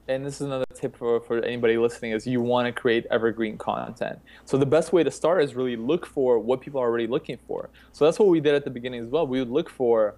and 0.06 0.24
this 0.24 0.34
is 0.34 0.42
another 0.42 0.66
tip 0.74 0.94
for, 0.96 1.18
for 1.20 1.42
anybody 1.42 1.78
listening 1.78 2.12
is 2.12 2.26
you 2.26 2.40
want 2.42 2.66
to 2.66 2.72
create 2.72 3.06
evergreen 3.10 3.56
content. 3.56 4.18
So 4.44 4.58
the 4.58 4.66
best 4.66 4.92
way 4.92 5.02
to 5.02 5.10
start 5.10 5.42
is 5.42 5.54
really 5.54 5.76
look 5.76 6.04
for 6.04 6.38
what 6.38 6.60
people 6.60 6.78
are 6.78 6.86
already 6.86 7.06
looking 7.06 7.38
for. 7.48 7.70
So 7.92 8.04
that's 8.04 8.18
what 8.18 8.28
we 8.28 8.38
did 8.38 8.54
at 8.54 8.64
the 8.64 8.70
beginning 8.70 9.02
as 9.02 9.08
well. 9.08 9.26
We 9.26 9.38
would 9.38 9.48
look 9.48 9.70
for 9.70 10.16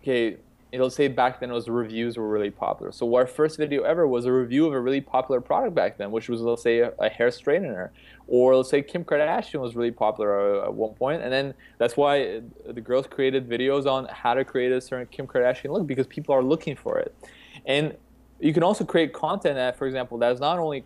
okay 0.00 0.38
it'll 0.70 0.90
say 0.90 1.08
back 1.08 1.40
then 1.40 1.50
was 1.50 1.68
reviews 1.68 2.16
were 2.16 2.28
really 2.28 2.50
popular. 2.50 2.92
So 2.92 3.14
our 3.14 3.26
first 3.26 3.56
video 3.56 3.82
ever 3.82 4.06
was 4.06 4.26
a 4.26 4.32
review 4.32 4.66
of 4.66 4.74
a 4.74 4.80
really 4.80 5.00
popular 5.00 5.40
product 5.40 5.74
back 5.74 5.96
then, 5.96 6.10
which 6.10 6.28
was 6.28 6.40
let's 6.40 6.62
say 6.62 6.80
a, 6.80 6.92
a 6.98 7.08
hair 7.08 7.28
straightener, 7.28 7.90
or 8.26 8.54
let's 8.56 8.68
say 8.68 8.82
Kim 8.82 9.04
Kardashian 9.04 9.60
was 9.60 9.74
really 9.74 9.90
popular 9.90 10.62
uh, 10.62 10.66
at 10.66 10.74
one 10.74 10.94
point, 10.94 11.22
and 11.22 11.32
then 11.32 11.54
that's 11.78 11.96
why 11.96 12.22
uh, 12.22 12.40
the 12.72 12.80
girls 12.80 13.06
created 13.06 13.48
videos 13.48 13.86
on 13.86 14.06
how 14.10 14.34
to 14.34 14.44
create 14.44 14.72
a 14.72 14.80
certain 14.80 15.06
Kim 15.06 15.26
Kardashian 15.26 15.70
look 15.70 15.86
because 15.86 16.06
people 16.06 16.34
are 16.34 16.42
looking 16.42 16.76
for 16.76 16.98
it, 16.98 17.14
and 17.64 17.96
you 18.40 18.52
can 18.52 18.62
also 18.62 18.84
create 18.84 19.12
content 19.12 19.56
that, 19.56 19.76
for 19.76 19.86
example, 19.86 20.18
that 20.18 20.32
is 20.32 20.40
not 20.40 20.58
only 20.58 20.84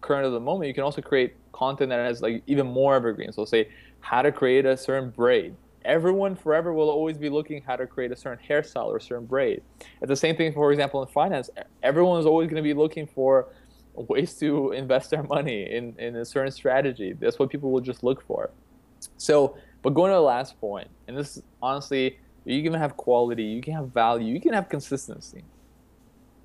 current 0.00 0.26
at 0.26 0.30
the 0.30 0.40
moment. 0.40 0.68
You 0.68 0.74
can 0.74 0.82
also 0.82 1.00
create 1.00 1.34
content 1.52 1.90
that 1.90 2.04
has 2.04 2.20
like 2.20 2.42
even 2.46 2.66
more 2.66 2.94
evergreen. 2.94 3.32
So 3.32 3.44
say 3.44 3.68
how 4.00 4.20
to 4.22 4.32
create 4.32 4.66
a 4.66 4.76
certain 4.76 5.10
braid 5.10 5.54
everyone 5.84 6.36
forever 6.36 6.72
will 6.72 6.90
always 6.90 7.18
be 7.18 7.28
looking 7.28 7.62
how 7.62 7.76
to 7.76 7.86
create 7.86 8.12
a 8.12 8.16
certain 8.16 8.44
hairstyle 8.46 8.86
or 8.86 8.96
a 8.96 9.00
certain 9.00 9.26
braid. 9.26 9.62
It's 10.00 10.08
the 10.08 10.16
same 10.16 10.36
thing, 10.36 10.52
for 10.52 10.72
example, 10.72 11.02
in 11.02 11.08
finance. 11.08 11.50
Everyone 11.82 12.18
is 12.20 12.26
always 12.26 12.46
going 12.46 12.56
to 12.56 12.62
be 12.62 12.74
looking 12.74 13.06
for 13.06 13.48
ways 13.94 14.34
to 14.34 14.72
invest 14.72 15.10
their 15.10 15.22
money 15.22 15.70
in, 15.70 15.94
in 15.98 16.16
a 16.16 16.24
certain 16.24 16.52
strategy. 16.52 17.12
That's 17.12 17.38
what 17.38 17.50
people 17.50 17.70
will 17.70 17.80
just 17.80 18.02
look 18.02 18.26
for. 18.26 18.50
So, 19.16 19.56
but 19.82 19.90
going 19.90 20.10
to 20.10 20.16
the 20.16 20.20
last 20.20 20.60
point, 20.60 20.88
and 21.08 21.16
this 21.16 21.36
is 21.36 21.42
honestly, 21.60 22.18
you 22.44 22.62
can 22.62 22.74
have 22.74 22.96
quality, 22.96 23.44
you 23.44 23.62
can 23.62 23.74
have 23.74 23.88
value, 23.88 24.32
you 24.32 24.40
can 24.40 24.52
have 24.52 24.68
consistency. 24.68 25.44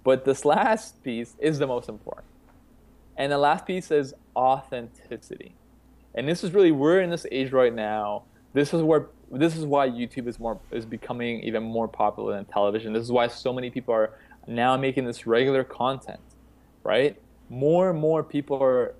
But 0.04 0.26
this 0.26 0.45
last 0.45 1.04
piece 1.04 1.36
is 1.39 1.60
the 1.60 1.67
most 1.67 1.89
important. 1.89 2.28
And 3.17 3.32
the 3.32 3.38
last 3.38 3.65
piece 3.65 3.91
is 3.91 4.13
authenticity. 4.36 5.56
And 6.13 6.28
this 6.28 6.43
is 6.43 6.54
really 6.54 6.71
we're 6.71 7.02
in 7.02 7.10
this 7.10 7.26
age 7.32 7.52
right 7.52 7.73
now. 7.73 8.23
This 8.54 8.73
is 8.73 8.82
where 8.82 9.08
this 9.32 9.58
is 9.58 9.66
why 9.66 9.90
YouTube 9.90 10.28
is 10.28 10.40
more 10.40 10.60
is 10.72 10.86
becoming 10.86 11.42
even 11.42 11.63
more 11.63 11.88
popular 11.88 12.36
than 12.36 12.46
television. 12.46 12.94
This 12.94 13.04
is 13.04 13.12
why 13.12 13.28
so 13.28 13.52
many 13.52 13.70
people 13.70 13.94
are 13.94 14.18
now 14.48 14.78
making 14.78 15.06
this 15.06 15.28
regular 15.28 15.63
content, 15.63 16.20
right? 16.84 17.20
More 17.50 17.90
and 17.90 18.00
more 18.00 18.24
people 18.24 18.62
are 18.63 18.96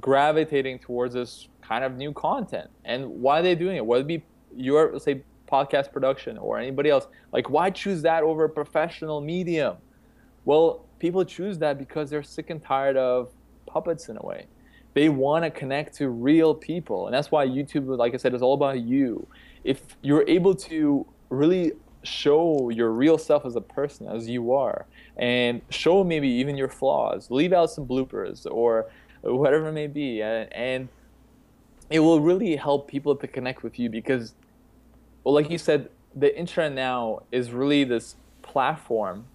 gravitating 0.00 0.78
towards 0.78 1.14
this 1.14 1.48
kind 1.60 1.84
of 1.84 1.96
new 1.96 2.12
content. 2.12 2.70
And 2.84 3.06
why 3.06 3.40
are 3.40 3.42
they 3.42 3.54
doing 3.54 3.76
it? 3.76 3.84
Whether 3.84 4.02
it 4.02 4.08
be 4.08 4.22
your 4.56 4.98
say 4.98 5.22
podcast 5.50 5.92
production 5.92 6.38
or 6.38 6.58
anybody 6.58 6.90
else, 6.90 7.06
like 7.32 7.50
why 7.50 7.70
choose 7.70 8.02
that 8.02 8.22
over 8.22 8.44
a 8.44 8.48
professional 8.48 9.20
medium? 9.20 9.76
Well, 10.44 10.84
people 10.98 11.24
choose 11.24 11.58
that 11.58 11.78
because 11.78 12.10
they're 12.10 12.22
sick 12.22 12.50
and 12.50 12.62
tired 12.62 12.96
of 12.96 13.32
puppets 13.66 14.08
in 14.08 14.16
a 14.16 14.22
way. 14.22 14.46
They 14.94 15.08
want 15.08 15.44
to 15.44 15.50
connect 15.50 15.94
to 15.96 16.08
real 16.08 16.54
people. 16.54 17.06
And 17.06 17.14
that's 17.14 17.30
why 17.30 17.46
YouTube, 17.46 17.96
like 17.96 18.14
I 18.14 18.16
said, 18.16 18.34
is 18.34 18.42
all 18.42 18.54
about 18.54 18.80
you. 18.80 19.26
If 19.64 19.96
you're 20.02 20.24
able 20.28 20.54
to 20.54 21.06
really 21.30 21.72
show 22.02 22.70
your 22.70 22.90
real 22.90 23.18
self 23.18 23.44
as 23.44 23.56
a 23.56 23.60
person, 23.60 24.08
as 24.08 24.28
you 24.28 24.52
are, 24.52 24.86
and 25.16 25.60
show 25.70 26.04
maybe 26.04 26.28
even 26.28 26.56
your 26.56 26.68
flaws, 26.68 27.30
leave 27.30 27.52
out 27.52 27.70
some 27.70 27.86
bloopers 27.86 28.46
or 28.50 28.90
whatever 29.22 29.68
it 29.68 29.72
may 29.72 29.86
be. 29.86 30.22
And, 30.22 30.52
and 30.52 30.88
it 31.90 32.00
will 32.00 32.20
really 32.20 32.56
help 32.56 32.88
people 32.88 33.16
to 33.16 33.26
connect 33.26 33.62
with 33.62 33.78
you 33.78 33.90
because, 33.90 34.34
well, 35.24 35.34
like 35.34 35.50
you 35.50 35.58
said, 35.58 35.90
the 36.14 36.36
internet 36.38 36.72
now 36.72 37.22
is 37.32 37.50
really 37.50 37.84
this 37.84 38.16
platform 38.42 39.26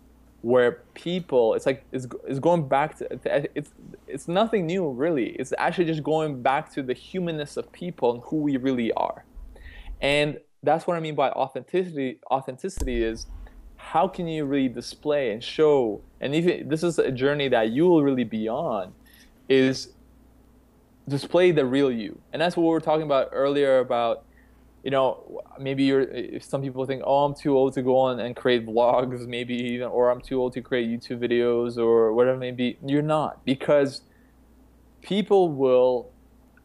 where 0.41 0.81
people 0.93 1.53
it's 1.53 1.65
like 1.65 1.85
it's, 1.93 2.05
it's 2.27 2.39
going 2.39 2.67
back 2.67 2.97
to, 2.97 3.07
it's 3.55 3.71
it's 4.07 4.27
nothing 4.27 4.65
new 4.65 4.89
really 4.89 5.29
it's 5.39 5.53
actually 5.57 5.85
just 5.85 6.03
going 6.03 6.41
back 6.41 6.69
to 6.69 6.83
the 6.83 6.93
humanness 6.93 7.55
of 7.55 7.71
people 7.71 8.13
and 8.13 8.23
who 8.25 8.37
we 8.37 8.57
really 8.57 8.91
are 8.93 9.23
and 10.03 10.37
that's 10.61 10.85
what 10.85 10.95
i 10.95 10.99
mean 10.99 11.15
by 11.15 11.29
authenticity 11.31 12.19
authenticity 12.29 13.03
is 13.03 13.25
how 13.77 14.07
can 14.07 14.27
you 14.27 14.45
really 14.45 14.69
display 14.69 15.31
and 15.31 15.43
show 15.43 16.01
and 16.21 16.35
even 16.35 16.69
this 16.69 16.83
is 16.83 16.99
a 16.99 17.11
journey 17.11 17.47
that 17.47 17.71
you 17.71 17.87
will 17.87 18.03
really 18.03 18.23
be 18.23 18.47
on 18.47 18.93
is 19.49 19.89
display 21.07 21.51
the 21.51 21.65
real 21.65 21.91
you 21.91 22.19
and 22.31 22.41
that's 22.41 22.55
what 22.55 22.63
we 22.63 22.69
were 22.69 22.79
talking 22.79 23.03
about 23.03 23.29
earlier 23.31 23.79
about 23.79 24.23
you 24.83 24.91
know, 24.91 25.41
maybe 25.59 25.83
you're. 25.85 26.01
If 26.01 26.43
some 26.43 26.61
people 26.61 26.85
think, 26.85 27.03
oh, 27.05 27.23
I'm 27.23 27.33
too 27.33 27.57
old 27.57 27.73
to 27.75 27.81
go 27.81 27.97
on 27.97 28.19
and 28.19 28.35
create 28.35 28.65
vlogs, 28.65 29.25
maybe 29.25 29.55
even, 29.55 29.87
or 29.87 30.11
I'm 30.11 30.19
too 30.19 30.41
old 30.41 30.53
to 30.53 30.61
create 30.61 30.89
YouTube 30.89 31.19
videos 31.19 31.77
or 31.77 32.13
whatever 32.13 32.35
it 32.35 32.39
may 32.39 32.51
be. 32.51 32.77
You're 32.85 33.01
not 33.01 33.45
because 33.45 34.01
people 35.01 35.49
will 35.49 36.11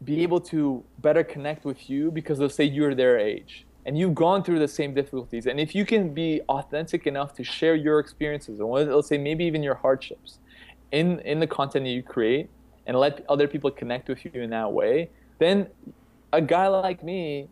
be 0.05 0.23
able 0.23 0.41
to 0.41 0.85
better 0.99 1.25
connect 1.25 1.65
with 1.65 1.91
you 1.91 2.11
because 2.11 2.39
they'll 2.39 2.49
say 2.49 2.65
you're 2.65 2.95
their 2.95 3.19
age 3.19 3.67
and 3.85 3.99
you've 3.99 4.15
gone 4.15 4.45
through 4.45 4.59
the 4.59 4.69
same 4.69 4.95
difficulties. 4.95 5.47
And 5.47 5.59
if 5.59 5.75
you 5.75 5.87
can 5.87 6.13
be 6.13 6.41
authentic 6.49 7.07
enough 7.07 7.35
to 7.35 7.45
share 7.45 7.75
your 7.75 7.99
experiences, 7.99 8.61
and 8.61 8.69
let's 8.69 9.09
say 9.09 9.19
maybe 9.19 9.45
even 9.45 9.63
your 9.63 9.77
hardships, 9.77 10.39
in 10.93 11.21
in 11.21 11.41
the 11.41 11.47
content 11.47 11.85
that 11.85 11.91
you 11.91 12.03
create, 12.03 12.49
and 12.87 12.99
let 12.99 13.25
other 13.29 13.49
people 13.49 13.71
connect 13.71 14.09
with 14.09 14.25
you 14.25 14.31
in 14.43 14.51
that 14.51 14.73
way, 14.73 15.11
then 15.39 15.67
a 16.33 16.41
guy 16.41 16.67
like 16.69 17.03
me 17.03 17.49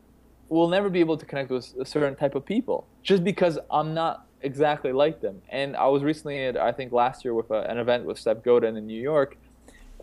will 0.48 0.68
never 0.68 0.88
be 0.88 1.00
able 1.00 1.16
to 1.16 1.26
connect 1.26 1.50
with 1.50 1.74
a 1.80 1.84
certain 1.84 2.14
type 2.14 2.34
of 2.34 2.44
people 2.44 2.86
just 3.02 3.24
because 3.24 3.58
I'm 3.70 3.94
not 3.94 4.26
exactly 4.42 4.92
like 4.92 5.20
them. 5.20 5.42
And 5.48 5.76
I 5.76 5.86
was 5.88 6.02
recently 6.02 6.44
at, 6.44 6.56
I 6.56 6.72
think 6.72 6.92
last 6.92 7.24
year 7.24 7.34
with 7.34 7.50
a, 7.50 7.68
an 7.70 7.78
event 7.78 8.04
with 8.04 8.18
Seth 8.18 8.42
Godin 8.42 8.76
in 8.76 8.86
New 8.86 9.00
York, 9.00 9.36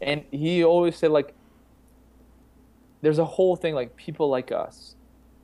and 0.01 0.23
he 0.31 0.63
always 0.63 0.97
said 0.97 1.11
like, 1.11 1.33
there's 3.03 3.19
a 3.19 3.25
whole 3.25 3.55
thing 3.55 3.75
like 3.75 3.95
people 3.95 4.29
like 4.29 4.51
us, 4.51 4.95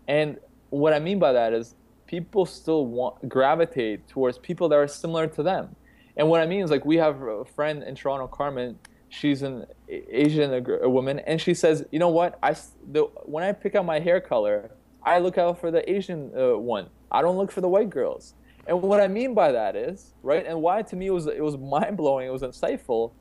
and 0.08 0.38
what 0.72 0.94
I 0.94 1.00
mean 1.00 1.20
by 1.20 1.34
that 1.34 1.54
is 1.54 1.76
people 2.08 2.46
still 2.46 2.88
want 2.88 3.30
gravitate 3.30 4.08
towards 4.08 4.40
people 4.40 4.68
that 4.70 4.76
are 4.76 4.88
similar 4.88 5.28
to 5.28 5.44
them. 5.44 5.76
And 6.18 6.28
what 6.28 6.42
I 6.42 6.48
mean 6.48 6.64
is 6.64 6.72
like 6.72 6.84
we 6.84 6.98
have 6.98 7.22
a 7.22 7.46
friend 7.46 7.84
in 7.84 7.94
Toronto, 7.96 8.28
Carmen. 8.28 8.80
She's 9.10 9.42
an 9.42 9.66
Asian 9.88 10.54
a, 10.54 10.90
woman, 10.90 11.20
and 11.20 11.42
she 11.42 11.54
says, 11.54 11.84
you 11.92 12.00
know 12.00 12.10
what? 12.10 12.38
I 12.44 12.56
the, 12.92 13.04
when 13.26 13.44
I 13.44 13.52
pick 13.52 13.76
out 13.76 13.86
my 13.86 14.00
hair 14.00 14.20
color, 14.22 14.72
I 15.04 15.20
look 15.20 15.38
out 15.38 15.60
for 15.60 15.72
the 15.72 15.90
Asian 15.92 16.32
uh, 16.38 16.58
one. 16.58 16.88
I 17.12 17.22
don't 17.22 17.38
look 17.38 17.52
for 17.52 17.62
the 17.62 17.70
white 17.70 17.90
girls. 17.90 18.36
And 18.68 18.82
what 18.82 19.02
I 19.02 19.08
mean 19.08 19.34
by 19.34 19.52
that 19.52 19.76
is, 19.76 20.14
right, 20.22 20.46
and 20.46 20.62
why 20.62 20.84
to 20.84 20.96
me 20.96 21.08
it 21.08 21.12
was 21.12 21.28
it 21.28 21.44
was 21.44 21.58
mind 21.76 21.98
blowing, 21.98 22.28
it 22.28 22.32
was 22.32 22.42
insightful. 22.42 23.12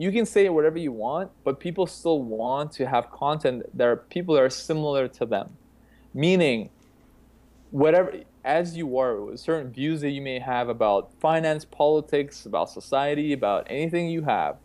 You 0.00 0.10
can 0.10 0.24
say 0.24 0.48
whatever 0.48 0.78
you 0.78 0.92
want, 0.92 1.30
but 1.44 1.60
people 1.60 1.86
still 1.86 2.22
want 2.22 2.72
to 2.72 2.86
have 2.86 3.10
content 3.10 3.64
that 3.76 3.86
are 3.86 3.96
people 3.96 4.34
that 4.34 4.42
are 4.42 4.48
similar 4.48 5.08
to 5.08 5.26
them. 5.26 5.58
Meaning, 6.14 6.70
whatever 7.70 8.14
as 8.42 8.78
you 8.78 8.98
are, 8.98 9.36
certain 9.36 9.70
views 9.70 10.00
that 10.00 10.08
you 10.08 10.22
may 10.22 10.38
have 10.38 10.70
about 10.70 11.12
finance, 11.20 11.66
politics, 11.66 12.46
about 12.46 12.70
society, 12.70 13.34
about 13.34 13.66
anything 13.68 14.08
you 14.08 14.22
have, 14.22 14.56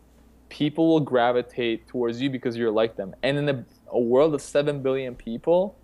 people 0.48 0.88
will 0.88 1.00
gravitate 1.00 1.86
towards 1.86 2.18
you 2.18 2.30
because 2.30 2.56
you're 2.56 2.70
like 2.70 2.96
them. 2.96 3.14
And 3.22 3.36
in 3.36 3.46
a, 3.50 3.66
a 3.88 4.00
world 4.00 4.32
of 4.32 4.40
seven 4.40 4.80
billion 4.80 5.14
people, 5.14 5.76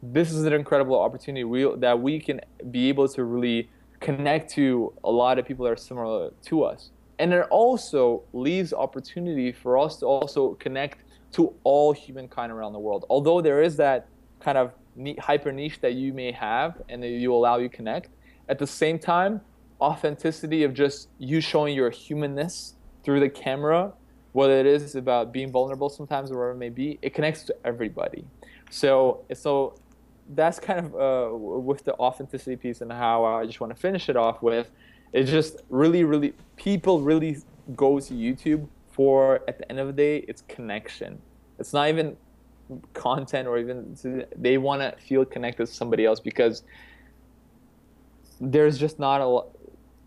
this 0.00 0.30
is 0.30 0.44
an 0.44 0.52
incredible 0.52 1.00
opportunity 1.00 1.42
we, 1.42 1.68
that 1.78 2.00
we 2.00 2.20
can 2.20 2.40
be 2.70 2.88
able 2.88 3.08
to 3.08 3.24
really 3.24 3.68
connect 3.98 4.52
to 4.52 4.92
a 5.02 5.10
lot 5.10 5.40
of 5.40 5.44
people 5.44 5.64
that 5.64 5.72
are 5.72 5.76
similar 5.76 6.30
to 6.44 6.62
us. 6.62 6.90
And 7.18 7.32
it 7.32 7.46
also 7.50 8.22
leaves 8.32 8.72
opportunity 8.72 9.52
for 9.52 9.78
us 9.78 9.98
to 9.98 10.06
also 10.06 10.54
connect 10.54 11.04
to 11.32 11.54
all 11.64 11.92
humankind 11.92 12.52
around 12.52 12.72
the 12.72 12.78
world. 12.78 13.06
Although 13.08 13.40
there 13.40 13.62
is 13.62 13.76
that 13.76 14.08
kind 14.40 14.58
of 14.58 14.72
hyper 15.18 15.52
niche 15.52 15.80
that 15.80 15.94
you 15.94 16.12
may 16.12 16.32
have 16.32 16.82
and 16.88 17.02
that 17.02 17.08
you 17.08 17.34
allow 17.34 17.58
you 17.58 17.68
connect, 17.68 18.10
at 18.48 18.58
the 18.58 18.66
same 18.66 18.98
time, 18.98 19.40
authenticity 19.80 20.62
of 20.64 20.74
just 20.74 21.08
you 21.18 21.40
showing 21.40 21.74
your 21.74 21.90
humanness 21.90 22.74
through 23.04 23.20
the 23.20 23.28
camera, 23.28 23.92
whether 24.32 24.58
it 24.58 24.66
is 24.66 24.94
about 24.94 25.32
being 25.32 25.50
vulnerable 25.50 25.88
sometimes 25.88 26.30
or 26.30 26.36
whatever 26.36 26.52
it 26.52 26.58
may 26.58 26.68
be, 26.68 26.98
it 27.02 27.14
connects 27.14 27.42
to 27.44 27.56
everybody. 27.64 28.24
So, 28.70 29.24
so 29.34 29.74
that's 30.34 30.58
kind 30.58 30.80
of 30.80 30.94
uh, 30.94 31.36
with 31.36 31.84
the 31.84 31.94
authenticity 31.94 32.56
piece 32.56 32.80
and 32.80 32.92
how 32.92 33.24
I 33.24 33.44
just 33.44 33.60
want 33.60 33.74
to 33.74 33.80
finish 33.80 34.08
it 34.08 34.16
off 34.16 34.42
with. 34.42 34.70
It's 35.12 35.30
just 35.30 35.62
really, 35.68 36.04
really, 36.04 36.34
people 36.56 37.00
really 37.00 37.38
go 37.76 38.00
to 38.00 38.14
YouTube 38.14 38.66
for, 38.90 39.40
at 39.48 39.58
the 39.58 39.68
end 39.70 39.78
of 39.78 39.86
the 39.86 39.92
day, 39.92 40.18
it's 40.28 40.42
connection. 40.48 41.20
It's 41.58 41.72
not 41.72 41.88
even 41.88 42.16
content 42.94 43.46
or 43.48 43.58
even, 43.58 43.96
they 44.36 44.58
want 44.58 44.82
to 44.82 45.00
feel 45.02 45.24
connected 45.24 45.66
to 45.66 45.72
somebody 45.72 46.04
else 46.06 46.20
because 46.20 46.62
there's 48.40 48.78
just 48.78 48.98
not 48.98 49.20
a 49.20 49.26
lot. 49.26 49.48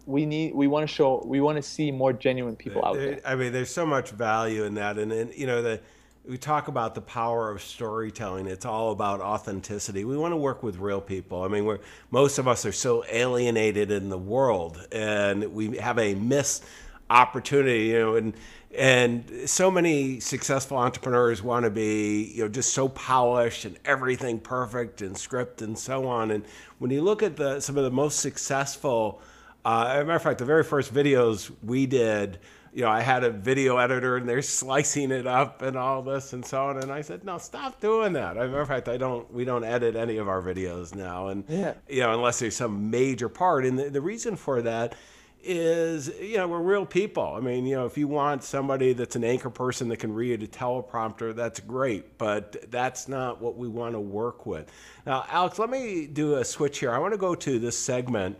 We 0.06 0.26
need. 0.26 0.54
We 0.54 0.68
want 0.68 0.88
to 0.88 0.94
show. 0.94 1.24
We 1.26 1.41
want 1.41 1.56
to 1.56 1.63
see 1.63 1.89
more 1.91 2.13
genuine 2.13 2.56
people 2.56 2.86
out 2.86 2.96
there. 2.96 3.20
I 3.26 3.34
mean, 3.34 3.54
there's 3.54 3.72
so 3.72 3.88
much 3.88 4.12
value 4.12 4.63
in 4.65 4.76
that, 4.76 5.00
and, 5.00 5.12
and 5.12 5.34
you 5.34 5.48
know 5.48 5.63
the 5.63 5.82
we 6.28 6.38
talk 6.38 6.68
about 6.68 6.96
the 6.96 7.02
power 7.02 7.52
of 7.52 7.62
storytelling. 7.62 8.48
It's 8.48 8.66
all 8.66 8.92
about 8.92 9.22
authenticity. 9.22 10.06
We 10.06 10.18
want 10.18 10.32
to 10.32 10.38
work 10.38 10.64
with 10.64 10.78
real 10.78 11.02
people. 11.02 11.44
I 11.44 11.48
mean, 11.48 11.66
we're 11.66 11.80
most 12.12 12.38
of 12.40 12.48
us 12.48 12.65
are 12.65 12.71
so 12.71 13.06
alienated 13.10 13.92
in 13.92 14.10
the 14.10 14.17
world, 14.17 14.86
and 14.92 15.54
we 15.54 15.78
have 15.78 16.00
a 16.00 16.15
missed 16.15 16.63
opportunity. 17.10 17.88
You 17.88 18.00
know, 18.00 18.15
and 18.15 18.34
and 18.78 19.50
so 19.50 19.69
many 19.69 20.19
successful 20.19 20.78
entrepreneurs 20.78 21.44
want 21.44 21.65
to 21.65 21.69
be 21.69 22.32
you 22.36 22.44
know 22.44 22.50
just 22.50 22.73
so 22.73 22.90
polished 22.90 23.65
and 23.65 23.78
everything 23.86 24.40
perfect 24.40 25.02
and 25.02 25.17
script 25.17 25.62
and 25.62 25.78
so 25.78 26.08
on. 26.08 26.32
And 26.32 26.44
when 26.80 26.92
you 26.92 27.02
look 27.02 27.21
at 27.23 27.36
the 27.36 27.60
some 27.60 27.78
of 27.78 27.84
the 27.84 27.92
most 27.92 28.19
successful, 28.19 29.21
uh, 29.63 29.90
as 29.90 30.02
a 30.02 30.06
matter 30.06 30.15
of 30.15 30.23
fact, 30.23 30.40
the 30.40 30.46
very 30.46 30.63
first 30.63 30.94
videos 30.94 31.52
we 31.63 31.86
did 31.86 32.40
you 32.76 32.82
know, 32.82 32.90
I 32.90 33.00
had 33.00 33.23
a 33.23 33.30
video 33.30 33.78
editor 33.78 34.17
and 34.17 34.28
they're 34.28 34.42
slicing 34.42 35.10
it 35.10 35.26
up 35.26 35.62
and 35.62 35.78
all 35.78 36.02
this 36.02 36.34
and 36.34 36.46
so 36.46 36.65
on. 36.65 36.78
And 36.78 36.92
I 36.92 37.02
said, 37.02 37.23
no, 37.23 37.38
stop 37.38 37.80
doing 37.80 38.12
that. 38.13 38.36
As 38.36 38.44
a 38.44 38.48
matter 38.48 38.62
of 38.62 38.67
fact, 38.67 38.90
I 38.90 38.98
don't, 38.98 39.34
we 39.34 39.46
don't 39.46 39.63
edit 39.63 39.96
any 39.96 40.17
of 40.17 40.28
our 40.28 40.42
videos 40.42 40.94
now. 40.94 41.30
And, 41.30 41.46
yeah. 41.48 41.76
you 41.88 42.02
know, 42.02 42.13
unless 42.13 42.40
there's 42.40 42.58
some 42.58 42.92
major 42.92 43.30
part. 43.30 43.65
And 43.65 43.80
the, 43.80 43.90
the 43.90 44.02
reason 44.02 44.36
for 44.36 44.62
that 44.63 44.94
is, 45.42 46.12
you 46.19 46.36
know, 46.36 46.50
we're 46.50 46.60
real 46.60 46.86
people. 46.86 47.36
I 47.38 47.40
mean, 47.40 47.65
you 47.65 47.78
know, 47.78 47.86
if 47.86 47.98
you 47.98 48.10
want 48.10 48.44
somebody 48.44 48.92
that's 48.92 49.15
an 49.15 49.23
anchor 49.23 49.50
person 49.50 49.88
that 49.88 49.98
can 49.98 50.13
read 50.13 50.44
a 50.44 50.48
teleprompter, 50.48 51.34
that's 51.34 51.62
great, 51.62 52.17
but 52.17 52.69
that's 52.69 53.08
not 53.08 53.40
what 53.40 53.56
we 53.56 53.69
want 53.69 53.94
to 53.94 54.02
work 54.02 54.46
with. 54.46 54.69
Now, 55.06 55.26
Alex, 55.30 55.60
let 55.60 55.69
me 55.69 56.08
do 56.08 56.36
a 56.36 56.44
switch 56.44 56.80
here. 56.80 56.92
I 56.92 56.98
want 56.98 57.13
to 57.13 57.17
go 57.17 57.36
to 57.36 57.58
this 57.58 57.80
segment 57.80 58.38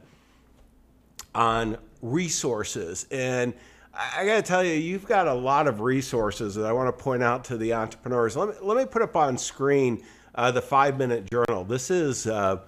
on 1.34 1.78
resources. 2.02 3.08
And 3.12 3.54
I 3.98 4.26
got 4.26 4.36
to 4.36 4.42
tell 4.42 4.64
you, 4.64 4.74
you've 4.74 5.06
got 5.06 5.28
a 5.28 5.34
lot 5.34 5.68
of 5.68 5.80
resources 5.80 6.56
that 6.56 6.66
I 6.66 6.74
want 6.74 6.96
to 6.96 7.04
point 7.04 7.24
out 7.24 7.46
to 7.46 7.58
the 7.58 7.74
entrepreneurs. 7.74 8.36
Let 8.36 8.50
me, 8.50 8.56
let 8.62 8.78
me 8.78 8.86
put 8.86 9.02
up 9.02 9.16
on 9.16 9.38
screen 9.38 10.04
uh, 10.34 10.52
the 10.52 10.62
five 10.62 10.98
minute 10.98 11.30
journal. 11.32 11.64
This 11.64 11.90
is 11.90 12.28
uh, 12.28 12.60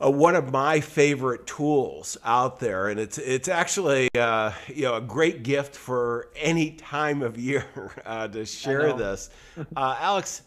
uh, 0.00 0.10
one 0.10 0.36
of 0.36 0.52
my 0.52 0.80
favorite 0.80 1.46
tools 1.46 2.16
out 2.24 2.60
there, 2.60 2.88
and 2.88 3.00
it's 3.00 3.18
it's 3.18 3.48
actually 3.48 4.08
uh, 4.16 4.52
you 4.68 4.82
know 4.82 4.94
a 4.94 5.00
great 5.00 5.42
gift 5.42 5.74
for 5.74 6.28
any 6.36 6.70
time 6.72 7.22
of 7.22 7.36
year 7.36 7.66
uh, 8.06 8.28
to 8.28 8.46
share 8.46 8.92
this. 8.92 9.30
Uh, 9.76 9.96
Alex, 9.98 10.42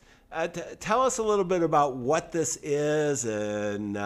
t- 0.53 0.61
tell 0.79 1.01
us 1.01 1.17
a 1.17 1.23
little 1.23 1.43
bit 1.43 1.63
about 1.63 1.97
what 1.97 2.31
this 2.31 2.57
is 2.63 3.25
and 3.25 3.97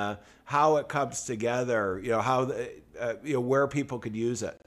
how 0.45 0.77
it 0.77 0.88
comes 0.88 1.25
together. 1.25 1.99
You 2.03 2.11
know 2.11 2.21
how 2.21 2.45
the, 2.45 2.71
you 3.23 3.33
know 3.33 3.41
where 3.41 3.67
people 3.67 3.99
could 3.99 4.15
use 4.15 4.41
it. 4.41 4.59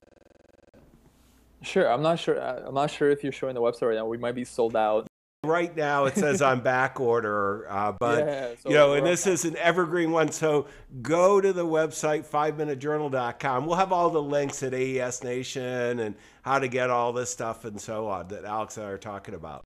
Sure, 1.62 1.90
I'm 1.90 2.02
not 2.02 2.18
sure. 2.18 2.38
I'm 2.38 2.74
not 2.74 2.90
sure 2.90 3.10
if 3.10 3.22
you're 3.22 3.32
showing 3.32 3.54
the 3.54 3.60
website 3.60 3.88
right 3.88 3.96
now. 3.96 4.06
We 4.06 4.18
might 4.18 4.34
be 4.34 4.44
sold 4.44 4.76
out. 4.76 5.06
Right 5.44 5.74
now, 5.76 6.06
it 6.06 6.16
says 6.16 6.42
on 6.42 6.60
back 6.60 6.98
order, 6.98 7.66
uh, 7.70 7.92
but 8.00 8.26
yeah, 8.26 8.54
so 8.60 8.68
you 8.68 8.74
know, 8.74 8.94
and 8.94 9.06
this 9.06 9.26
is 9.26 9.44
an 9.44 9.56
evergreen 9.56 10.10
one. 10.10 10.32
So 10.32 10.66
go 11.00 11.40
to 11.40 11.52
the 11.52 11.64
website 11.64 12.26
fiveminutejournal.com. 12.26 13.66
We'll 13.66 13.76
have 13.76 13.92
all 13.92 14.10
the 14.10 14.22
links 14.22 14.62
at 14.64 14.74
AES 14.74 15.22
Nation 15.22 16.00
and 16.00 16.16
how 16.42 16.58
to 16.58 16.66
get 16.66 16.90
all 16.90 17.12
this 17.12 17.30
stuff 17.30 17.64
and 17.64 17.80
so 17.80 18.08
on 18.08 18.28
that 18.28 18.44
Alex 18.44 18.76
and 18.76 18.86
I 18.86 18.90
are 18.90 18.98
talking 18.98 19.34
about. 19.34 19.64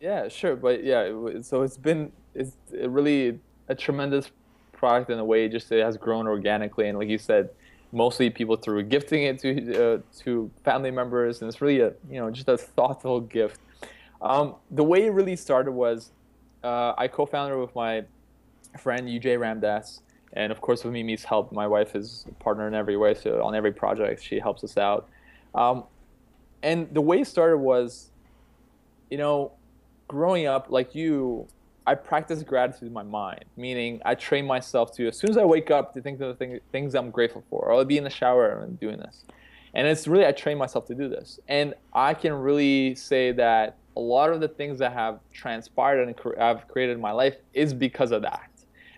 Yeah, 0.00 0.28
sure, 0.28 0.54
but 0.54 0.84
yeah, 0.84 1.10
so 1.42 1.62
it's 1.62 1.76
been 1.76 2.12
it's 2.34 2.52
really 2.72 3.40
a 3.68 3.74
tremendous 3.74 4.30
product 4.72 5.10
in 5.10 5.18
a 5.18 5.24
way. 5.24 5.48
Just 5.48 5.72
it 5.72 5.82
has 5.82 5.96
grown 5.96 6.26
organically, 6.26 6.88
and 6.88 6.98
like 6.98 7.08
you 7.08 7.18
said, 7.18 7.50
mostly 7.94 8.28
people 8.30 8.56
through 8.56 8.82
gifting 8.84 9.22
it 9.22 9.38
to 9.40 9.94
uh, 9.94 9.98
to 10.18 10.50
family 10.64 10.90
members, 10.90 11.40
and 11.40 11.48
it's 11.48 11.60
really 11.60 11.80
a 11.80 11.92
you 12.10 12.20
know 12.20 12.30
just 12.30 12.48
a 12.48 12.58
thoughtful 12.58 13.20
gift. 13.20 13.60
Um, 14.20 14.56
the 14.70 14.84
way 14.84 15.06
it 15.06 15.10
really 15.10 15.36
started 15.36 15.72
was 15.72 16.10
uh, 16.62 16.94
I 16.96 17.08
co-founded 17.08 17.58
with 17.58 17.74
my 17.74 18.04
friend 18.78 19.06
UJ 19.08 19.38
Ramdas, 19.38 20.00
and 20.32 20.50
of 20.50 20.60
course 20.60 20.84
with 20.84 20.92
Mimi's 20.92 21.24
help. 21.24 21.52
My 21.52 21.66
wife 21.66 21.94
is 21.94 22.24
a 22.28 22.34
partner 22.42 22.66
in 22.66 22.74
every 22.74 22.96
way, 22.96 23.14
so 23.14 23.42
on 23.42 23.54
every 23.54 23.72
project 23.72 24.22
she 24.22 24.38
helps 24.38 24.64
us 24.64 24.76
out. 24.76 25.08
Um, 25.54 25.84
and 26.62 26.92
the 26.92 27.00
way 27.00 27.20
it 27.20 27.26
started 27.26 27.58
was, 27.58 28.10
you 29.10 29.18
know, 29.18 29.52
growing 30.08 30.46
up 30.46 30.66
like 30.70 30.94
you, 30.94 31.46
I 31.86 31.94
practice 31.94 32.42
gratitude 32.42 32.88
in 32.88 32.94
my 32.94 33.02
mind, 33.02 33.44
meaning 33.56 34.00
I 34.04 34.14
train 34.14 34.46
myself 34.46 34.94
to, 34.96 35.08
as 35.08 35.18
soon 35.18 35.30
as 35.30 35.36
I 35.36 35.44
wake 35.44 35.70
up, 35.70 35.92
to 35.94 36.00
think 36.00 36.20
of 36.20 36.28
the 36.28 36.34
thing, 36.34 36.60
things 36.72 36.94
I'm 36.94 37.10
grateful 37.10 37.44
for. 37.50 37.66
Or 37.66 37.74
I'll 37.74 37.84
be 37.84 37.98
in 37.98 38.04
the 38.04 38.10
shower 38.10 38.60
and 38.60 38.80
doing 38.80 38.96
this. 38.96 39.24
And 39.74 39.86
it's 39.86 40.06
really, 40.06 40.24
I 40.24 40.32
train 40.32 40.56
myself 40.56 40.86
to 40.86 40.94
do 40.94 41.08
this. 41.08 41.40
And 41.48 41.74
I 41.92 42.14
can 42.14 42.32
really 42.32 42.94
say 42.94 43.32
that 43.32 43.76
a 43.96 44.00
lot 44.00 44.30
of 44.30 44.40
the 44.40 44.48
things 44.48 44.78
that 44.78 44.92
have 44.92 45.20
transpired 45.32 46.08
and 46.08 46.38
have 46.38 46.68
created 46.68 46.94
in 46.94 47.00
my 47.00 47.12
life 47.12 47.36
is 47.52 47.74
because 47.74 48.12
of 48.12 48.22
that. 48.22 48.48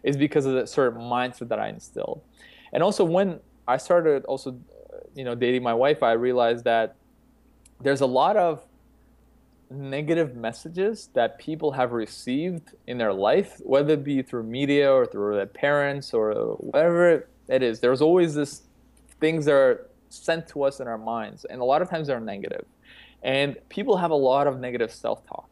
Is 0.04 0.16
because 0.16 0.46
of 0.46 0.54
the 0.54 0.66
sort 0.66 0.88
of 0.88 0.94
mindset 0.94 1.48
that 1.48 1.58
I 1.58 1.68
instilled. 1.68 2.22
And 2.72 2.82
also 2.82 3.04
when 3.04 3.40
I 3.66 3.78
started 3.78 4.24
also, 4.26 4.56
you 5.16 5.24
know, 5.24 5.34
dating 5.34 5.64
my 5.64 5.74
wife, 5.74 6.04
I 6.04 6.12
realized 6.12 6.64
that 6.64 6.94
there's 7.80 8.02
a 8.02 8.06
lot 8.06 8.36
of 8.36 8.64
negative 9.70 10.36
messages 10.36 11.08
that 11.14 11.38
people 11.38 11.72
have 11.72 11.92
received 11.92 12.74
in 12.86 12.98
their 12.98 13.12
life, 13.12 13.60
whether 13.64 13.94
it 13.94 14.04
be 14.04 14.22
through 14.22 14.44
media 14.44 14.92
or 14.92 15.06
through 15.06 15.36
their 15.36 15.46
parents 15.46 16.14
or 16.14 16.56
whatever 16.58 17.28
it 17.48 17.62
is, 17.62 17.80
there's 17.80 18.00
always 18.00 18.34
this 18.34 18.62
things 19.20 19.44
that 19.46 19.54
are 19.54 19.86
sent 20.08 20.46
to 20.48 20.62
us 20.62 20.80
in 20.80 20.86
our 20.86 20.98
minds, 20.98 21.44
and 21.46 21.60
a 21.60 21.64
lot 21.64 21.82
of 21.82 21.90
times 21.90 22.06
they're 22.06 22.20
negative. 22.20 22.64
And 23.22 23.56
people 23.68 23.96
have 23.96 24.10
a 24.10 24.16
lot 24.16 24.46
of 24.46 24.60
negative 24.60 24.92
self-talk. 24.92 25.48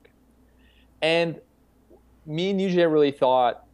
And 1.03 1.41
me 2.25 2.51
and 2.51 2.61
UJ 2.61 2.91
really 2.91 3.11
thought, 3.11 3.67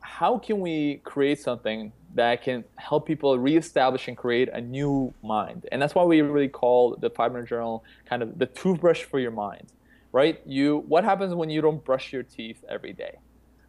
how 0.00 0.38
can 0.38 0.60
we 0.60 1.00
create 1.04 1.40
something 1.40 1.92
that 2.18 2.42
can 2.42 2.64
help 2.74 3.06
people 3.06 3.38
reestablish 3.38 4.08
and 4.08 4.16
create 4.16 4.48
a 4.48 4.60
new 4.60 5.14
mind. 5.22 5.66
And 5.70 5.80
that's 5.80 5.94
why 5.94 6.02
we 6.02 6.20
really 6.20 6.48
call 6.48 6.96
the 6.96 7.10
five 7.10 7.32
minute 7.32 7.48
journal 7.48 7.84
kind 8.06 8.24
of 8.24 8.38
the 8.40 8.46
toothbrush 8.46 9.04
for 9.04 9.20
your 9.20 9.30
mind, 9.30 9.68
right? 10.10 10.40
You, 10.44 10.84
what 10.88 11.04
happens 11.04 11.32
when 11.32 11.48
you 11.48 11.60
don't 11.60 11.82
brush 11.84 12.12
your 12.12 12.24
teeth 12.24 12.64
every 12.68 12.92
day? 12.92 13.18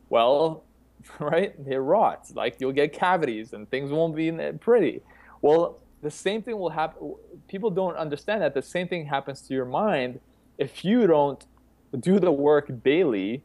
Well, 0.09 0.63
right, 1.19 1.53
they 1.63 1.77
rot. 1.77 2.25
Like 2.33 2.55
you'll 2.59 2.71
get 2.71 2.91
cavities 2.91 3.53
and 3.53 3.69
things 3.69 3.91
won't 3.91 4.15
be 4.15 4.31
pretty. 4.59 5.01
Well, 5.43 5.79
the 6.01 6.09
same 6.09 6.41
thing 6.41 6.57
will 6.57 6.71
happen. 6.71 7.13
People 7.47 7.69
don't 7.69 7.97
understand 7.97 8.41
that 8.41 8.55
the 8.55 8.63
same 8.63 8.87
thing 8.87 9.05
happens 9.05 9.41
to 9.41 9.53
your 9.53 9.65
mind 9.65 10.19
if 10.57 10.83
you 10.83 11.05
don't 11.05 11.45
do 11.99 12.19
the 12.19 12.31
work 12.31 12.83
daily 12.83 13.43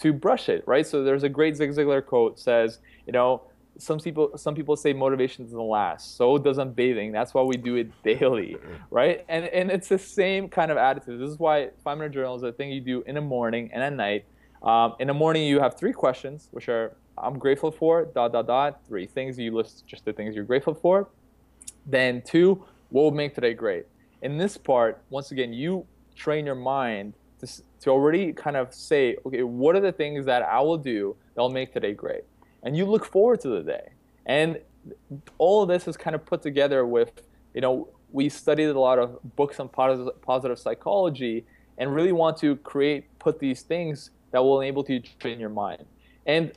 to 0.00 0.12
brush 0.12 0.50
it, 0.50 0.62
right? 0.66 0.86
So 0.86 1.04
there's 1.04 1.22
a 1.22 1.28
great 1.30 1.56
Zig 1.56 1.70
Ziglar 1.70 2.04
quote 2.04 2.38
says, 2.38 2.80
you 3.06 3.12
know, 3.12 3.42
some 3.78 3.98
people 3.98 4.36
some 4.36 4.54
people 4.54 4.76
say 4.76 4.92
motivation 4.92 5.44
doesn't 5.44 5.58
last. 5.58 6.16
So 6.16 6.38
doesn't 6.38 6.74
bathing. 6.76 7.12
That's 7.12 7.34
why 7.34 7.42
we 7.42 7.56
do 7.56 7.76
it 7.76 7.90
daily 8.02 8.56
right? 8.90 9.24
And 9.28 9.46
and 9.46 9.70
it's 9.70 9.88
the 9.88 9.98
same 9.98 10.48
kind 10.48 10.70
of 10.70 10.76
attitude. 10.76 11.20
This 11.20 11.30
is 11.30 11.38
why 11.38 11.70
five 11.82 11.98
minute 11.98 12.12
journal 12.12 12.36
is 12.36 12.42
a 12.42 12.52
thing 12.52 12.70
you 12.70 12.80
do 12.80 13.02
in 13.06 13.14
the 13.14 13.20
morning 13.20 13.70
and 13.72 13.82
at 13.82 13.92
night. 13.92 14.24
Um, 14.62 14.94
in 15.00 15.08
the 15.08 15.14
morning 15.14 15.44
you 15.44 15.60
have 15.60 15.76
three 15.76 15.92
questions 15.92 16.48
which 16.52 16.68
are 16.68 16.96
i'm 17.18 17.36
grateful 17.38 17.72
for 17.72 18.04
dot 18.04 18.32
dot 18.32 18.46
dot 18.46 18.80
three 18.86 19.06
things. 19.06 19.38
You 19.38 19.54
list 19.54 19.86
just 19.86 20.04
the 20.04 20.12
things 20.12 20.34
you're 20.34 20.44
grateful 20.44 20.74
for. 20.74 21.08
Then 21.86 22.22
two 22.22 22.64
what 22.90 23.02
will 23.02 23.10
make 23.10 23.34
today 23.34 23.54
great? 23.54 23.86
In 24.22 24.36
this 24.38 24.56
part 24.56 25.02
once 25.10 25.30
again 25.32 25.52
you 25.52 25.86
train 26.14 26.46
your 26.46 26.54
mind 26.54 27.14
to, 27.40 27.62
to 27.80 27.90
already 27.90 28.32
kind 28.32 28.56
of 28.56 28.72
say 28.72 29.16
okay 29.26 29.42
what 29.42 29.74
are 29.74 29.80
the 29.80 29.92
things 29.92 30.24
that 30.26 30.42
i 30.42 30.60
will 30.60 30.78
do 30.78 31.16
that 31.34 31.40
will 31.40 31.50
make 31.50 31.72
today 31.72 31.92
great 31.92 32.22
and 32.62 32.76
you 32.76 32.84
look 32.84 33.04
forward 33.04 33.40
to 33.40 33.48
the 33.48 33.62
day. 33.62 33.90
And 34.26 34.58
all 35.38 35.62
of 35.62 35.68
this 35.68 35.88
is 35.88 35.96
kind 35.96 36.14
of 36.14 36.24
put 36.24 36.42
together 36.42 36.86
with, 36.86 37.22
you 37.54 37.60
know, 37.60 37.88
we 38.10 38.28
studied 38.28 38.66
a 38.66 38.78
lot 38.78 38.98
of 38.98 39.18
books 39.36 39.58
on 39.58 39.68
positive 39.68 40.58
psychology 40.58 41.44
and 41.78 41.94
really 41.94 42.12
want 42.12 42.36
to 42.38 42.56
create, 42.56 43.06
put 43.18 43.38
these 43.38 43.62
things 43.62 44.10
that 44.32 44.42
will 44.42 44.60
enable 44.60 44.84
you 44.88 45.00
to 45.00 45.18
train 45.18 45.40
your 45.40 45.48
mind. 45.48 45.84
And 46.26 46.52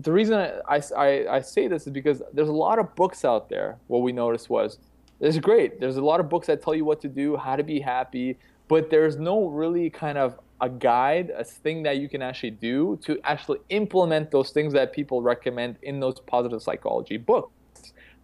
the 0.00 0.12
reason 0.12 0.34
I, 0.68 0.82
I, 0.96 1.26
I 1.28 1.40
say 1.40 1.68
this 1.68 1.86
is 1.86 1.92
because 1.92 2.22
there's 2.32 2.48
a 2.48 2.52
lot 2.52 2.78
of 2.78 2.94
books 2.94 3.24
out 3.24 3.48
there. 3.48 3.78
What 3.88 4.02
we 4.02 4.12
noticed 4.12 4.50
was, 4.50 4.78
it's 5.20 5.38
great. 5.38 5.80
There's 5.80 5.96
a 5.96 6.04
lot 6.04 6.20
of 6.20 6.28
books 6.28 6.48
that 6.48 6.62
tell 6.62 6.74
you 6.74 6.84
what 6.84 7.00
to 7.02 7.08
do, 7.08 7.36
how 7.36 7.56
to 7.56 7.62
be 7.62 7.80
happy, 7.80 8.36
but 8.68 8.90
there's 8.90 9.16
no 9.16 9.46
really 9.46 9.90
kind 9.90 10.18
of 10.18 10.38
a 10.60 10.68
guide, 10.68 11.30
a 11.36 11.44
thing 11.44 11.82
that 11.82 11.98
you 11.98 12.08
can 12.08 12.22
actually 12.22 12.50
do 12.50 12.98
to 13.04 13.18
actually 13.24 13.58
implement 13.70 14.30
those 14.30 14.50
things 14.50 14.72
that 14.72 14.92
people 14.92 15.22
recommend 15.22 15.76
in 15.82 16.00
those 16.00 16.20
positive 16.20 16.62
psychology 16.62 17.16
books. 17.16 17.50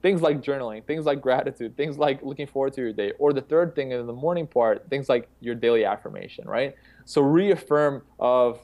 Things 0.03 0.23
like 0.23 0.41
journaling, 0.41 0.85
things 0.87 1.05
like 1.05 1.21
gratitude, 1.21 1.77
things 1.77 1.99
like 1.99 2.23
looking 2.23 2.47
forward 2.47 2.73
to 2.75 2.81
your 2.81 2.93
day, 2.93 3.13
or 3.19 3.35
the 3.35 3.43
third 3.43 3.75
thing 3.75 3.91
in 3.91 4.07
the 4.07 4.13
morning 4.13 4.47
part, 4.47 4.89
things 4.89 5.11
like 5.11 5.29
your 5.41 5.55
daily 5.55 5.85
affirmation, 5.85 6.49
right? 6.49 6.75
So 7.05 7.21
reaffirm 7.21 8.03
of 8.19 8.61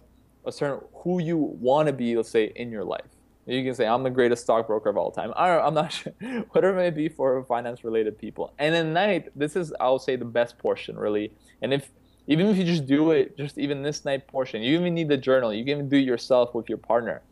a 0.46 0.52
certain 0.52 0.80
who 0.94 1.20
you 1.20 1.36
want 1.36 1.88
to 1.88 1.92
be, 1.92 2.16
let's 2.16 2.30
say, 2.30 2.52
in 2.56 2.70
your 2.70 2.84
life. 2.84 3.04
You 3.46 3.62
can 3.62 3.74
say, 3.74 3.86
I'm 3.86 4.02
the 4.02 4.10
greatest 4.10 4.42
stockbroker 4.42 4.88
of 4.88 4.96
all 4.96 5.10
time. 5.10 5.32
I 5.36 5.50
am 5.50 5.74
not 5.74 5.92
sure, 5.92 6.12
whatever 6.50 6.78
it 6.78 6.82
may 6.82 6.90
be 6.90 7.08
for 7.08 7.44
finance 7.44 7.84
related 7.84 8.18
people. 8.18 8.52
And 8.58 8.74
at 8.74 8.86
night, 8.86 9.28
this 9.36 9.54
is, 9.54 9.72
I'll 9.78 10.00
say, 10.00 10.16
the 10.16 10.24
best 10.24 10.58
portion, 10.58 10.96
really. 10.98 11.32
And 11.62 11.72
if 11.72 11.90
even 12.26 12.46
if 12.46 12.56
you 12.56 12.64
just 12.64 12.86
do 12.86 13.10
it, 13.12 13.36
just 13.36 13.58
even 13.58 13.82
this 13.82 14.04
night 14.04 14.26
portion, 14.26 14.62
you 14.62 14.78
even 14.78 14.94
need 14.94 15.08
the 15.08 15.16
journal. 15.16 15.52
You 15.52 15.64
can 15.64 15.72
even 15.72 15.88
do 15.88 15.96
it 15.96 16.04
yourself 16.04 16.54
with 16.54 16.68
your 16.68 16.78
partner 16.78 17.22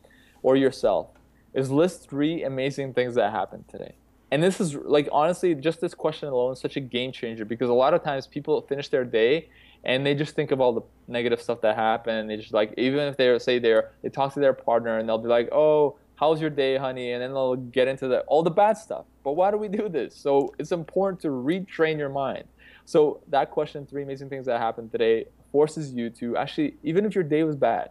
or 0.43 0.57
yourself. 0.57 1.09
Is 1.53 1.71
list 1.71 2.09
three 2.09 2.43
amazing 2.43 2.95
things 2.95 3.15
that 3.15 3.31
happened 3.33 3.65
today. 3.69 3.95
And 4.31 4.43
this 4.43 4.61
is 4.61 4.75
like 4.75 5.09
honestly, 5.13 5.55
just 5.55 5.81
this 5.81 5.95
question 5.95 6.29
alone 6.29 6.55
is 6.55 6.61
such 6.61 6.77
a 6.77 6.81
game 6.81 7.13
changer 7.13 7.45
because 7.45 7.71
a 7.71 7.75
lot 7.75 7.95
of 7.95 8.03
times 8.03 8.27
people 8.27 8.61
finish 8.63 8.89
their 8.89 9.05
day 9.05 9.49
and 9.85 10.05
they 10.05 10.15
just 10.15 10.35
think 10.35 10.51
of 10.51 10.61
all 10.61 10.73
the 10.73 10.83
negative 11.07 11.41
stuff 11.41 11.61
that 11.61 11.77
happened. 11.77 12.19
And 12.19 12.31
they 12.31 12.37
just 12.37 12.53
like 12.53 12.75
even 12.77 13.01
if 13.01 13.17
they 13.17 13.39
say 13.39 13.59
they're 13.59 13.93
they 14.03 14.09
talk 14.09 14.35
to 14.35 14.41
their 14.41 14.53
partner 14.53 14.99
and 14.99 15.09
they'll 15.09 15.19
be 15.19 15.29
like, 15.29 15.49
oh, 15.53 15.97
how's 16.17 16.41
your 16.41 16.51
day, 16.51 16.77
honey? 16.77 17.13
And 17.13 17.23
then 17.23 17.33
they'll 17.33 17.57
get 17.57 17.87
into 17.87 18.09
the 18.09 18.21
all 18.23 18.43
the 18.43 18.51
bad 18.51 18.77
stuff. 18.77 19.05
But 19.23 19.33
why 19.33 19.51
do 19.51 19.57
we 19.57 19.69
do 19.69 19.89
this? 19.89 20.17
So 20.17 20.55
it's 20.59 20.73
important 20.73 21.21
to 21.23 21.29
retrain 21.29 21.99
your 21.99 22.09
mind. 22.09 22.45
So 22.85 23.21
that 23.29 23.51
question, 23.51 23.87
three 23.87 24.03
amazing 24.03 24.29
things 24.29 24.47
that 24.47 24.61
happened 24.61 24.93
today, 24.93 25.27
forces 25.53 25.93
you 25.93 26.11
to 26.11 26.37
actually, 26.37 26.77
even 26.83 27.05
if 27.05 27.15
your 27.15 27.25
day 27.25 27.45
was 27.45 27.57
bad, 27.57 27.91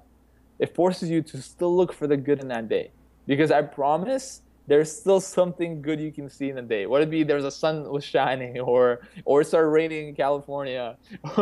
it 0.59 0.75
forces 0.75 1.09
you 1.09 1.21
to 1.21 1.41
still 1.41 1.75
look 1.75 1.93
for 1.93 2.07
the 2.07 2.17
good 2.17 2.39
in 2.41 2.47
that 2.49 2.69
day. 2.69 2.91
Because 3.25 3.51
I 3.51 3.61
promise 3.61 4.41
there's 4.67 4.91
still 4.91 5.19
something 5.19 5.81
good 5.81 5.99
you 5.99 6.11
can 6.11 6.29
see 6.29 6.49
in 6.49 6.55
the 6.55 6.61
day. 6.61 6.85
Whether 6.85 7.03
it 7.03 7.09
be 7.09 7.23
there's 7.23 7.43
a 7.43 7.51
sun 7.51 7.89
was 7.89 8.03
shining 8.03 8.59
or 8.71 9.07
or 9.25 9.41
it 9.41 9.45
started 9.45 9.69
raining 9.69 10.09
in 10.09 10.15
California 10.15 10.97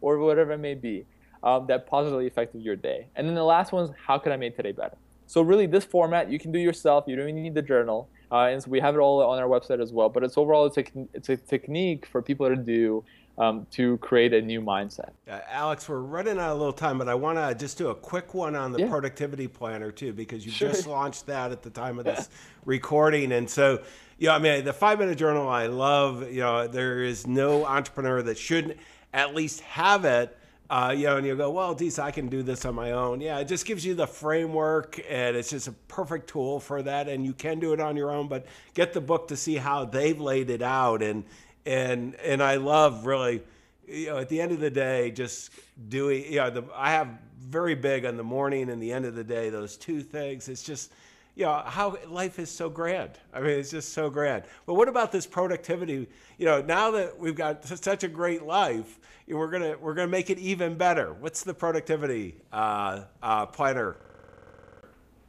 or 0.00 0.18
whatever 0.18 0.52
it 0.52 0.58
may 0.58 0.74
be 0.74 1.06
um, 1.42 1.66
that 1.68 1.86
positively 1.86 2.26
affected 2.26 2.62
your 2.62 2.76
day. 2.76 3.06
And 3.16 3.26
then 3.26 3.34
the 3.34 3.44
last 3.44 3.72
one 3.72 3.84
is 3.84 3.90
how 4.06 4.18
could 4.18 4.32
I 4.32 4.36
make 4.36 4.56
today 4.56 4.72
better? 4.72 4.96
So 5.26 5.40
really 5.40 5.66
this 5.66 5.84
format 5.84 6.30
you 6.30 6.38
can 6.38 6.52
do 6.52 6.58
yourself. 6.58 7.04
You 7.06 7.16
don't 7.16 7.28
even 7.28 7.42
need 7.42 7.54
the 7.54 7.62
journal. 7.62 8.08
Uh, 8.30 8.46
and 8.46 8.62
so 8.62 8.70
we 8.70 8.80
have 8.80 8.94
it 8.94 8.98
all 8.98 9.22
on 9.22 9.38
our 9.38 9.48
website 9.48 9.80
as 9.80 9.92
well. 9.92 10.08
But 10.08 10.24
it's 10.24 10.36
overall 10.36 10.66
it's 10.66 10.78
a, 10.78 10.84
it's 11.12 11.28
a 11.28 11.36
technique 11.36 12.06
for 12.06 12.22
people 12.22 12.48
to 12.48 12.56
do 12.56 13.04
um, 13.38 13.66
to 13.72 13.98
create 13.98 14.32
a 14.32 14.40
new 14.40 14.60
mindset. 14.60 15.10
Uh, 15.28 15.40
Alex, 15.48 15.88
we're 15.88 15.98
running 15.98 16.38
out 16.38 16.50
of 16.50 16.56
a 16.56 16.58
little 16.58 16.72
time, 16.72 16.98
but 16.98 17.08
I 17.08 17.14
want 17.14 17.38
to 17.38 17.54
just 17.54 17.76
do 17.78 17.88
a 17.88 17.94
quick 17.94 18.34
one 18.34 18.54
on 18.54 18.72
the 18.72 18.80
yeah. 18.80 18.88
productivity 18.88 19.48
planner 19.48 19.90
too, 19.90 20.12
because 20.12 20.46
you 20.46 20.52
sure. 20.52 20.68
just 20.68 20.86
launched 20.86 21.26
that 21.26 21.50
at 21.50 21.62
the 21.62 21.70
time 21.70 21.98
of 21.98 22.04
this 22.04 22.28
recording. 22.64 23.32
And 23.32 23.50
so, 23.50 23.82
you 24.18 24.28
know, 24.28 24.34
I 24.34 24.38
mean, 24.38 24.64
the 24.64 24.72
five 24.72 24.98
minute 24.98 25.18
journal 25.18 25.48
I 25.48 25.66
love, 25.66 26.30
you 26.30 26.40
know, 26.40 26.68
there 26.68 27.02
is 27.02 27.26
no 27.26 27.64
entrepreneur 27.64 28.22
that 28.22 28.38
shouldn't 28.38 28.78
at 29.12 29.34
least 29.34 29.60
have 29.60 30.04
it. 30.04 30.36
Uh, 30.70 30.94
you 30.96 31.04
know, 31.04 31.18
and 31.18 31.26
you 31.26 31.36
go, 31.36 31.50
well, 31.50 31.74
geez, 31.74 31.98
I 31.98 32.10
can 32.10 32.28
do 32.28 32.42
this 32.42 32.64
on 32.64 32.74
my 32.74 32.92
own. 32.92 33.20
Yeah, 33.20 33.38
it 33.38 33.48
just 33.48 33.66
gives 33.66 33.84
you 33.84 33.94
the 33.94 34.06
framework, 34.06 34.98
and 35.10 35.36
it's 35.36 35.50
just 35.50 35.68
a 35.68 35.72
perfect 35.72 36.28
tool 36.28 36.58
for 36.58 36.82
that. 36.82 37.06
And 37.06 37.24
you 37.24 37.34
can 37.34 37.60
do 37.60 37.74
it 37.74 37.80
on 37.80 37.96
your 37.96 38.10
own, 38.10 38.28
but 38.28 38.46
get 38.72 38.94
the 38.94 39.00
book 39.00 39.28
to 39.28 39.36
see 39.36 39.56
how 39.56 39.84
they've 39.84 40.18
laid 40.18 40.48
it 40.48 40.62
out. 40.62 41.02
And 41.02 41.24
and 41.66 42.14
and 42.16 42.42
I 42.42 42.56
love 42.56 43.04
really, 43.04 43.42
you 43.86 44.06
know, 44.06 44.18
at 44.18 44.30
the 44.30 44.40
end 44.40 44.52
of 44.52 44.60
the 44.60 44.70
day, 44.70 45.10
just 45.10 45.50
doing. 45.88 46.24
You 46.32 46.38
know, 46.38 46.64
I 46.74 46.92
have 46.92 47.08
very 47.38 47.74
big 47.74 48.06
on 48.06 48.16
the 48.16 48.24
morning 48.24 48.70
and 48.70 48.82
the 48.82 48.92
end 48.92 49.04
of 49.04 49.14
the 49.14 49.24
day. 49.24 49.50
Those 49.50 49.76
two 49.76 50.00
things. 50.00 50.48
It's 50.48 50.62
just. 50.62 50.92
You 51.34 51.46
know 51.46 51.62
how 51.66 51.96
life 52.08 52.38
is 52.38 52.50
so 52.50 52.70
grand. 52.70 53.18
I 53.32 53.40
mean, 53.40 53.58
it's 53.58 53.70
just 53.70 53.92
so 53.92 54.08
grand. 54.08 54.44
But 54.66 54.74
what 54.74 54.88
about 54.88 55.10
this 55.10 55.26
productivity? 55.26 56.08
You 56.38 56.46
know, 56.46 56.62
now 56.62 56.92
that 56.92 57.18
we've 57.18 57.34
got 57.34 57.64
such 57.64 58.04
a 58.04 58.08
great 58.08 58.44
life, 58.44 59.00
we're 59.26 59.50
gonna 59.50 59.76
we're 59.80 59.94
gonna 59.94 60.08
make 60.08 60.30
it 60.30 60.38
even 60.38 60.76
better. 60.76 61.12
What's 61.14 61.42
the 61.42 61.54
productivity 61.54 62.36
uh, 62.52 63.02
uh, 63.22 63.46
planner 63.46 63.96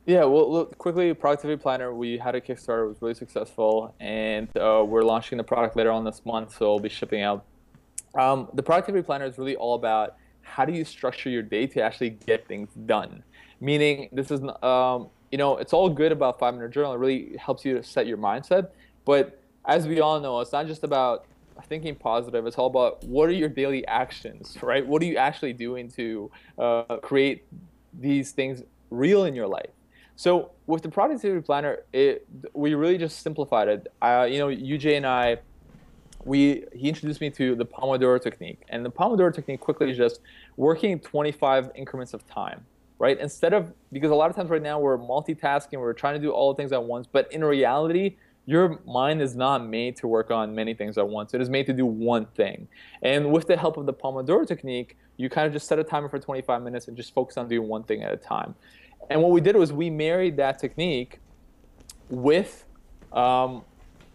yeah, 0.06 0.24
well, 0.24 0.51
look, 0.51 0.78
quickly, 0.78 1.16
Productivity 1.16 1.60
Planner, 1.60 1.91
we 1.91 2.20
had 2.20 2.36
a 2.36 2.41
Kickstarter, 2.41 2.86
it 2.86 2.89
was 2.89 3.01
really 3.01 3.16
successful, 3.16 3.95
and 3.99 4.47
uh, 4.56 4.84
we're 4.88 5.01
launching 5.01 5.39
the 5.39 5.43
product 5.43 5.76
later 5.76 5.89
on 5.89 6.03
this 6.03 6.24
month, 6.26 6.56
so 6.56 6.66
it'll 6.66 6.80
be 6.80 6.89
shipping 6.89 7.24
out. 7.24 7.43
Um, 8.14 8.47
the 8.53 8.62
Productivity 8.62 9.03
Planner 9.03 9.26
is 9.26 9.39
really 9.39 9.56
all 9.56 9.74
about 9.74 10.16
how 10.41 10.64
do 10.64 10.74
you 10.74 10.86
structure 10.86 11.32
your 11.32 11.41
day 11.41 11.66
to 11.66 11.82
actually 11.82 12.12
get 12.12 12.47
things 12.47 12.70
done. 12.86 13.24
Meaning, 13.60 14.10
this 14.12 14.30
is, 14.30 14.41
um, 14.62 15.10
you 15.32 15.38
know, 15.38 15.57
it's 15.57 15.73
all 15.73 15.89
good 15.89 16.11
about 16.11 16.39
Five 16.39 16.53
Minute 16.53 16.71
Journal. 16.71 16.93
It 16.93 16.99
really 16.99 17.36
helps 17.38 17.65
you 17.65 17.76
to 17.76 17.84
set 17.84 18.07
your 18.07 18.17
mindset. 18.17 18.69
But 19.05 19.39
as 19.65 19.88
we 19.88 19.99
all 19.99 20.19
know, 20.19 20.39
it's 20.39 20.51
not 20.51 20.67
just 20.67 20.84
about 20.84 21.26
thinking 21.67 21.95
positive. 21.95 22.45
It's 22.45 22.57
all 22.57 22.67
about 22.67 23.03
what 23.03 23.30
are 23.30 23.34
your 23.34 23.49
daily 23.49 23.86
actions, 23.88 24.57
right? 24.61 24.86
What 24.86 25.01
are 25.01 25.05
you 25.05 25.17
actually 25.17 25.53
doing 25.53 25.89
to 25.91 26.32
uh, 26.57 26.97
create 26.97 27.45
these 27.93 28.32
things 28.32 28.63
real 28.89 29.26
in 29.26 29.36
your 29.36 29.47
life? 29.47 29.69
So 30.15 30.51
with 30.65 30.82
the 30.82 30.89
productivity 30.89 31.41
planner, 31.41 31.80
it 31.91 32.26
we 32.53 32.73
really 32.73 32.97
just 32.97 33.21
simplified 33.21 33.67
it. 33.67 33.88
Uh, 34.01 34.28
you 34.30 34.39
know, 34.39 34.47
UJ 34.47 34.95
and 34.95 35.05
I, 35.05 35.38
we 36.23 36.63
he 36.73 36.88
introduced 36.88 37.19
me 37.19 37.30
to 37.32 37.55
the 37.55 37.65
Pomodoro 37.65 38.21
technique, 38.21 38.61
and 38.69 38.86
the 38.86 38.91
Pomodoro 38.91 39.34
technique 39.34 39.59
quickly 39.59 39.91
is 39.91 39.97
just 39.97 40.21
working 40.55 40.99
25 40.99 41.71
increments 41.76 42.13
of 42.13 42.26
time, 42.28 42.65
right? 43.00 43.20
Instead 43.20 43.54
of 43.54 43.74
because 43.91 44.12
a 44.12 44.16
lot 44.16 44.30
of 44.30 44.36
times 44.36 44.50
right 44.50 44.62
now 44.62 44.80
we're 44.80 44.98
multitasking, 44.98 45.80
we're 45.80 45.93
trying 45.93 46.16
to 46.16 46.20
do 46.20 46.32
all 46.32 46.54
the 46.54 46.58
things 46.58 46.72
at 46.72 46.84
once, 46.84 47.08
but 47.12 47.32
in 47.32 47.43
reality, 47.43 48.18
your 48.46 48.80
mind 48.86 49.22
is 49.22 49.36
not 49.36 49.66
made 49.66 49.96
to 49.98 50.08
work 50.08 50.30
on 50.30 50.54
many 50.54 50.74
things 50.74 50.98
at 50.98 51.08
once. 51.08 51.34
It 51.34 51.41
is 51.41 51.50
made 51.50 51.66
to 51.66 51.74
do 51.74 51.86
one 51.86 52.26
thing. 52.28 52.68
And 53.02 53.32
with 53.32 53.48
the 53.48 53.58
help 53.58 53.78
of 53.78 53.86
the 53.86 53.93
Pomodoro 53.93 54.48
technique, 54.48 54.98
you 55.18 55.30
kind 55.30 55.48
of 55.48 55.54
just 55.54 55.68
set 55.68 55.80
a 55.80 55.84
timer 55.84 56.10
for 56.10 56.20
25 56.20 56.62
minutes 56.62 56.88
and 56.88 56.96
just 56.96 57.14
focus 57.14 57.38
on 57.38 57.48
doing 57.48 57.68
one 57.68 57.84
thing 57.84 58.04
at 58.04 58.14
a 58.14 58.18
time. 58.18 58.54
And 59.10 59.22
what 59.22 59.32
we 59.32 59.41
did 59.41 59.56
was 59.56 59.74
we 59.74 59.89
married 59.89 60.38
that 60.38 60.60
technique 60.60 61.20
with 62.10 62.66
um, 63.14 63.64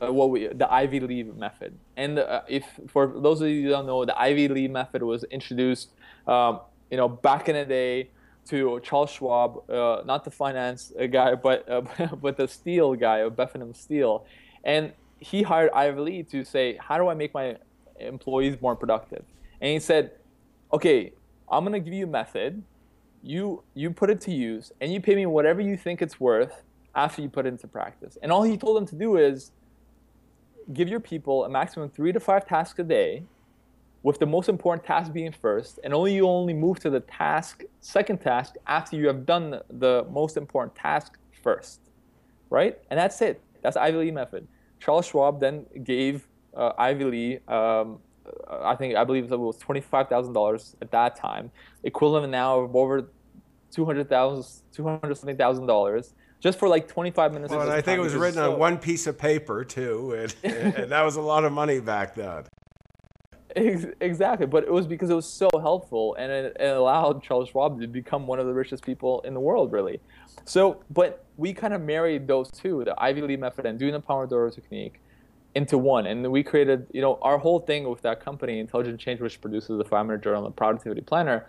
uh, 0.00 0.12
what 0.12 0.30
we 0.30 0.46
the 0.46 0.72
Ivy 0.72 1.00
Lee 1.00 1.22
method. 1.24 1.76
And 1.96 2.18
uh, 2.18 2.42
if 2.48 2.64
for 2.88 3.06
those 3.06 3.40
of 3.40 3.48
you 3.48 3.64
who 3.64 3.68
don't 3.70 3.86
know, 3.86 4.04
the 4.04 4.18
Ivy 4.18 4.48
Lee 4.48 4.68
method 4.68 5.02
was 5.02 5.24
introduced, 5.24 5.90
um, 6.26 6.60
you 6.90 6.96
know, 6.96 7.08
back 7.08 7.48
in 7.48 7.56
the 7.56 7.64
day 7.64 8.10
to 8.46 8.80
Charles 8.82 9.10
Schwab, 9.10 9.68
uh, 9.70 10.02
not 10.04 10.24
the 10.24 10.30
finance 10.30 10.92
guy, 11.10 11.34
but 11.34 11.68
uh, 11.68 11.82
but 12.22 12.36
the 12.36 12.48
steel 12.48 12.94
guy 12.94 13.18
of 13.18 13.36
Bethlehem 13.36 13.74
Steel, 13.74 14.24
and 14.64 14.92
he 15.18 15.42
hired 15.42 15.70
Ivy 15.72 16.00
Lee 16.00 16.22
to 16.24 16.44
say, 16.44 16.78
how 16.80 16.96
do 16.96 17.08
I 17.08 17.14
make 17.14 17.34
my 17.34 17.56
employees 17.98 18.60
more 18.60 18.74
productive? 18.74 19.22
And 19.60 19.70
he 19.70 19.78
said, 19.78 20.12
okay, 20.72 21.12
I'm 21.50 21.64
gonna 21.64 21.80
give 21.80 21.92
you 21.92 22.04
a 22.04 22.08
method 22.08 22.62
you 23.22 23.62
you 23.74 23.90
put 23.90 24.10
it 24.10 24.20
to 24.22 24.32
use 24.32 24.72
and 24.80 24.92
you 24.92 25.00
pay 25.00 25.14
me 25.14 25.26
whatever 25.26 25.60
you 25.60 25.76
think 25.76 26.00
it's 26.00 26.18
worth 26.18 26.62
after 26.94 27.22
you 27.22 27.28
put 27.28 27.46
it 27.46 27.50
into 27.50 27.68
practice. 27.68 28.18
And 28.22 28.32
all 28.32 28.42
he 28.42 28.56
told 28.56 28.76
them 28.76 28.86
to 28.86 28.96
do 28.96 29.16
is 29.16 29.52
give 30.72 30.88
your 30.88 31.00
people 31.00 31.44
a 31.44 31.48
maximum 31.48 31.90
three 31.90 32.12
to 32.12 32.20
five 32.20 32.46
tasks 32.46 32.78
a 32.78 32.82
day, 32.82 33.24
with 34.02 34.18
the 34.18 34.26
most 34.26 34.48
important 34.48 34.84
task 34.84 35.12
being 35.12 35.32
first, 35.32 35.78
and 35.84 35.92
only 35.92 36.14
you 36.14 36.26
only 36.26 36.54
move 36.54 36.80
to 36.80 36.90
the 36.90 37.00
task 37.00 37.62
second 37.80 38.18
task 38.18 38.54
after 38.66 38.96
you 38.96 39.06
have 39.06 39.26
done 39.26 39.50
the, 39.50 39.64
the 39.70 40.06
most 40.10 40.36
important 40.36 40.74
task 40.74 41.18
first, 41.42 41.80
right? 42.48 42.78
And 42.90 42.98
that's 42.98 43.20
it. 43.20 43.40
That's 43.62 43.76
Ivy 43.76 43.98
Lee 43.98 44.10
method. 44.10 44.48
Charles 44.78 45.06
Schwab 45.06 45.40
then 45.40 45.66
gave 45.84 46.26
uh, 46.56 46.72
Ivy 46.78 47.04
Lee 47.04 47.38
um, 47.46 47.98
I 48.48 48.74
think 48.76 48.96
I 48.96 49.04
believe 49.04 49.30
it 49.30 49.38
was 49.38 49.56
twenty 49.58 49.80
five 49.80 50.08
thousand 50.08 50.32
dollars 50.32 50.76
at 50.80 50.90
that 50.90 51.16
time, 51.16 51.50
equivalent 51.84 52.30
now 52.30 52.60
of 52.60 52.76
over 52.76 53.08
two 53.70 53.84
hundred 53.84 54.08
thousand, 54.08 54.62
two 54.72 54.84
hundred 54.84 55.16
something 55.16 55.36
thousand 55.36 55.66
dollars 55.66 56.14
just 56.40 56.58
for 56.58 56.68
like 56.68 56.88
25 56.88 57.34
minutes. 57.34 57.52
Well, 57.52 57.60
and 57.60 57.70
I 57.70 57.82
think 57.82 57.98
it 57.98 58.02
was 58.02 58.14
written 58.14 58.36
so... 58.36 58.54
on 58.54 58.58
one 58.58 58.78
piece 58.78 59.06
of 59.06 59.18
paper 59.18 59.62
too, 59.62 60.14
and, 60.14 60.34
and, 60.74 60.90
that 60.90 61.02
was 61.04 61.16
a 61.16 61.20
lot 61.20 61.44
of 61.44 61.52
money 61.52 61.80
back 61.80 62.14
then. 62.14 62.44
Exactly, 63.56 64.46
but 64.46 64.64
it 64.64 64.72
was 64.72 64.86
because 64.86 65.10
it 65.10 65.14
was 65.14 65.28
so 65.28 65.48
helpful 65.52 66.14
and 66.16 66.30
it, 66.30 66.56
it, 66.58 66.76
allowed 66.76 67.22
Charles 67.22 67.48
Schwab 67.48 67.80
to 67.80 67.86
become 67.86 68.26
one 68.26 68.38
of 68.38 68.46
the 68.46 68.54
richest 68.54 68.84
people 68.84 69.20
in 69.22 69.34
the 69.34 69.40
world, 69.40 69.72
really. 69.72 70.00
So, 70.44 70.82
but 70.90 71.24
we 71.36 71.52
kind 71.52 71.74
of 71.74 71.80
married 71.80 72.26
those 72.26 72.50
two, 72.50 72.84
the 72.84 72.94
Ivy 73.02 73.22
Lee 73.22 73.36
method 73.36 73.66
and 73.66 73.78
doing 73.78 73.92
the 73.92 74.00
Pomodoro 74.00 74.54
technique, 74.54 75.00
into 75.54 75.78
one. 75.78 76.06
And 76.06 76.30
we 76.30 76.42
created, 76.42 76.86
you 76.92 77.00
know, 77.00 77.18
our 77.22 77.38
whole 77.38 77.60
thing 77.60 77.88
with 77.88 78.02
that 78.02 78.24
company, 78.24 78.60
Intelligent 78.60 79.00
Change, 79.00 79.20
which 79.20 79.40
produces 79.40 79.78
the 79.78 79.84
Five 79.84 80.06
Minute 80.06 80.22
Journal 80.22 80.44
and 80.44 80.52
the 80.52 80.56
Productivity 80.56 81.00
Planner, 81.00 81.46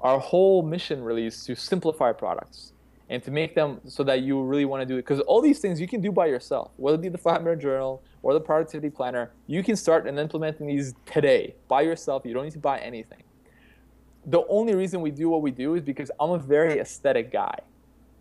our 0.00 0.18
whole 0.18 0.62
mission 0.62 1.02
really 1.04 1.26
is 1.26 1.44
to 1.44 1.54
simplify 1.54 2.12
products 2.12 2.72
and 3.10 3.22
to 3.24 3.30
make 3.32 3.56
them 3.56 3.80
so 3.86 4.04
that 4.04 4.22
you 4.22 4.40
really 4.40 4.64
want 4.64 4.80
to 4.80 4.86
do 4.86 4.94
it. 4.94 4.98
Because 4.98 5.18
all 5.20 5.42
these 5.42 5.58
things 5.58 5.80
you 5.80 5.88
can 5.88 6.00
do 6.00 6.12
by 6.12 6.26
yourself, 6.26 6.70
whether 6.76 6.94
it 6.94 7.02
be 7.02 7.08
the 7.08 7.18
Five 7.18 7.42
Minute 7.42 7.58
Journal 7.58 8.02
or 8.22 8.32
the 8.32 8.40
Productivity 8.40 8.88
Planner, 8.88 9.32
you 9.48 9.64
can 9.64 9.74
start 9.74 10.06
and 10.06 10.18
implementing 10.18 10.68
these 10.68 10.94
today 11.06 11.56
by 11.66 11.82
yourself. 11.82 12.22
You 12.24 12.32
don't 12.32 12.44
need 12.44 12.52
to 12.52 12.60
buy 12.60 12.78
anything. 12.78 13.24
The 14.26 14.44
only 14.48 14.76
reason 14.76 15.00
we 15.00 15.10
do 15.10 15.28
what 15.28 15.42
we 15.42 15.50
do 15.50 15.74
is 15.74 15.82
because 15.82 16.10
I'm 16.20 16.30
a 16.30 16.38
very 16.38 16.78
aesthetic 16.78 17.32
guy, 17.32 17.58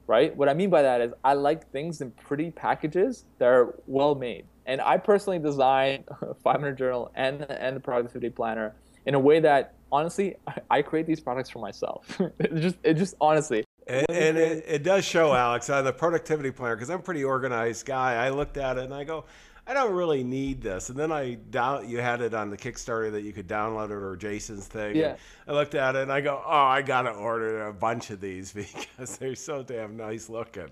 right? 0.07 0.35
What 0.35 0.49
I 0.49 0.55
mean 0.55 0.71
by 0.71 0.81
that 0.81 1.01
is 1.01 1.13
I 1.23 1.33
like 1.33 1.69
things 1.71 2.01
in 2.01 2.09
pretty 2.11 2.49
packages 2.49 3.25
that 3.37 3.45
are 3.45 3.75
well 3.85 4.15
made. 4.15 4.45
And 4.65 4.81
I 4.81 4.97
personally 4.97 5.37
designed 5.37 6.05
Five 6.43 6.61
Minute 6.61 6.77
Journal 6.77 7.11
and 7.13 7.43
and 7.43 7.75
the 7.75 7.79
Productivity 7.79 8.31
Planner 8.31 8.75
in 9.05 9.13
a 9.13 9.19
way 9.19 9.39
that 9.39 9.75
honestly 9.91 10.35
I 10.71 10.81
create 10.81 11.05
these 11.05 11.19
products 11.19 11.51
for 11.51 11.59
myself. 11.59 12.19
just 12.55 12.77
just 12.95 13.15
honestly. 13.21 13.65
And, 13.89 14.05
and 14.09 14.37
it, 14.37 14.65
it 14.67 14.83
does 14.83 15.03
show, 15.03 15.33
Alex, 15.33 15.69
on 15.69 15.83
the 15.83 15.91
productivity 15.91 16.51
planner 16.51 16.75
because 16.75 16.89
I'm 16.89 16.99
a 16.99 17.03
pretty 17.03 17.23
organized 17.23 17.85
guy. 17.85 18.13
I 18.13 18.29
looked 18.29 18.57
at 18.57 18.77
it 18.77 18.83
and 18.83 18.93
I 18.93 19.03
go, 19.03 19.25
I 19.65 19.73
don't 19.73 19.93
really 19.93 20.23
need 20.23 20.61
this. 20.61 20.89
And 20.89 20.97
then 20.97 21.11
I 21.11 21.35
down 21.35 21.87
you 21.89 21.99
had 21.99 22.21
it 22.21 22.33
on 22.33 22.49
the 22.49 22.57
Kickstarter 22.57 23.11
that 23.11 23.21
you 23.21 23.33
could 23.33 23.47
download 23.47 23.91
it 23.91 23.93
or 23.93 24.15
Jason's 24.15 24.67
thing. 24.67 24.95
Yeah. 24.95 25.15
I 25.47 25.51
looked 25.51 25.75
at 25.75 25.95
it 25.95 26.03
and 26.03 26.11
I 26.11 26.21
go, 26.21 26.41
oh, 26.43 26.49
I 26.49 26.81
gotta 26.81 27.11
order 27.11 27.67
a 27.67 27.73
bunch 27.73 28.09
of 28.09 28.21
these 28.21 28.51
because 28.53 29.17
they're 29.17 29.35
so 29.35 29.63
damn 29.63 29.97
nice 29.97 30.29
looking. 30.29 30.69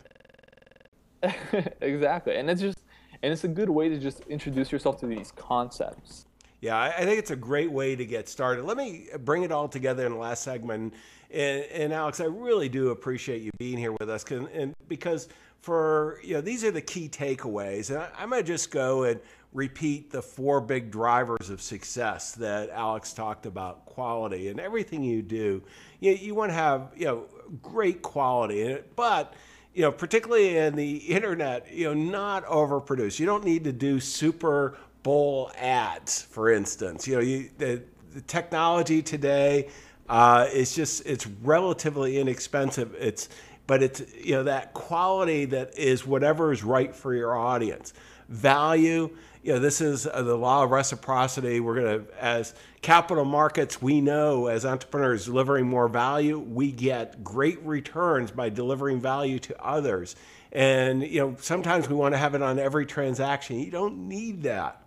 exactly, 1.82 2.38
and 2.38 2.49
it's 2.49 2.61
just 2.61 2.80
and 3.24 3.34
it's 3.34 3.43
a 3.43 3.47
good 3.47 3.70
way 3.70 3.89
to 3.89 3.99
just 3.99 4.22
introduce 4.22 4.72
yourself 4.72 4.99
to 4.99 5.07
these 5.07 5.32
concepts. 5.32 6.26
Yeah, 6.61 6.80
I 6.80 7.05
think 7.05 7.20
it's 7.20 7.32
a 7.32 7.36
great 7.36 7.72
way 7.72 7.95
to 7.95 8.05
get 8.05 8.28
started. 8.28 8.65
Let 8.65 8.78
me 8.78 9.09
bring 9.20 9.43
it 9.43 9.51
all 9.51 9.68
together 9.68 10.07
in 10.07 10.13
the 10.13 10.18
last 10.18 10.43
segment. 10.43 10.93
And, 11.32 11.63
and 11.65 11.93
Alex, 11.93 12.19
I 12.19 12.25
really 12.25 12.69
do 12.69 12.89
appreciate 12.89 13.41
you 13.41 13.51
being 13.57 13.78
here 13.78 13.91
with 13.91 14.09
us, 14.09 14.23
and 14.32 14.73
because 14.88 15.28
for 15.61 16.19
you 16.23 16.36
know 16.36 16.41
these 16.41 16.63
are 16.63 16.71
the 16.71 16.82
key 16.82 17.09
takeaways, 17.09 17.89
and 17.89 17.99
I, 17.99 18.09
I'm 18.17 18.30
gonna 18.30 18.43
just 18.43 18.71
go 18.71 19.03
and 19.03 19.19
repeat 19.53 20.11
the 20.11 20.21
four 20.21 20.61
big 20.61 20.91
drivers 20.91 21.49
of 21.49 21.61
success 21.61 22.34
that 22.34 22.69
Alex 22.69 23.11
talked 23.11 23.45
about: 23.45 23.86
quality 23.86 24.47
and 24.47 24.59
everything 24.59 25.03
you 25.03 25.21
do. 25.21 25.61
You, 25.99 26.13
you 26.13 26.36
want 26.36 26.49
to 26.49 26.55
have 26.55 26.91
you 26.95 27.05
know 27.05 27.25
great 27.61 28.01
quality, 28.01 28.78
but 28.95 29.34
you 29.78 29.84
know, 29.84 29.91
particularly 29.91 30.57
in 30.57 30.75
the 30.75 30.95
internet, 30.95 31.71
you 31.71 31.86
know, 31.86 31.93
not 31.93 32.45
overproduce. 32.45 33.19
You 33.19 33.28
don't 33.28 33.43
need 33.43 33.63
to 33.65 33.71
do 33.71 33.99
Super 33.99 34.75
Bowl 35.03 35.51
ads, 35.55 36.23
for 36.23 36.49
instance. 36.51 37.07
You 37.07 37.15
know, 37.15 37.21
you, 37.21 37.49
the, 37.59 37.84
the 38.11 38.21
technology 38.21 39.03
today 39.03 39.69
uh, 40.09 40.47
is 40.51 40.75
just 40.75 41.05
it's 41.05 41.27
relatively 41.27 42.17
inexpensive. 42.17 42.95
It's 42.99 43.29
but 43.65 43.83
it's 43.83 44.01
you 44.15 44.33
know 44.33 44.43
that 44.43 44.73
quality 44.73 45.45
that 45.45 45.77
is 45.77 46.05
whatever 46.05 46.51
is 46.51 46.63
right 46.63 46.95
for 46.95 47.13
your 47.13 47.37
audience. 47.37 47.93
Value, 48.29 49.09
you 49.43 49.53
know, 49.53 49.59
this 49.59 49.79
is 49.79 50.05
uh, 50.05 50.21
the 50.21 50.35
law 50.35 50.63
of 50.63 50.71
reciprocity. 50.71 51.61
We're 51.61 51.79
to, 51.79 52.05
as 52.19 52.53
capital 52.81 53.23
markets, 53.23 53.81
we 53.81 54.01
know 54.01 54.47
as 54.47 54.65
entrepreneurs 54.65 55.25
delivering 55.25 55.67
more 55.67 55.87
value, 55.87 56.37
we 56.37 56.71
get 56.71 57.23
great 57.23 57.61
returns 57.65 58.29
by 58.31 58.49
delivering 58.49 58.99
value 58.99 59.39
to 59.39 59.63
others. 59.63 60.17
And, 60.51 61.01
you 61.03 61.21
know, 61.21 61.37
sometimes 61.39 61.87
we 61.87 61.95
want 61.95 62.13
to 62.13 62.17
have 62.17 62.35
it 62.35 62.41
on 62.41 62.59
every 62.59 62.85
transaction. 62.85 63.59
You 63.59 63.71
don't 63.71 64.09
need 64.09 64.43
that. 64.43 64.81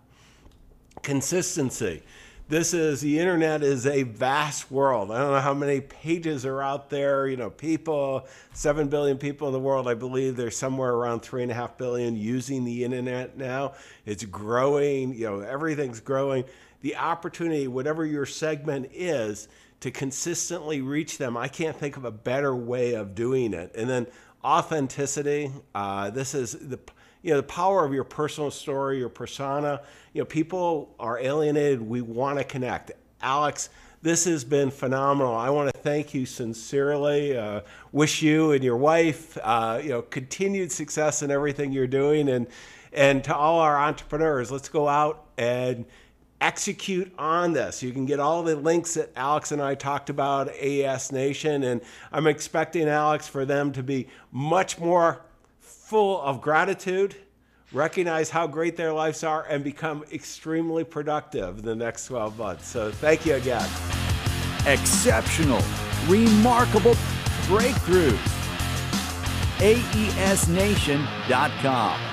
Consistency 1.01 2.03
this 2.51 2.73
is 2.73 2.99
the 2.99 3.17
internet 3.17 3.63
is 3.63 3.87
a 3.87 4.03
vast 4.03 4.69
world. 4.69 5.09
I 5.09 5.19
don't 5.19 5.31
know 5.31 5.39
how 5.39 5.53
many 5.53 5.79
pages 5.79 6.45
are 6.45 6.61
out 6.61 6.89
there. 6.89 7.25
You 7.25 7.37
know, 7.37 7.49
people, 7.49 8.27
seven 8.53 8.89
billion 8.89 9.17
people 9.17 9.47
in 9.47 9.53
the 9.53 9.59
world. 9.59 9.87
I 9.87 9.93
believe 9.93 10.35
there's 10.35 10.57
somewhere 10.57 10.91
around 10.91 11.21
three 11.21 11.43
and 11.43 11.51
a 11.51 11.55
half 11.55 11.77
billion 11.77 12.17
using 12.17 12.65
the 12.65 12.83
internet 12.83 13.37
now. 13.37 13.75
It's 14.05 14.25
growing. 14.25 15.13
You 15.13 15.27
know, 15.27 15.39
everything's 15.39 16.01
growing. 16.01 16.43
The 16.81 16.97
opportunity, 16.97 17.69
whatever 17.69 18.05
your 18.05 18.25
segment 18.25 18.89
is, 18.91 19.47
to 19.79 19.89
consistently 19.89 20.81
reach 20.81 21.17
them. 21.17 21.37
I 21.37 21.47
can't 21.47 21.77
think 21.77 21.95
of 21.95 22.03
a 22.03 22.11
better 22.11 22.53
way 22.53 22.95
of 22.95 23.15
doing 23.15 23.53
it. 23.53 23.73
And 23.75 23.89
then 23.89 24.07
authenticity. 24.43 25.53
Uh, 25.73 26.09
this 26.09 26.35
is 26.35 26.51
the 26.51 26.79
you 27.21 27.31
know 27.31 27.37
the 27.37 27.43
power 27.43 27.85
of 27.85 27.93
your 27.93 28.03
personal 28.03 28.51
story, 28.51 28.97
your 28.97 29.09
persona. 29.09 29.81
You 30.13 30.21
know, 30.21 30.25
people 30.25 30.95
are 30.99 31.19
alienated. 31.19 31.81
We 31.81 32.01
want 32.01 32.39
to 32.39 32.43
connect. 32.43 32.91
Alex, 33.21 33.69
this 34.01 34.25
has 34.25 34.43
been 34.43 34.71
phenomenal. 34.71 35.35
I 35.35 35.49
want 35.51 35.71
to 35.73 35.79
thank 35.79 36.13
you 36.13 36.25
sincerely. 36.25 37.37
Uh, 37.37 37.61
wish 37.91 38.21
you 38.21 38.51
and 38.51 38.63
your 38.63 38.77
wife, 38.77 39.37
uh, 39.43 39.79
you 39.81 39.89
know, 39.89 40.01
continued 40.01 40.71
success 40.71 41.21
in 41.21 41.29
everything 41.29 41.71
you're 41.71 41.87
doing, 41.87 42.29
and 42.29 42.47
and 42.93 43.23
to 43.23 43.35
all 43.35 43.59
our 43.59 43.77
entrepreneurs, 43.77 44.51
let's 44.51 44.69
go 44.69 44.87
out 44.87 45.27
and 45.37 45.85
execute 46.41 47.13
on 47.19 47.53
this. 47.53 47.83
You 47.83 47.91
can 47.91 48.05
get 48.05 48.19
all 48.19 48.41
the 48.41 48.55
links 48.55 48.95
that 48.95 49.11
Alex 49.15 49.51
and 49.51 49.61
I 49.61 49.75
talked 49.75 50.09
about, 50.09 50.49
AES 50.49 51.11
Nation, 51.11 51.63
and 51.63 51.81
I'm 52.11 52.25
expecting 52.25 52.89
Alex 52.89 53.27
for 53.27 53.45
them 53.45 53.71
to 53.73 53.83
be 53.83 54.07
much 54.31 54.79
more 54.79 55.21
full 55.91 56.21
of 56.21 56.39
gratitude, 56.39 57.15
recognize 57.73 58.29
how 58.29 58.47
great 58.47 58.77
their 58.77 58.93
lives 58.93 59.25
are, 59.25 59.45
and 59.49 59.61
become 59.61 60.05
extremely 60.13 60.85
productive 60.85 61.59
in 61.59 61.65
the 61.65 61.75
next 61.75 62.05
12 62.05 62.37
months. 62.37 62.65
So 62.65 62.91
thank 62.91 63.25
you 63.25 63.35
again. 63.35 63.69
Exceptional, 64.65 65.61
remarkable 66.07 66.95
breakthrough. 67.45 68.17
AESNation.com. 69.59 72.10